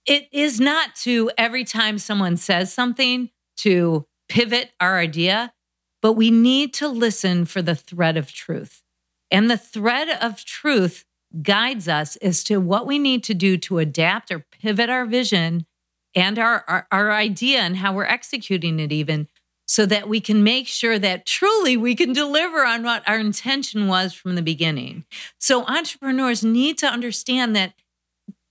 It 0.05 0.27
is 0.31 0.59
not 0.59 0.95
to 0.97 1.31
every 1.37 1.63
time 1.63 1.97
someone 1.97 2.37
says 2.37 2.73
something 2.73 3.29
to 3.57 4.05
pivot 4.33 4.71
our 4.79 4.97
idea, 4.97 5.53
but 6.01 6.13
we 6.13 6.31
need 6.31 6.73
to 6.73 6.87
listen 6.87 7.45
for 7.45 7.61
the 7.61 7.75
thread 7.75 8.17
of 8.17 8.33
truth. 8.33 8.81
And 9.29 9.47
the 9.49 9.57
thread 9.57 10.09
of 10.09 10.43
truth 10.43 11.05
guides 11.43 11.87
us 11.87 12.15
as 12.15 12.43
to 12.45 12.57
what 12.57 12.87
we 12.87 12.97
need 12.97 13.23
to 13.25 13.35
do 13.35 13.57
to 13.59 13.77
adapt 13.77 14.31
or 14.31 14.43
pivot 14.59 14.89
our 14.89 15.05
vision 15.05 15.67
and 16.15 16.39
our, 16.39 16.65
our, 16.67 16.87
our 16.91 17.11
idea 17.11 17.59
and 17.59 17.77
how 17.77 17.93
we're 17.93 18.05
executing 18.05 18.79
it, 18.79 18.91
even 18.91 19.27
so 19.67 19.85
that 19.85 20.09
we 20.09 20.19
can 20.19 20.43
make 20.43 20.67
sure 20.67 20.97
that 20.97 21.27
truly 21.27 21.77
we 21.77 21.93
can 21.93 22.11
deliver 22.11 22.65
on 22.65 22.81
what 22.81 23.07
our 23.07 23.19
intention 23.19 23.87
was 23.87 24.13
from 24.13 24.33
the 24.33 24.41
beginning. 24.41 25.05
So 25.39 25.63
entrepreneurs 25.65 26.43
need 26.43 26.79
to 26.79 26.87
understand 26.87 27.55
that 27.55 27.73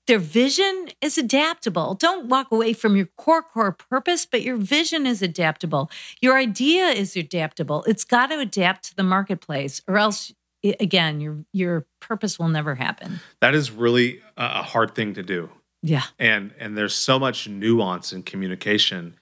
their 0.07 0.19
vision 0.19 0.89
is 1.01 1.17
adaptable. 1.17 1.95
Don't 1.95 2.29
walk 2.29 2.51
away 2.51 2.73
from 2.73 2.97
your 2.97 3.07
core 3.17 3.43
core 3.43 3.73
purpose, 3.73 4.27
but 4.27 4.43
your 4.43 4.57
vision 4.57 5.07
is 5.07 5.23
adaptable. 5.23 5.91
Your 6.21 6.37
idea 6.37 6.87
is 6.87 7.17
adaptable. 7.17 7.85
It's 7.85 8.05
got 8.05 8.27
to 8.29 8.39
adapt 8.39 8.85
to 8.87 8.97
the 8.97 9.03
marketplace 9.05 9.81
or 9.87 9.99
else 9.99 10.33
again 10.79 11.21
your 11.21 11.45
your 11.53 11.87
purpose 12.01 12.39
will 12.39 12.49
never 12.49 12.75
happen. 12.75 13.21
That 13.41 13.55
is 13.55 13.71
really 13.71 14.21
a 14.37 14.63
hard 14.63 14.95
thing 14.95 15.15
to 15.15 15.23
do. 15.23 15.51
Yeah. 15.83 16.05
And 16.19 16.53
and 16.59 16.77
there's 16.77 16.95
so 16.95 17.19
much 17.19 17.49
nuance 17.49 18.13
in 18.13 18.23
communication 18.23 19.17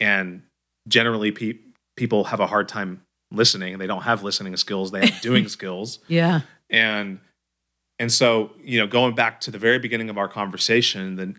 and 0.00 0.42
generally 0.88 1.30
pe- 1.30 1.58
people 1.96 2.24
have 2.24 2.40
a 2.40 2.46
hard 2.46 2.68
time 2.68 3.02
listening 3.32 3.74
and 3.74 3.80
they 3.80 3.86
don't 3.86 4.02
have 4.02 4.24
listening 4.24 4.56
skills, 4.56 4.90
they 4.90 5.06
have 5.06 5.20
doing 5.20 5.48
skills. 5.58 6.00
Yeah. 6.08 6.40
And 6.68 7.20
and 8.00 8.10
so, 8.10 8.52
you 8.64 8.78
know, 8.78 8.86
going 8.86 9.14
back 9.14 9.42
to 9.42 9.50
the 9.50 9.58
very 9.58 9.78
beginning 9.78 10.08
of 10.08 10.16
our 10.16 10.26
conversation, 10.26 11.16
then 11.16 11.38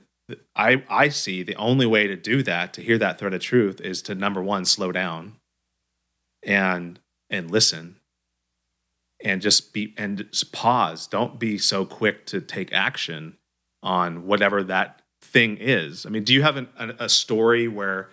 I 0.55 0.83
I 0.87 1.09
see 1.09 1.41
the 1.41 1.55
only 1.55 1.87
way 1.87 2.05
to 2.05 2.15
do 2.15 2.43
that, 2.43 2.71
to 2.73 2.83
hear 2.83 2.99
that 2.99 3.17
thread 3.17 3.33
of 3.33 3.41
truth 3.41 3.81
is 3.81 4.03
to 4.03 4.13
number 4.13 4.43
1 4.43 4.65
slow 4.65 4.91
down 4.91 5.37
and 6.43 6.99
and 7.31 7.49
listen 7.49 7.95
and 9.23 9.41
just 9.41 9.73
be 9.73 9.95
and 9.97 10.19
just 10.31 10.51
pause. 10.51 11.07
Don't 11.07 11.39
be 11.39 11.57
so 11.57 11.83
quick 11.83 12.27
to 12.27 12.39
take 12.39 12.71
action 12.71 13.37
on 13.81 14.27
whatever 14.27 14.61
that 14.61 15.01
thing 15.23 15.57
is. 15.59 16.05
I 16.05 16.09
mean, 16.09 16.23
do 16.23 16.31
you 16.31 16.43
have 16.43 16.57
an, 16.57 16.67
a 16.77 17.09
story 17.09 17.67
where 17.67 18.09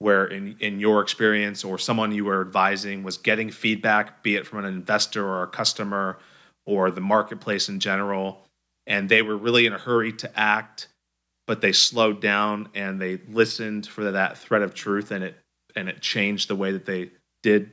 where 0.00 0.26
in 0.26 0.56
in 0.60 0.80
your 0.80 1.00
experience 1.00 1.64
or 1.64 1.78
someone 1.78 2.12
you 2.12 2.26
were 2.26 2.42
advising 2.42 3.02
was 3.04 3.16
getting 3.16 3.50
feedback, 3.50 4.22
be 4.22 4.36
it 4.36 4.46
from 4.46 4.58
an 4.58 4.66
investor 4.66 5.26
or 5.26 5.44
a 5.44 5.48
customer 5.48 6.18
or 6.66 6.90
the 6.90 7.00
marketplace 7.00 7.68
in 7.68 7.80
general, 7.80 8.42
and 8.86 9.08
they 9.08 9.22
were 9.22 9.36
really 9.36 9.66
in 9.66 9.72
a 9.72 9.78
hurry 9.78 10.12
to 10.12 10.38
act, 10.38 10.88
but 11.46 11.60
they 11.60 11.72
slowed 11.72 12.20
down 12.20 12.68
and 12.74 13.00
they 13.00 13.18
listened 13.28 13.86
for 13.86 14.10
that 14.10 14.36
thread 14.36 14.62
of 14.62 14.74
truth, 14.74 15.10
and 15.10 15.24
it 15.24 15.38
and 15.74 15.88
it 15.88 16.00
changed 16.00 16.48
the 16.48 16.56
way 16.56 16.72
that 16.72 16.86
they 16.86 17.10
did 17.42 17.70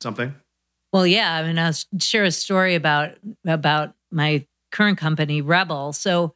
something. 0.00 0.34
Well, 0.92 1.06
yeah, 1.06 1.34
I 1.34 1.46
mean, 1.46 1.58
I'll 1.58 1.72
share 1.98 2.24
a 2.24 2.30
story 2.30 2.74
about 2.74 3.12
about 3.46 3.94
my 4.10 4.46
current 4.70 4.98
company, 4.98 5.42
REBBL. 5.42 5.94
So 5.94 6.34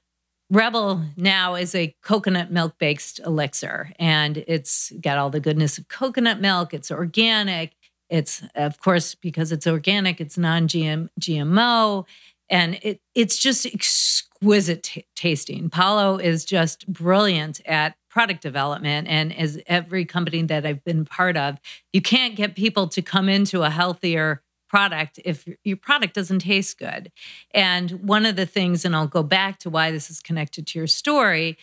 REBBL 0.53 1.17
now 1.17 1.55
is 1.55 1.75
a 1.75 1.95
coconut 2.03 2.51
milk 2.51 2.75
based 2.79 3.21
elixir, 3.21 3.93
and 3.99 4.39
it's 4.49 4.93
got 5.01 5.19
all 5.19 5.31
the 5.31 5.41
goodness 5.41 5.77
of 5.79 5.89
coconut 5.89 6.41
milk. 6.41 6.73
It's 6.73 6.91
organic. 6.91 7.73
It's 8.09 8.43
of 8.55 8.81
course 8.81 9.15
because 9.15 9.53
it's 9.53 9.67
organic. 9.67 10.21
It's 10.21 10.39
non 10.39 10.69
GMO, 10.69 12.07
and 12.49 12.79
it 12.83 13.01
it's 13.15 13.37
just 13.37 13.67
exquisite 13.67 14.83
t- 14.83 15.07
tasting. 15.15 15.71
Palo 15.71 16.17
is 16.17 16.45
just 16.45 16.91
brilliant 16.91 17.61
at 17.67 17.97
product 18.09 18.43
development, 18.43 19.09
and 19.09 19.37
as 19.37 19.61
every 19.67 20.05
company 20.05 20.43
that 20.43 20.65
I've 20.65 20.85
been 20.85 21.05
part 21.05 21.37
of, 21.37 21.59
you 21.93 22.01
can't 22.01 22.35
get 22.35 22.55
people 22.55 22.89
to 22.89 23.03
come 23.03 23.29
into 23.29 23.63
a 23.63 23.71
healthier 23.71 24.43
product 24.69 25.19
if 25.25 25.49
your 25.65 25.77
product 25.77 26.15
doesn't 26.15 26.41
taste 26.41 26.79
good. 26.79 27.11
And 27.53 27.91
one 28.07 28.27
of 28.27 28.37
the 28.37 28.47
things, 28.47 28.85
and 28.85 28.95
I'll 28.95 29.07
go 29.07 29.23
back 29.23 29.59
to 29.61 29.71
why 29.71 29.91
this 29.91 30.11
is 30.11 30.21
connected 30.21 30.67
to 30.69 30.79
your 30.79 30.87
story. 30.87 31.57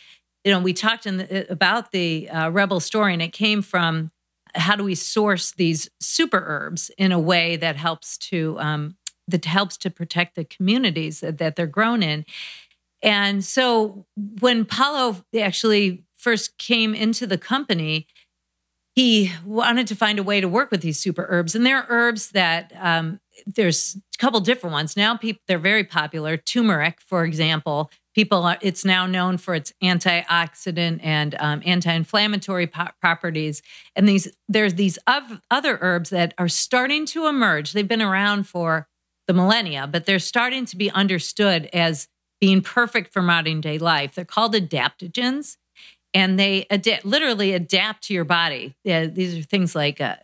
You 0.44 0.52
know, 0.52 0.60
we 0.60 0.74
talked 0.74 1.04
the, 1.04 1.46
about 1.50 1.92
the 1.92 2.30
uh, 2.30 2.50
REBBL 2.50 2.82
story, 2.82 3.14
and 3.14 3.22
it 3.22 3.34
came 3.34 3.62
from 3.62 4.12
how 4.56 4.76
do 4.76 4.84
we 4.84 4.96
source 4.96 5.52
these 5.52 5.90
super 6.00 6.44
herbs 6.46 6.90
in 6.98 7.12
a 7.12 7.20
way 7.20 7.56
that 7.58 7.76
helps 7.76 8.18
to 8.18 8.58
um, 8.60 8.96
that 9.28 9.46
helps 9.46 9.78
to 9.78 9.90
protect 9.90 10.36
the 10.36 10.46
communities 10.46 11.20
that, 11.20 11.38
that 11.40 11.56
they're 11.56 11.68
grown 11.68 12.04
in. 12.04 12.26
And 13.02 13.44
so 13.44 14.06
when 14.40 14.66
Palo 14.66 15.24
actually 15.40 16.04
first 16.16 16.58
came 16.58 16.94
into 16.94 17.28
the 17.28 17.38
company, 17.38 18.08
he 18.96 19.32
wanted 19.44 19.88
to 19.88 19.96
find 19.96 20.20
a 20.20 20.24
way 20.24 20.40
to 20.40 20.48
work 20.48 20.72
with 20.72 20.82
these 20.82 21.00
super 21.00 21.26
herbs. 21.30 21.54
And 21.54 21.66
there 21.66 21.78
are 21.78 21.86
herbs 21.90 22.32
that 22.32 22.72
um, 22.80 23.20
there's 23.46 23.98
a 23.98 24.18
couple 24.18 24.40
different 24.40 24.74
ones. 24.74 24.96
Now 24.96 25.18
people 25.18 25.42
they're 25.48 25.60
very 25.60 25.84
popular. 25.84 26.38
Turmeric 26.38 27.02
for 27.02 27.26
example 27.26 27.92
people 28.16 28.44
are, 28.44 28.58
it's 28.62 28.86
now 28.86 29.06
known 29.06 29.38
for 29.38 29.54
its 29.54 29.74
antioxidant 29.84 31.02
and 31.04 31.36
um, 31.38 31.62
anti-inflammatory 31.66 32.66
po- 32.68 32.88
properties. 33.02 33.62
And 33.96 34.08
these 34.08 34.32
there's 34.48 34.76
these 34.76 34.98
other 35.06 35.78
herbs 35.82 36.10
that 36.10 36.34
are 36.38 36.48
starting 36.48 37.06
to 37.08 37.28
emerge. 37.28 37.74
They've 37.74 37.88
been 37.88 38.02
around 38.02 38.48
for 38.48 38.88
the 39.28 39.34
millennia 39.34 39.88
but 39.88 40.06
they're 40.06 40.20
starting 40.20 40.66
to 40.68 40.78
be 40.78 40.92
understood 40.92 41.68
as 41.74 42.08
being 42.40 42.62
perfect 42.62 43.12
for 43.12 43.22
modern 43.22 43.62
day 43.62 43.78
life. 43.78 44.16
They're 44.16 44.26
called 44.26 44.54
adaptogens 44.54 45.58
and 46.14 46.40
they 46.40 46.66
literally 47.04 47.54
adapt 47.54 48.04
to 48.06 48.14
your 48.14 48.24
body. 48.24 48.76
Yeah, 48.84 49.08
these 49.08 49.38
are 49.38 49.42
things 49.42 49.76
like 49.76 50.00
uh, 50.00 50.16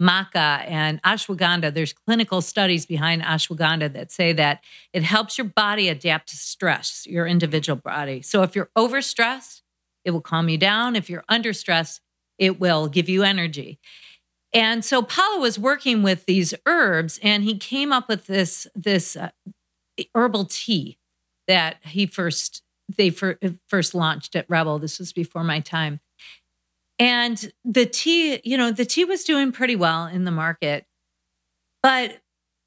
maca, 0.00 0.64
and 0.68 1.02
ashwagandha. 1.02 1.72
There's 1.74 1.92
clinical 1.92 2.40
studies 2.40 2.86
behind 2.86 3.22
ashwagandha 3.22 3.92
that 3.94 4.12
say 4.12 4.32
that 4.34 4.62
it 4.92 5.02
helps 5.02 5.38
your 5.38 5.46
body 5.46 5.88
adapt 5.88 6.28
to 6.28 6.36
stress, 6.36 7.06
your 7.06 7.26
individual 7.26 7.76
body. 7.76 8.22
So 8.22 8.42
if 8.42 8.54
you're 8.54 8.70
overstressed, 8.76 9.62
it 10.04 10.12
will 10.12 10.20
calm 10.20 10.48
you 10.48 10.58
down. 10.58 10.96
If 10.96 11.10
you're 11.10 11.24
under 11.28 11.52
stress, 11.52 12.00
it 12.38 12.60
will 12.60 12.88
give 12.88 13.08
you 13.08 13.24
energy. 13.24 13.78
And 14.54 14.84
so 14.84 15.02
Palo 15.02 15.40
was 15.40 15.58
working 15.58 16.02
with 16.02 16.24
these 16.26 16.54
herbs, 16.64 17.18
and 17.22 17.44
he 17.44 17.58
came 17.58 17.92
up 17.92 18.08
with 18.08 18.26
this 18.26 18.66
this 18.74 19.16
uh, 19.16 19.30
herbal 20.14 20.46
tea 20.46 20.98
that 21.46 21.76
he 21.82 22.06
first 22.06 22.62
they 22.96 23.10
first 23.10 23.94
launched 23.94 24.34
at 24.34 24.48
REBBL. 24.48 24.80
This 24.80 24.98
was 24.98 25.12
before 25.12 25.44
my 25.44 25.60
time. 25.60 26.00
And 26.98 27.52
the 27.64 27.86
tea, 27.86 28.40
you 28.44 28.56
know, 28.56 28.72
the 28.72 28.84
tea 28.84 29.04
was 29.04 29.24
doing 29.24 29.52
pretty 29.52 29.76
well 29.76 30.06
in 30.06 30.24
the 30.24 30.30
market, 30.30 30.84
but, 31.82 32.18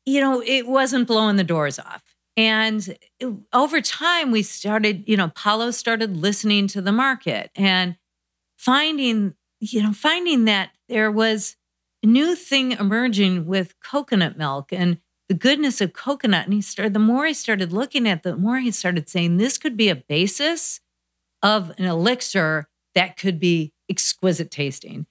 you 0.06 0.22
know, 0.22 0.42
it 0.42 0.68
wasn't 0.68 1.08
blowing 1.08 1.36
the 1.36 1.44
doors 1.44 1.78
off. 1.78 2.04
And 2.38 2.96
it, 3.20 3.34
over 3.52 3.82
time, 3.82 4.32
we 4.32 4.42
started, 4.42 5.04
you 5.06 5.18
know, 5.18 5.30
Palo 5.36 5.72
started 5.72 6.16
listening 6.16 6.68
to 6.68 6.82
the 6.82 6.94
market 6.94 7.52
and 7.56 7.98
finding, 8.58 9.34
you 9.60 9.84
know, 9.84 9.92
finding 9.92 10.46
that 10.46 10.72
there 10.88 11.12
was 11.12 11.58
a 12.02 12.08
new 12.08 12.36
thing 12.36 12.72
emerging 12.72 13.46
with 13.46 13.80
coconut 13.82 14.38
milk 14.38 14.72
and 14.72 15.00
the 15.28 15.36
goodness 15.36 15.82
of 15.82 15.94
coconut. 15.94 16.46
And 16.46 16.54
he 16.54 16.62
started, 16.62 16.94
the 16.94 17.00
more 17.00 17.26
he 17.26 17.34
started 17.34 17.74
looking 17.74 18.08
at, 18.08 18.24
the 18.24 18.38
more 18.38 18.60
he 18.60 18.72
started 18.72 19.10
saying 19.10 19.38
this 19.38 19.58
could 19.58 19.76
be 19.76 19.90
a 19.90 19.96
basis 19.96 20.80
of 21.44 21.72
an 21.78 21.86
elixir 21.86 22.70
that 22.96 23.18
could 23.18 23.40
be 23.40 23.74
exquisite 23.92 24.50
tasting. 24.50 25.06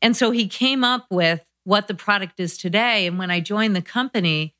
And 0.00 0.16
so 0.16 0.30
he 0.30 0.46
came 0.46 0.84
up 0.84 1.06
with 1.10 1.44
what 1.64 1.88
the 1.88 1.94
product 1.94 2.38
is 2.38 2.56
today. 2.56 3.06
And 3.06 3.18
when 3.18 3.30
I 3.30 3.40
joined 3.40 3.74
the 3.74 3.82
company, 3.82 4.54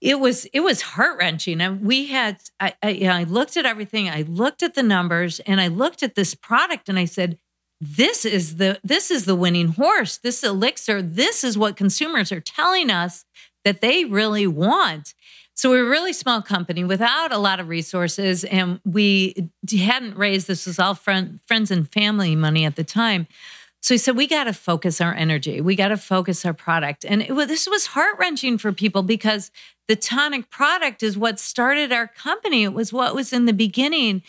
it 0.00 0.18
was 0.18 0.46
it 0.46 0.60
was 0.60 0.82
heart 0.82 1.18
wrenching. 1.18 1.60
And 1.60 1.82
we 1.82 2.06
had 2.06 2.42
I, 2.58 2.74
I, 2.82 2.88
you 2.88 3.06
know, 3.06 3.14
I 3.14 3.22
looked 3.22 3.56
at 3.56 3.66
everything. 3.66 4.08
I 4.08 4.22
looked 4.22 4.62
at 4.64 4.74
the 4.74 4.82
numbers, 4.82 5.38
and 5.40 5.60
I 5.60 5.68
looked 5.68 6.02
at 6.02 6.16
this 6.16 6.34
product, 6.34 6.88
and 6.88 6.98
I 6.98 7.04
said, 7.04 7.38
"This 7.80 8.24
is 8.24 8.56
the 8.56 8.80
this 8.82 9.12
is 9.12 9.26
the 9.26 9.36
winning 9.36 9.68
horse. 9.68 10.18
This 10.18 10.42
elixir. 10.42 11.00
This 11.00 11.44
is 11.44 11.56
what 11.56 11.76
consumers 11.76 12.32
are 12.32 12.40
telling 12.40 12.90
us 12.90 13.24
that 13.64 13.80
they 13.80 14.04
really 14.04 14.48
want. 14.48 15.14
So 15.54 15.70
we're 15.70 15.86
a 15.86 15.90
really 15.90 16.12
small 16.12 16.42
company 16.42 16.82
without 16.82 17.32
a 17.32 17.38
lot 17.38 17.60
of 17.60 17.68
resources, 17.68 18.42
and 18.44 18.80
we 18.84 19.50
hadn't 19.70 20.16
raised 20.16 20.46
this 20.46 20.66
was 20.66 20.78
all 20.78 20.94
friend, 20.94 21.40
friends 21.46 21.70
and 21.70 21.90
family 21.92 22.34
money 22.34 22.64
at 22.64 22.76
the 22.76 22.84
time. 22.84 23.26
So 23.82 23.94
he 23.94 23.98
said, 23.98 24.16
we 24.16 24.28
got 24.28 24.44
to 24.44 24.52
focus 24.52 25.00
our 25.00 25.12
energy. 25.12 25.60
We 25.60 25.74
got 25.74 25.88
to 25.88 25.96
focus 25.96 26.46
our 26.46 26.54
product. 26.54 27.04
And 27.04 27.22
this 27.22 27.66
was 27.66 27.86
heart 27.86 28.16
wrenching 28.18 28.56
for 28.56 28.72
people 28.72 29.02
because 29.02 29.50
the 29.88 29.96
tonic 29.96 30.50
product 30.50 31.02
is 31.02 31.18
what 31.18 31.40
started 31.40 31.92
our 31.92 32.06
company. 32.06 32.62
It 32.62 32.72
was 32.72 32.92
what 32.92 33.14
was 33.14 33.32
in 33.32 33.46
the 33.46 33.52
beginning. 33.52 34.22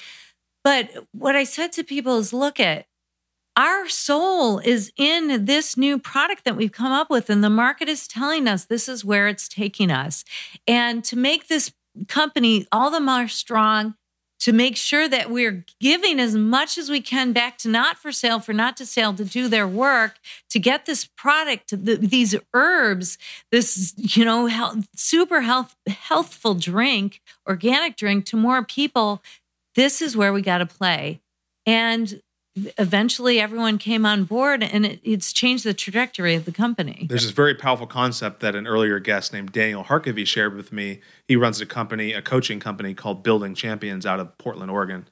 But 0.63 0.89
what 1.11 1.35
I 1.35 1.43
said 1.43 1.71
to 1.73 1.83
people 1.83 2.17
is 2.17 2.33
look 2.33 2.59
at 2.59 2.87
our 3.55 3.87
soul 3.87 4.59
is 4.59 4.91
in 4.97 5.45
this 5.45 5.77
new 5.77 5.99
product 5.99 6.43
that 6.45 6.55
we've 6.55 6.71
come 6.71 6.91
up 6.91 7.09
with, 7.09 7.29
and 7.29 7.43
the 7.43 7.49
market 7.49 7.87
is 7.87 8.07
telling 8.07 8.47
us 8.47 8.65
this 8.65 8.89
is 8.89 9.05
where 9.05 9.27
it's 9.27 9.47
taking 9.47 9.91
us. 9.91 10.25
And 10.67 11.03
to 11.05 11.17
make 11.17 11.47
this 11.47 11.71
company 12.07 12.65
all 12.71 12.89
the 12.89 12.99
more 12.99 13.27
strong, 13.27 13.95
to 14.39 14.51
make 14.51 14.75
sure 14.75 15.07
that 15.07 15.29
we're 15.29 15.63
giving 15.79 16.19
as 16.19 16.35
much 16.35 16.77
as 16.77 16.89
we 16.89 16.99
can 16.99 17.31
back 17.31 17.57
to 17.59 17.69
not 17.69 17.97
for 17.97 18.11
sale, 18.11 18.39
for 18.39 18.51
not 18.51 18.75
to 18.75 18.85
sale, 18.85 19.13
to 19.13 19.23
do 19.23 19.47
their 19.47 19.67
work, 19.67 20.17
to 20.49 20.59
get 20.59 20.85
this 20.85 21.05
product, 21.05 21.69
the, 21.69 21.95
these 21.95 22.35
herbs, 22.53 23.17
this 23.51 23.93
you 23.95 24.25
know 24.25 24.47
health, 24.47 24.87
super 24.95 25.41
health 25.41 25.75
healthful 25.87 26.55
drink, 26.55 27.21
organic 27.47 27.95
drink 27.95 28.25
to 28.25 28.35
more 28.35 28.65
people. 28.65 29.21
This 29.75 30.01
is 30.01 30.17
where 30.17 30.33
we 30.33 30.41
got 30.41 30.57
to 30.57 30.65
play, 30.65 31.21
and 31.65 32.21
eventually 32.55 33.39
everyone 33.39 33.77
came 33.77 34.05
on 34.05 34.25
board 34.25 34.63
and 34.63 34.85
it, 34.85 34.99
it's 35.03 35.33
changed 35.33 35.63
the 35.63 35.73
trajectory 35.73 36.35
of 36.35 36.45
the 36.45 36.51
company. 36.51 37.07
There's 37.09 37.23
this 37.23 37.31
very 37.31 37.55
powerful 37.55 37.87
concept 37.87 38.41
that 38.41 38.55
an 38.55 38.67
earlier 38.67 38.99
guest 38.99 39.33
named 39.33 39.51
Daniel 39.51 39.83
Harkavy 39.83 40.25
shared 40.27 40.55
with 40.55 40.71
me. 40.71 41.01
He 41.27 41.35
runs 41.35 41.59
a 41.61 41.65
company, 41.65 42.13
a 42.13 42.21
coaching 42.21 42.59
company 42.59 42.93
called 42.93 43.23
Building 43.23 43.55
Champions 43.55 44.05
out 44.05 44.19
of 44.19 44.37
Portland, 44.37 44.69
Oregon. 44.69 45.07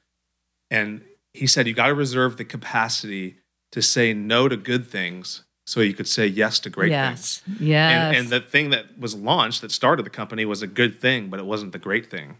And 0.69 1.01
he 1.33 1.47
said, 1.47 1.67
You 1.67 1.73
got 1.73 1.87
to 1.87 1.95
reserve 1.95 2.37
the 2.37 2.45
capacity 2.45 3.37
to 3.71 3.81
say 3.81 4.13
no 4.13 4.47
to 4.47 4.57
good 4.57 4.85
things 4.85 5.43
so 5.65 5.79
you 5.79 5.93
could 5.93 6.07
say 6.07 6.27
yes 6.27 6.59
to 6.59 6.69
great 6.69 6.91
yes. 6.91 7.39
things. 7.39 7.61
Yes. 7.61 8.15
And, 8.15 8.17
and 8.17 8.29
the 8.29 8.41
thing 8.41 8.71
that 8.71 8.99
was 8.99 9.15
launched 9.15 9.61
that 9.61 9.71
started 9.71 10.05
the 10.05 10.09
company 10.09 10.45
was 10.45 10.61
a 10.61 10.67
good 10.67 10.99
thing, 10.99 11.29
but 11.29 11.39
it 11.39 11.45
wasn't 11.45 11.71
the 11.71 11.79
great 11.79 12.11
thing. 12.11 12.37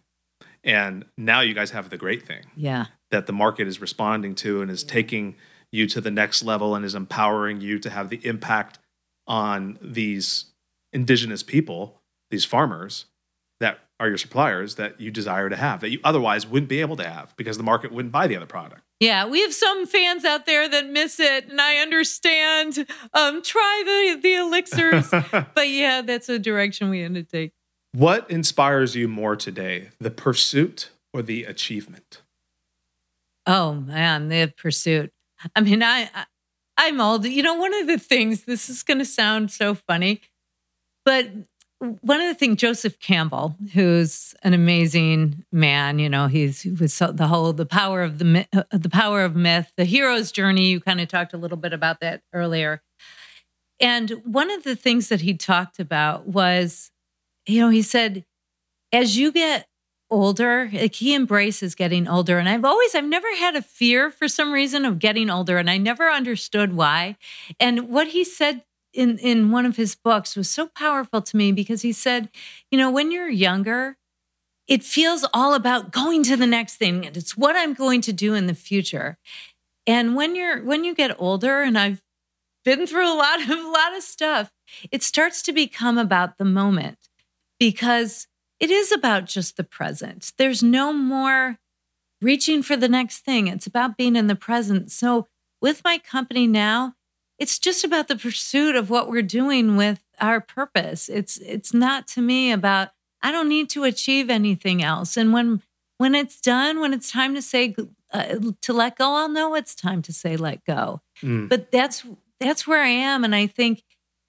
And 0.64 1.06
now 1.18 1.42
you 1.42 1.54
guys 1.54 1.72
have 1.72 1.90
the 1.90 1.98
great 1.98 2.26
thing. 2.26 2.44
Yeah 2.56 2.86
that 3.12 3.28
the 3.28 3.34
market 3.34 3.68
is 3.68 3.80
responding 3.80 4.34
to 4.36 4.62
and 4.62 4.72
is 4.72 4.84
taking 4.84 5.36
you 5.72 5.86
to 5.88 6.02
the 6.02 6.12
next 6.12 6.44
level 6.44 6.76
and 6.76 6.84
is 6.84 6.96
empowering 6.96 7.62
you 7.62 7.78
to 7.80 7.90
have 7.90 8.10
the 8.10 8.26
impact 8.26 8.80
on 9.28 9.78
these 9.82 10.46
indigenous 10.92 11.44
people, 11.44 12.02
these 12.32 12.44
farmers 12.44 13.06
that 13.60 13.80
are 14.00 14.08
your 14.08 14.18
suppliers 14.18 14.76
that 14.76 15.00
you 15.00 15.12
desire 15.12 15.48
to 15.48 15.56
have 15.56 15.82
that 15.82 15.92
you 15.92 16.00
otherwise 16.04 16.48
wouldn't 16.48 16.70
be 16.70 16.82
able 16.82 16.96
to 16.96 17.08
have 17.08 17.36
because 17.38 17.58
the 17.58 17.64
market 17.64 17.92
wouldn't 17.92 18.12
buy 18.12 18.28
the 18.28 18.36
other 18.36 18.48
product. 18.48 18.82
Yeah, 19.00 19.28
we 19.28 19.42
have 19.42 19.54
some 19.54 19.86
fans 19.86 20.26
out 20.26 20.46
there 20.46 20.68
that 20.68 20.88
miss 20.90 21.20
it, 21.20 21.50
and 21.50 21.60
I 21.60 21.78
understand. 21.78 22.86
Um, 23.14 23.42
try 23.42 23.84
the 23.86 24.20
the 24.22 24.36
elixirs, 24.36 25.10
but 25.56 25.70
yeah, 25.70 26.02
that's 26.02 26.30
a 26.30 26.38
direction 26.38 26.90
we 26.90 27.02
had 27.02 27.16
to 27.16 27.24
take. 27.24 27.54
What 27.94 28.30
inspires 28.32 28.96
you 28.96 29.08
more 29.08 29.36
today, 29.36 29.90
the 30.00 30.12
pursuit 30.12 30.92
or 31.14 31.22
the 31.22 31.44
achievement? 31.44 32.22
Oh 33.46 33.74
man, 33.74 34.30
the 34.30 34.54
pursuit. 34.56 35.12
I 35.56 35.62
mean, 35.62 35.84
I, 35.84 36.10
I 36.14 36.26
I'm 36.78 37.02
old. 37.02 37.26
You 37.26 37.44
know, 37.44 37.56
one 37.56 37.74
of 37.74 37.88
the 37.88 37.98
things. 37.98 38.46
This 38.46 38.70
is 38.70 38.84
going 38.84 39.00
to 39.00 39.06
sound 39.06 39.52
so 39.52 39.76
funny, 39.76 40.22
but 41.04 41.30
one 41.80 42.22
of 42.22 42.28
the 42.28 42.36
things 42.36 42.58
Joseph 42.58 43.00
Campbell, 43.00 43.56
who's 43.74 44.36
an 44.44 44.54
amazing 44.54 45.44
man, 45.52 46.00
you 46.00 46.10
know, 46.10 46.28
he's 46.28 46.62
he 46.62 46.72
was 46.72 46.94
so, 46.94 47.12
the 47.12 47.28
whole 47.28 47.52
the 47.54 47.66
power 47.66 48.04
of 48.04 48.20
the 48.20 48.48
uh, 48.54 48.64
the 48.72 48.90
power 48.90 49.24
of 49.24 49.36
myth, 49.36 49.72
the 49.76 49.86
hero's 49.86 50.32
journey. 50.32 50.68
You 50.68 50.80
kind 50.80 51.02
of 51.02 51.08
talked 51.08 51.34
a 51.34 51.38
little 51.38 51.58
bit 51.58 51.74
about 51.74 52.00
that 52.00 52.22
earlier. 52.34 52.82
And 53.80 54.12
one 54.24 54.52
of 54.52 54.64
the 54.64 54.76
things 54.76 55.10
that 55.10 55.22
he 55.22 55.34
talked 55.34 55.80
about 55.80 56.28
was, 56.28 56.92
you 57.48 57.62
know, 57.62 57.70
he 57.70 57.82
said, 57.82 58.26
as 58.92 59.18
you 59.18 59.32
get 59.32 59.68
older 60.12 60.70
like 60.74 60.96
he 60.96 61.16
embraces 61.16 61.74
getting 61.74 62.08
older. 62.08 62.38
And 62.38 62.50
i've 62.50 62.66
always 62.66 62.94
i've 62.94 63.06
never 63.06 63.34
had 63.38 63.56
a 63.56 63.62
fear 63.62 64.12
for 64.12 64.28
some 64.28 64.52
reason 64.52 64.84
of 64.84 65.00
getting 65.00 65.30
older 65.30 65.58
and 65.58 65.70
i 65.70 65.78
never 65.78 66.10
understood 66.10 66.74
why. 66.74 67.16
And 67.60 67.90
what 67.90 68.10
he 68.10 68.24
said 68.24 68.64
in 68.94 69.18
in 69.20 69.52
one 69.52 69.66
of 69.66 69.78
his 69.78 69.96
books 69.96 70.36
was 70.36 70.50
so 70.50 70.68
powerful 70.68 71.22
to 71.22 71.38
me 71.38 71.54
because 71.54 71.82
he 71.82 71.94
said 71.94 72.30
you 72.70 72.78
know 72.78 72.92
when 72.92 73.12
you're 73.12 73.30
younger 73.30 73.96
it 74.68 74.84
feels 74.84 75.26
all 75.34 75.54
about 75.54 75.92
going 75.92 76.24
to 76.24 76.38
the 76.38 76.48
next 76.48 76.76
thing 76.76 77.06
and 77.06 77.16
it's 77.16 77.38
what 77.38 77.56
i'm 77.56 77.74
going 77.74 78.02
to 78.02 78.14
do 78.14 78.34
in 78.34 78.48
the 78.48 78.54
future. 78.54 79.18
And 79.88 80.16
when 80.16 80.36
you're 80.36 80.64
when 80.64 80.84
you 80.84 80.94
get 80.94 81.16
older 81.20 81.62
and 81.62 81.78
i've 81.78 82.02
been 82.66 82.86
through 82.86 83.12
a 83.12 83.16
lot 83.16 83.42
of 83.42 83.50
a 83.50 83.70
lot 83.70 83.96
of 83.96 84.04
stuff 84.04 84.52
it 84.92 85.04
starts 85.04 85.42
to 85.44 85.54
become 85.54 85.98
about 85.98 86.38
the 86.38 86.46
moment 86.46 87.10
because 87.62 88.28
it 88.60 88.72
is 88.72 88.92
about 88.92 89.28
just 89.28 89.56
the 89.56 89.64
present. 89.64 90.34
There's 90.40 90.64
no 90.64 90.92
more 90.92 91.60
reaching 92.20 92.64
for 92.64 92.76
the 92.76 92.90
next 92.90 93.20
thing. 93.20 93.46
It's 93.46 93.68
about 93.68 93.98
being 93.98 94.16
in 94.16 94.26
the 94.26 94.36
present. 94.36 94.92
So, 94.92 95.28
with 95.62 95.84
my 95.86 96.00
company 96.00 96.48
now, 96.48 96.96
it's 97.38 97.60
just 97.60 97.84
about 97.84 98.08
the 98.08 98.16
pursuit 98.16 98.76
of 98.76 98.90
what 98.90 99.10
we're 99.10 99.22
doing 99.22 99.78
with 99.78 100.02
our 100.20 100.42
purpose. 100.42 101.08
It's 101.08 101.38
it's 101.38 101.72
not 101.72 102.08
to 102.10 102.22
me 102.22 102.52
about 102.52 102.90
I 103.22 103.32
don't 103.32 103.48
need 103.48 103.70
to 103.72 103.84
achieve 103.84 104.32
anything 104.32 104.82
else. 104.82 105.16
And 105.16 105.32
when 105.32 105.62
when 106.00 106.16
it's 106.16 106.42
done, 106.42 106.80
when 106.80 106.96
it's 106.96 107.12
time 107.12 107.36
to 107.36 107.44
say 107.44 107.76
uh, 108.12 108.40
to 108.62 108.74
let 108.74 108.98
go, 108.98 109.14
I'll 109.14 109.30
know 109.30 109.54
it's 109.54 109.76
time 109.76 110.02
to 110.02 110.14
say 110.14 110.36
let 110.36 110.66
go. 110.66 111.02
Mm. 111.22 111.48
But 111.48 111.72
that's 111.72 112.04
that's 112.40 112.66
where 112.66 112.82
I 112.82 112.88
am, 112.88 113.24
and 113.24 113.36
I 113.36 113.46
think 113.46 113.84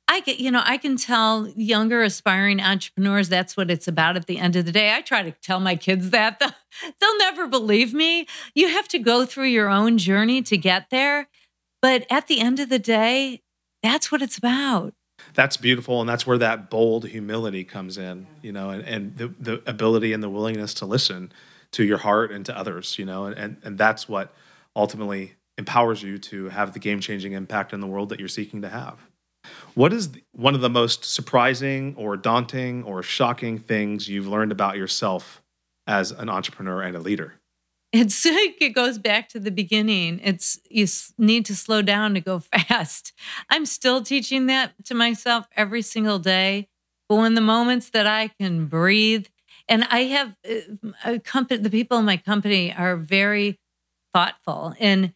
I 0.08 0.20
get, 0.20 0.40
you 0.40 0.50
know, 0.50 0.62
I 0.64 0.76
can 0.76 0.96
tell 0.96 1.48
younger 1.48 2.02
aspiring 2.02 2.60
entrepreneurs 2.60 3.28
that's 3.28 3.56
what 3.56 3.70
it's 3.70 3.88
about 3.88 4.16
at 4.16 4.26
the 4.26 4.38
end 4.38 4.56
of 4.56 4.66
the 4.66 4.72
day. 4.72 4.94
I 4.94 5.00
try 5.00 5.22
to 5.22 5.32
tell 5.42 5.60
my 5.60 5.76
kids 5.76 6.10
that. 6.10 6.38
They'll, 6.40 6.52
they'll 7.00 7.18
never 7.18 7.46
believe 7.46 7.94
me. 7.94 8.26
You 8.54 8.68
have 8.68 8.88
to 8.88 8.98
go 8.98 9.24
through 9.24 9.46
your 9.46 9.68
own 9.68 9.98
journey 9.98 10.42
to 10.42 10.56
get 10.56 10.90
there. 10.90 11.28
But 11.80 12.06
at 12.10 12.28
the 12.28 12.40
end 12.40 12.60
of 12.60 12.68
the 12.68 12.78
day, 12.78 13.42
that's 13.82 14.10
what 14.10 14.22
it's 14.22 14.38
about. 14.38 14.94
That's 15.34 15.56
beautiful. 15.56 16.00
And 16.00 16.08
that's 16.08 16.26
where 16.26 16.38
that 16.38 16.70
bold 16.70 17.06
humility 17.08 17.64
comes 17.64 17.98
in, 17.98 18.26
you 18.40 18.52
know, 18.52 18.70
and, 18.70 18.82
and 18.84 19.16
the, 19.16 19.28
the 19.38 19.62
ability 19.66 20.12
and 20.12 20.22
the 20.22 20.28
willingness 20.28 20.74
to 20.74 20.86
listen 20.86 21.32
to 21.72 21.84
your 21.84 21.98
heart 21.98 22.30
and 22.30 22.44
to 22.46 22.56
others, 22.56 22.98
you 22.98 23.04
know, 23.04 23.26
and, 23.26 23.56
and 23.62 23.78
that's 23.78 24.08
what 24.08 24.34
ultimately 24.76 25.34
empowers 25.58 26.02
you 26.02 26.18
to 26.18 26.48
have 26.48 26.72
the 26.72 26.78
game 26.78 27.00
changing 27.00 27.32
impact 27.32 27.72
in 27.72 27.80
the 27.80 27.86
world 27.86 28.08
that 28.10 28.18
you're 28.18 28.28
seeking 28.28 28.62
to 28.62 28.68
have. 28.68 28.98
What 29.74 29.92
is 29.92 30.10
one 30.32 30.54
of 30.54 30.60
the 30.60 30.70
most 30.70 31.04
surprising 31.04 31.94
or 31.96 32.16
daunting 32.16 32.84
or 32.84 33.02
shocking 33.02 33.58
things 33.58 34.08
you've 34.08 34.28
learned 34.28 34.52
about 34.52 34.76
yourself 34.76 35.42
as 35.86 36.10
an 36.10 36.28
entrepreneur 36.28 36.82
and 36.82 36.96
a 36.96 37.00
leader? 37.00 37.34
It's 37.92 38.24
like 38.26 38.60
it 38.60 38.74
goes 38.74 38.98
back 38.98 39.28
to 39.30 39.40
the 39.40 39.50
beginning. 39.50 40.20
It's 40.22 40.58
you 40.70 40.86
need 41.18 41.46
to 41.46 41.56
slow 41.56 41.82
down 41.82 42.14
to 42.14 42.20
go 42.20 42.38
fast. 42.68 43.12
I'm 43.50 43.66
still 43.66 44.02
teaching 44.02 44.46
that 44.46 44.72
to 44.86 44.94
myself 44.94 45.46
every 45.56 45.82
single 45.82 46.18
day. 46.18 46.68
But 47.08 47.16
when 47.16 47.34
the 47.34 47.40
moments 47.40 47.90
that 47.90 48.06
I 48.06 48.28
can 48.28 48.66
breathe, 48.66 49.26
and 49.68 49.84
I 49.84 50.04
have 50.04 50.34
uh, 50.48 50.88
a 51.04 51.18
company, 51.18 51.62
the 51.62 51.70
people 51.70 51.98
in 51.98 52.04
my 52.04 52.16
company 52.16 52.72
are 52.72 52.96
very 52.96 53.58
thoughtful 54.14 54.74
and 54.78 55.14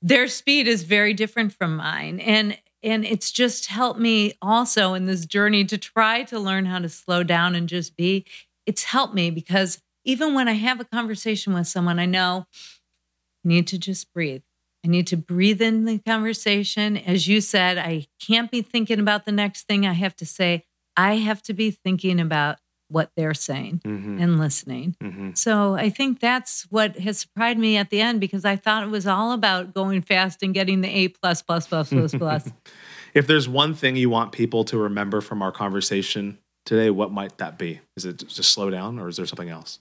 their 0.00 0.28
speed 0.28 0.68
is 0.68 0.84
very 0.84 1.12
different 1.12 1.52
from 1.52 1.76
mine. 1.76 2.20
And 2.20 2.56
and 2.82 3.04
it's 3.04 3.30
just 3.30 3.66
helped 3.66 3.98
me 3.98 4.34
also 4.40 4.94
in 4.94 5.06
this 5.06 5.26
journey 5.26 5.64
to 5.64 5.78
try 5.78 6.22
to 6.24 6.38
learn 6.38 6.66
how 6.66 6.78
to 6.78 6.88
slow 6.88 7.22
down 7.22 7.54
and 7.54 7.68
just 7.68 7.96
be. 7.96 8.24
It's 8.66 8.84
helped 8.84 9.14
me 9.14 9.30
because 9.30 9.80
even 10.04 10.34
when 10.34 10.48
I 10.48 10.52
have 10.52 10.80
a 10.80 10.84
conversation 10.84 11.54
with 11.54 11.66
someone, 11.66 11.98
I 11.98 12.06
know 12.06 12.46
I 13.44 13.48
need 13.48 13.66
to 13.68 13.78
just 13.78 14.12
breathe. 14.12 14.42
I 14.84 14.88
need 14.88 15.06
to 15.08 15.16
breathe 15.16 15.60
in 15.60 15.84
the 15.84 15.98
conversation. 15.98 16.96
As 16.96 17.26
you 17.26 17.40
said, 17.40 17.78
I 17.78 18.06
can't 18.20 18.50
be 18.50 18.62
thinking 18.62 19.00
about 19.00 19.24
the 19.24 19.32
next 19.32 19.66
thing 19.66 19.86
I 19.86 19.92
have 19.92 20.14
to 20.16 20.26
say. 20.26 20.64
I 20.96 21.16
have 21.16 21.42
to 21.42 21.52
be 21.52 21.70
thinking 21.70 22.20
about 22.20 22.58
what 22.88 23.10
they're 23.16 23.34
saying 23.34 23.80
mm-hmm. 23.84 24.20
and 24.20 24.38
listening. 24.38 24.96
Mm-hmm. 25.02 25.30
So 25.34 25.74
I 25.74 25.90
think 25.90 26.20
that's 26.20 26.62
what 26.70 26.98
has 26.98 27.18
surprised 27.18 27.58
me 27.58 27.76
at 27.76 27.90
the 27.90 28.00
end 28.00 28.20
because 28.20 28.44
I 28.44 28.56
thought 28.56 28.82
it 28.82 28.90
was 28.90 29.06
all 29.06 29.32
about 29.32 29.74
going 29.74 30.02
fast 30.02 30.42
and 30.42 30.54
getting 30.54 30.80
the 30.80 30.88
A 30.88 31.08
plus 31.08 31.42
plus 31.42 31.66
plus 31.66 31.90
plus 31.90 32.14
plus. 32.14 32.50
If 33.14 33.26
there's 33.26 33.48
one 33.48 33.74
thing 33.74 33.96
you 33.96 34.10
want 34.10 34.32
people 34.32 34.64
to 34.64 34.76
remember 34.76 35.20
from 35.20 35.42
our 35.42 35.50
conversation 35.50 36.38
today, 36.66 36.90
what 36.90 37.10
might 37.10 37.38
that 37.38 37.58
be? 37.58 37.80
Is 37.96 38.04
it 38.04 38.18
just 38.18 38.52
slow 38.52 38.70
down 38.70 38.98
or 38.98 39.08
is 39.08 39.16
there 39.16 39.26
something 39.26 39.48
else? 39.48 39.80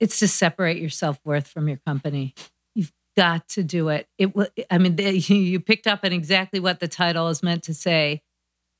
It's 0.00 0.18
to 0.20 0.26
separate 0.26 0.78
your 0.78 0.90
self 0.90 1.20
worth 1.24 1.46
from 1.46 1.68
your 1.68 1.76
company. 1.86 2.34
You've 2.74 2.92
got 3.16 3.46
to 3.50 3.62
do 3.62 3.88
it. 3.90 4.08
It. 4.18 4.34
Will. 4.34 4.48
I 4.70 4.78
mean, 4.78 4.96
you 4.98 5.60
picked 5.60 5.86
up 5.86 6.00
on 6.02 6.12
exactly 6.12 6.58
what 6.58 6.80
the 6.80 6.88
title 6.88 7.28
is 7.28 7.42
meant 7.42 7.62
to 7.64 7.74
say. 7.74 8.22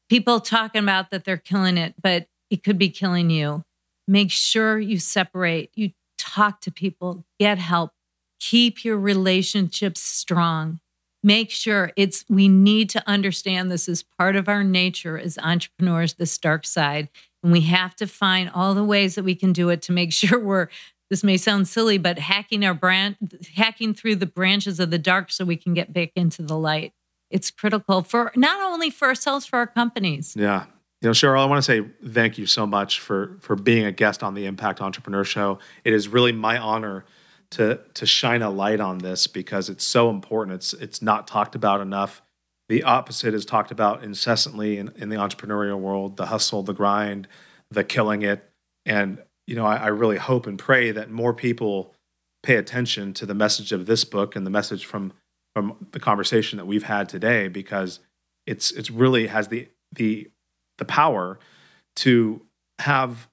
People 0.08 0.40
talking 0.40 0.82
about 0.82 1.10
that 1.10 1.24
they're 1.24 1.36
killing 1.36 1.78
it, 1.78 1.94
but 2.02 2.26
it 2.52 2.62
could 2.62 2.76
be 2.76 2.90
killing 2.90 3.30
you. 3.30 3.64
Make 4.06 4.30
sure 4.30 4.78
you 4.78 4.98
separate, 4.98 5.70
you 5.74 5.92
talk 6.18 6.60
to 6.60 6.70
people, 6.70 7.24
get 7.40 7.56
help, 7.56 7.92
keep 8.38 8.84
your 8.84 8.98
relationships 8.98 10.02
strong. 10.02 10.78
Make 11.22 11.50
sure 11.50 11.92
it's, 11.96 12.26
we 12.28 12.48
need 12.48 12.90
to 12.90 13.02
understand 13.08 13.70
this 13.70 13.88
is 13.88 14.02
part 14.02 14.36
of 14.36 14.50
our 14.50 14.62
nature 14.62 15.18
as 15.18 15.38
entrepreneurs, 15.38 16.14
this 16.14 16.36
dark 16.36 16.66
side. 16.66 17.08
And 17.42 17.52
we 17.52 17.62
have 17.62 17.96
to 17.96 18.06
find 18.06 18.50
all 18.50 18.74
the 18.74 18.84
ways 18.84 19.14
that 19.14 19.24
we 19.24 19.34
can 19.34 19.54
do 19.54 19.70
it 19.70 19.80
to 19.82 19.92
make 19.92 20.12
sure 20.12 20.38
we're 20.38 20.68
this 21.08 21.22
may 21.22 21.36
sound 21.36 21.68
silly, 21.68 21.98
but 21.98 22.18
hacking 22.18 22.64
our 22.64 22.72
brand, 22.72 23.16
hacking 23.54 23.92
through 23.92 24.16
the 24.16 24.24
branches 24.24 24.80
of 24.80 24.90
the 24.90 24.98
dark 24.98 25.30
so 25.30 25.44
we 25.44 25.56
can 25.56 25.74
get 25.74 25.92
back 25.92 26.10
into 26.16 26.40
the 26.40 26.56
light. 26.56 26.94
It's 27.28 27.50
critical 27.50 28.02
for 28.02 28.32
not 28.34 28.62
only 28.62 28.88
for 28.88 29.08
ourselves, 29.08 29.44
for 29.44 29.58
our 29.58 29.66
companies. 29.66 30.34
Yeah. 30.34 30.64
You 31.02 31.08
know, 31.08 31.12
Sheryl, 31.12 31.40
I 31.40 31.46
want 31.46 31.58
to 31.58 31.62
say 31.62 31.84
thank 32.06 32.38
you 32.38 32.46
so 32.46 32.64
much 32.64 33.00
for 33.00 33.36
for 33.40 33.56
being 33.56 33.84
a 33.84 33.90
guest 33.90 34.22
on 34.22 34.34
the 34.34 34.46
Impact 34.46 34.80
Entrepreneur 34.80 35.24
Show. 35.24 35.58
It 35.82 35.92
is 35.92 36.06
really 36.06 36.30
my 36.30 36.56
honor 36.58 37.04
to 37.50 37.80
to 37.94 38.06
shine 38.06 38.40
a 38.40 38.50
light 38.50 38.78
on 38.78 38.98
this 38.98 39.26
because 39.26 39.68
it's 39.68 39.84
so 39.84 40.10
important. 40.10 40.54
It's 40.54 40.72
it's 40.74 41.02
not 41.02 41.26
talked 41.26 41.56
about 41.56 41.80
enough. 41.80 42.22
The 42.68 42.84
opposite 42.84 43.34
is 43.34 43.44
talked 43.44 43.72
about 43.72 44.04
incessantly 44.04 44.78
in, 44.78 44.92
in 44.94 45.08
the 45.08 45.16
entrepreneurial 45.16 45.80
world: 45.80 46.16
the 46.16 46.26
hustle, 46.26 46.62
the 46.62 46.72
grind, 46.72 47.26
the 47.68 47.82
killing 47.82 48.22
it. 48.22 48.48
And 48.86 49.20
you 49.48 49.56
know, 49.56 49.66
I, 49.66 49.78
I 49.78 49.86
really 49.88 50.18
hope 50.18 50.46
and 50.46 50.56
pray 50.56 50.92
that 50.92 51.10
more 51.10 51.34
people 51.34 51.96
pay 52.44 52.54
attention 52.54 53.12
to 53.14 53.26
the 53.26 53.34
message 53.34 53.72
of 53.72 53.86
this 53.86 54.04
book 54.04 54.36
and 54.36 54.46
the 54.46 54.50
message 54.50 54.86
from 54.86 55.14
from 55.52 55.88
the 55.90 55.98
conversation 55.98 56.58
that 56.58 56.66
we've 56.66 56.84
had 56.84 57.08
today 57.08 57.48
because 57.48 57.98
it's 58.46 58.70
it's 58.70 58.88
really 58.88 59.26
has 59.26 59.48
the 59.48 59.68
the 59.90 60.30
the 60.78 60.84
power 60.84 61.38
to 61.96 62.42
have 62.80 63.28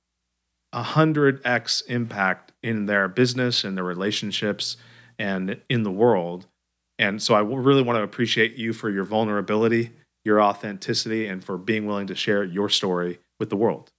a 0.72 0.84
hundred 0.84 1.42
x 1.46 1.82
impact 1.88 2.52
in 2.62 2.86
their 2.86 3.08
business 3.08 3.64
and 3.64 3.76
their 3.76 3.84
relationships 3.84 4.78
and 5.18 5.60
in 5.70 5.84
the 5.84 5.92
world. 5.92 6.48
And 6.98 7.22
so 7.22 7.34
I 7.34 7.42
really 7.42 7.82
want 7.82 7.98
to 7.98 8.04
appreciate 8.04 8.56
you 8.56 8.74
for 8.74 8.90
your 8.90 9.04
vulnerability, 9.04 9.92
your 10.26 10.42
authenticity, 10.42 11.28
and 11.28 11.44
for 11.44 11.58
being 11.58 11.86
willing 11.86 12.08
to 12.08 12.16
share 12.16 12.44
your 12.44 12.70
story 12.70 13.20
with 13.40 13.50
the 13.50 13.56
world. 13.56 13.92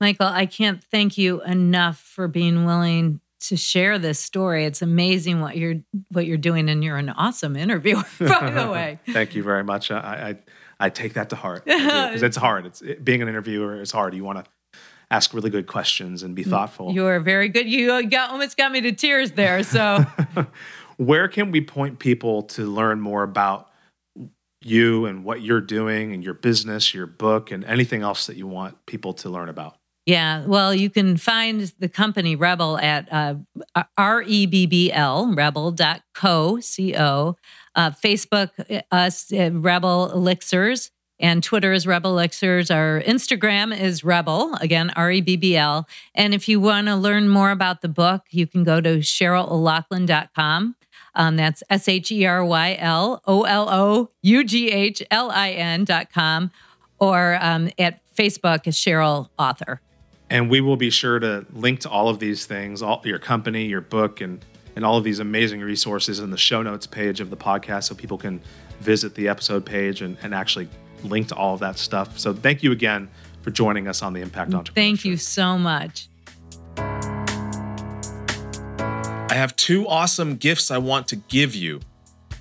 Michael, 0.00 0.26
I 0.26 0.46
can't 0.46 0.82
thank 0.82 1.16
you 1.16 1.42
enough 1.42 1.98
for 1.98 2.28
being 2.28 2.64
willing 2.64 3.20
to 3.40 3.56
share 3.56 3.98
this 3.98 4.18
story. 4.18 4.64
It's 4.64 4.82
amazing 4.82 5.40
what 5.40 5.56
you're 5.56 5.76
what 6.10 6.26
you're 6.26 6.36
doing, 6.38 6.68
and 6.68 6.82
you're 6.82 6.96
an 6.96 7.10
awesome 7.10 7.56
interviewer, 7.56 8.04
by 8.18 8.50
the 8.50 8.70
way. 8.72 8.98
thank 9.08 9.34
you 9.34 9.42
very 9.42 9.64
much. 9.64 9.90
I, 9.90 9.96
I, 9.96 10.36
I 10.78 10.90
take 10.90 11.14
that 11.14 11.30
to 11.30 11.36
heart 11.36 11.64
because 11.66 12.22
it's 12.22 12.36
hard. 12.36 12.66
It's 12.66 12.82
it, 12.82 13.04
being 13.04 13.22
an 13.22 13.28
interviewer 13.28 13.80
is 13.80 13.90
hard. 13.90 14.14
You 14.14 14.24
want 14.24 14.44
to 14.44 14.80
ask 15.10 15.32
really 15.32 15.50
good 15.50 15.66
questions 15.66 16.22
and 16.22 16.34
be 16.34 16.44
mm, 16.44 16.50
thoughtful. 16.50 16.92
You 16.92 17.06
are 17.06 17.20
very 17.20 17.48
good. 17.48 17.68
You 17.68 18.08
got 18.08 18.30
almost 18.30 18.56
got 18.56 18.72
me 18.72 18.80
to 18.82 18.92
tears 18.92 19.32
there. 19.32 19.62
So, 19.62 20.04
where 20.96 21.28
can 21.28 21.50
we 21.50 21.60
point 21.60 21.98
people 21.98 22.42
to 22.44 22.64
learn 22.64 23.00
more 23.00 23.22
about 23.22 23.70
you 24.62 25.06
and 25.06 25.24
what 25.24 25.42
you're 25.42 25.60
doing 25.60 26.12
and 26.12 26.24
your 26.24 26.34
business, 26.34 26.92
your 26.92 27.06
book, 27.06 27.50
and 27.50 27.64
anything 27.64 28.02
else 28.02 28.26
that 28.26 28.36
you 28.36 28.46
want 28.46 28.84
people 28.86 29.12
to 29.14 29.30
learn 29.30 29.48
about? 29.48 29.76
Yeah, 30.06 30.46
well, 30.46 30.72
you 30.72 30.88
can 30.88 31.16
find 31.16 31.72
the 31.80 31.88
company 31.88 32.36
REBBL 32.36 32.80
at 32.80 33.12
uh, 33.12 33.82
R 33.98 34.22
E 34.22 34.46
B 34.46 34.66
B 34.66 34.92
L, 34.92 35.26
rebbl.co, 35.26 36.60
C 36.60 36.96
O. 36.96 37.36
Uh, 37.76 37.90
Facebook, 37.90 38.50
uh, 38.70 38.80
us, 38.90 39.30
uh, 39.30 39.50
Rebbl 39.50 40.12
Elixirs 40.12 40.90
and 41.18 41.42
Twitter 41.42 41.72
is 41.72 41.86
REBBL 41.86 42.06
Elixirs. 42.06 42.70
Our 42.70 43.02
Instagram 43.02 43.78
is 43.78 44.02
REBBL, 44.02 44.60
again, 44.60 44.90
R 44.96 45.10
E 45.10 45.20
B 45.20 45.36
B 45.36 45.56
L. 45.56 45.86
And 46.14 46.34
if 46.34 46.48
you 46.48 46.60
want 46.60 46.88
to 46.88 46.96
learn 46.96 47.28
more 47.28 47.50
about 47.50 47.82
the 47.82 47.88
book, 47.88 48.22
you 48.30 48.46
can 48.46 48.64
go 48.64 48.80
to 48.80 48.98
SherylO'Loughlin.com. 48.98 50.76
Um, 51.14 51.36
that's 51.36 51.62
S 51.70 51.88
H 51.88 52.12
E 52.12 52.26
R 52.26 52.44
Y 52.44 52.76
L 52.78 53.22
O 53.26 53.42
L 53.42 53.68
O 53.70 54.10
U 54.22 54.44
G 54.44 54.70
H 54.70 55.02
L 55.10 55.30
I 55.30 55.50
N.com 55.50 56.50
or 56.98 57.38
um, 57.40 57.70
at 57.78 58.00
Facebook 58.14 58.64
Sheryl 58.64 59.28
Author. 59.38 59.80
And 60.28 60.50
we 60.50 60.60
will 60.60 60.76
be 60.76 60.90
sure 60.90 61.18
to 61.18 61.46
link 61.52 61.80
to 61.80 61.90
all 61.90 62.08
of 62.08 62.18
these 62.18 62.46
things, 62.46 62.82
all 62.82 63.00
your 63.04 63.18
company, 63.18 63.66
your 63.66 63.80
book, 63.80 64.20
and 64.20 64.44
and 64.76 64.84
all 64.84 64.96
of 64.96 65.04
these 65.04 65.18
amazing 65.18 65.60
resources 65.60 66.20
in 66.20 66.30
the 66.30 66.36
show 66.36 66.62
notes 66.62 66.86
page 66.86 67.20
of 67.20 67.30
the 67.30 67.36
podcast 67.36 67.84
so 67.84 67.94
people 67.94 68.18
can 68.18 68.40
visit 68.80 69.14
the 69.14 69.26
episode 69.26 69.64
page 69.64 70.02
and, 70.02 70.16
and 70.22 70.34
actually 70.34 70.68
link 71.02 71.28
to 71.28 71.34
all 71.34 71.54
of 71.54 71.60
that 71.60 71.78
stuff. 71.78 72.18
So 72.18 72.32
thank 72.32 72.62
you 72.62 72.72
again 72.72 73.08
for 73.40 73.50
joining 73.50 73.88
us 73.88 74.02
on 74.02 74.12
the 74.12 74.20
Impact 74.20 74.52
Entrepreneur. 74.52 74.74
Thank 74.74 75.04
you 75.04 75.16
so 75.16 75.58
much. 75.58 76.08
I 79.28 79.34
have 79.34 79.56
two 79.56 79.88
awesome 79.88 80.36
gifts 80.36 80.70
I 80.70 80.78
want 80.78 81.08
to 81.08 81.16
give 81.16 81.54
you. 81.54 81.80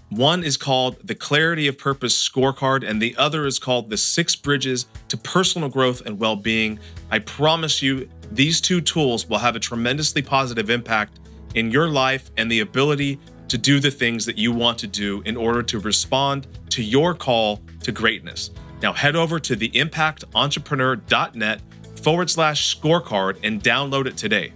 One 0.10 0.44
is 0.44 0.56
called 0.56 0.98
the 1.04 1.16
Clarity 1.16 1.68
of 1.68 1.78
Purpose 1.78 2.16
Scorecard, 2.16 2.88
and 2.88 3.02
the 3.02 3.16
other 3.18 3.46
is 3.46 3.60
called 3.60 3.90
the 3.90 3.98
Six 3.98 4.36
Bridges 4.36 4.86
to 5.10 5.18
Personal 5.18 5.68
Growth 5.68 6.02
and 6.06 6.20
Well 6.20 6.36
Being. 6.36 6.80
I 7.12 7.20
promise 7.20 7.82
you, 7.82 8.08
these 8.32 8.62
two 8.62 8.82
tools 8.82 9.28
will 9.28 9.40
have 9.40 9.56
a 9.56 9.60
tremendously 9.60 10.22
positive 10.22 10.70
impact 10.70 11.20
in 11.56 11.72
your 11.72 11.90
life 11.90 12.30
and 12.38 12.52
the 12.52 12.60
ability 12.60 13.20
to 13.48 13.58
do 13.58 13.80
the 13.80 13.92
things 13.92 14.26
that 14.26 14.38
you 14.38 14.52
want 14.52 14.78
to 14.80 14.88
do 14.88 15.22
in 15.26 15.38
order 15.38 15.64
to 15.64 15.80
respond 15.80 16.48
to 16.70 16.84
your 16.84 17.14
call 17.14 17.62
to 17.84 17.92
greatness. 17.92 18.52
Now 18.82 18.94
head 18.94 19.16
over 19.16 19.40
to 19.40 19.56
theimpactentrepreneur.net 19.56 21.62
forward 22.02 22.30
slash 22.30 22.76
scorecard 22.76 23.38
and 23.44 23.64
download 23.64 24.06
it 24.06 24.18
today. 24.18 24.52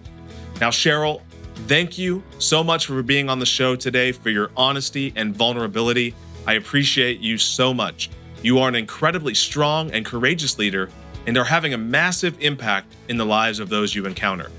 Now, 0.60 0.70
Sheryl, 0.70 1.22
thank 1.68 1.98
you 1.98 2.22
so 2.38 2.64
much 2.64 2.86
for 2.86 3.02
being 3.02 3.30
on 3.30 3.40
the 3.40 3.46
show 3.46 3.76
today, 3.76 4.12
for 4.12 4.30
your 4.30 4.52
honesty 4.58 5.14
and 5.16 5.36
vulnerability. 5.36 6.14
I 6.46 6.54
appreciate 6.54 7.22
you 7.22 7.38
so 7.38 7.74
much. 7.74 8.10
You 8.44 8.60
are 8.60 8.68
an 8.68 8.76
incredibly 8.76 9.34
strong 9.34 9.92
and 9.92 10.06
courageous 10.06 10.58
leader 10.58 10.90
and 11.26 11.38
are 11.38 11.46
having 11.46 11.74
a 11.74 11.78
massive 11.78 12.42
impact 12.42 12.94
in 13.08 13.18
the 13.18 13.26
lives 13.26 13.60
of 13.60 13.70
those 13.70 13.96
you 13.96 14.06
encounter. 14.06 14.52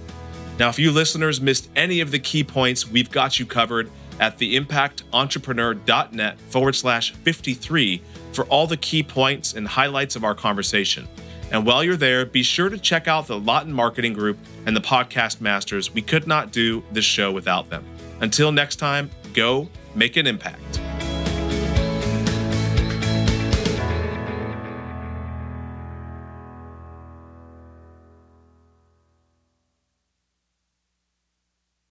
Now, 0.61 0.69
if 0.69 0.79
you 0.79 0.91
listeners 0.91 1.41
missed 1.41 1.71
any 1.75 2.01
of 2.01 2.11
the 2.11 2.19
key 2.19 2.45
points, 2.45 2.87
we've 2.87 3.11
got 3.11 3.39
you 3.39 3.47
covered 3.47 3.91
at 4.21 4.39
theimpactentrepreneur.net 4.39 6.39
forward 6.39 6.75
slash 6.75 7.15
53 7.15 8.03
for 8.35 8.45
all 8.45 8.67
the 8.67 8.77
key 8.77 9.03
points 9.03 9.55
and 9.55 9.67
highlights 9.67 10.17
of 10.17 10.25
our 10.25 10.35
conversation. 10.35 11.09
And 11.51 11.65
while 11.65 11.83
you're 11.83 11.97
there, 11.97 12.27
be 12.27 12.43
sure 12.43 12.69
to 12.69 12.77
check 12.77 13.09
out 13.09 13.27
the 13.27 13.41
Lawton 13.41 13.73
Marketing 13.73 14.13
Group 14.13 14.37
and 14.67 14.77
the 14.77 14.83
Podcast 14.83 15.41
Masters. 15.41 15.95
We 15.95 16.03
could 16.03 16.27
not 16.27 16.53
do 16.53 16.85
this 16.93 17.07
show 17.07 17.33
without 17.33 17.71
them. 17.71 17.83
Until 18.21 18.53
next 18.53 18.77
time, 18.77 19.09
go 19.33 19.67
make 19.95 20.19
an 20.19 20.27
impact. 20.27 20.79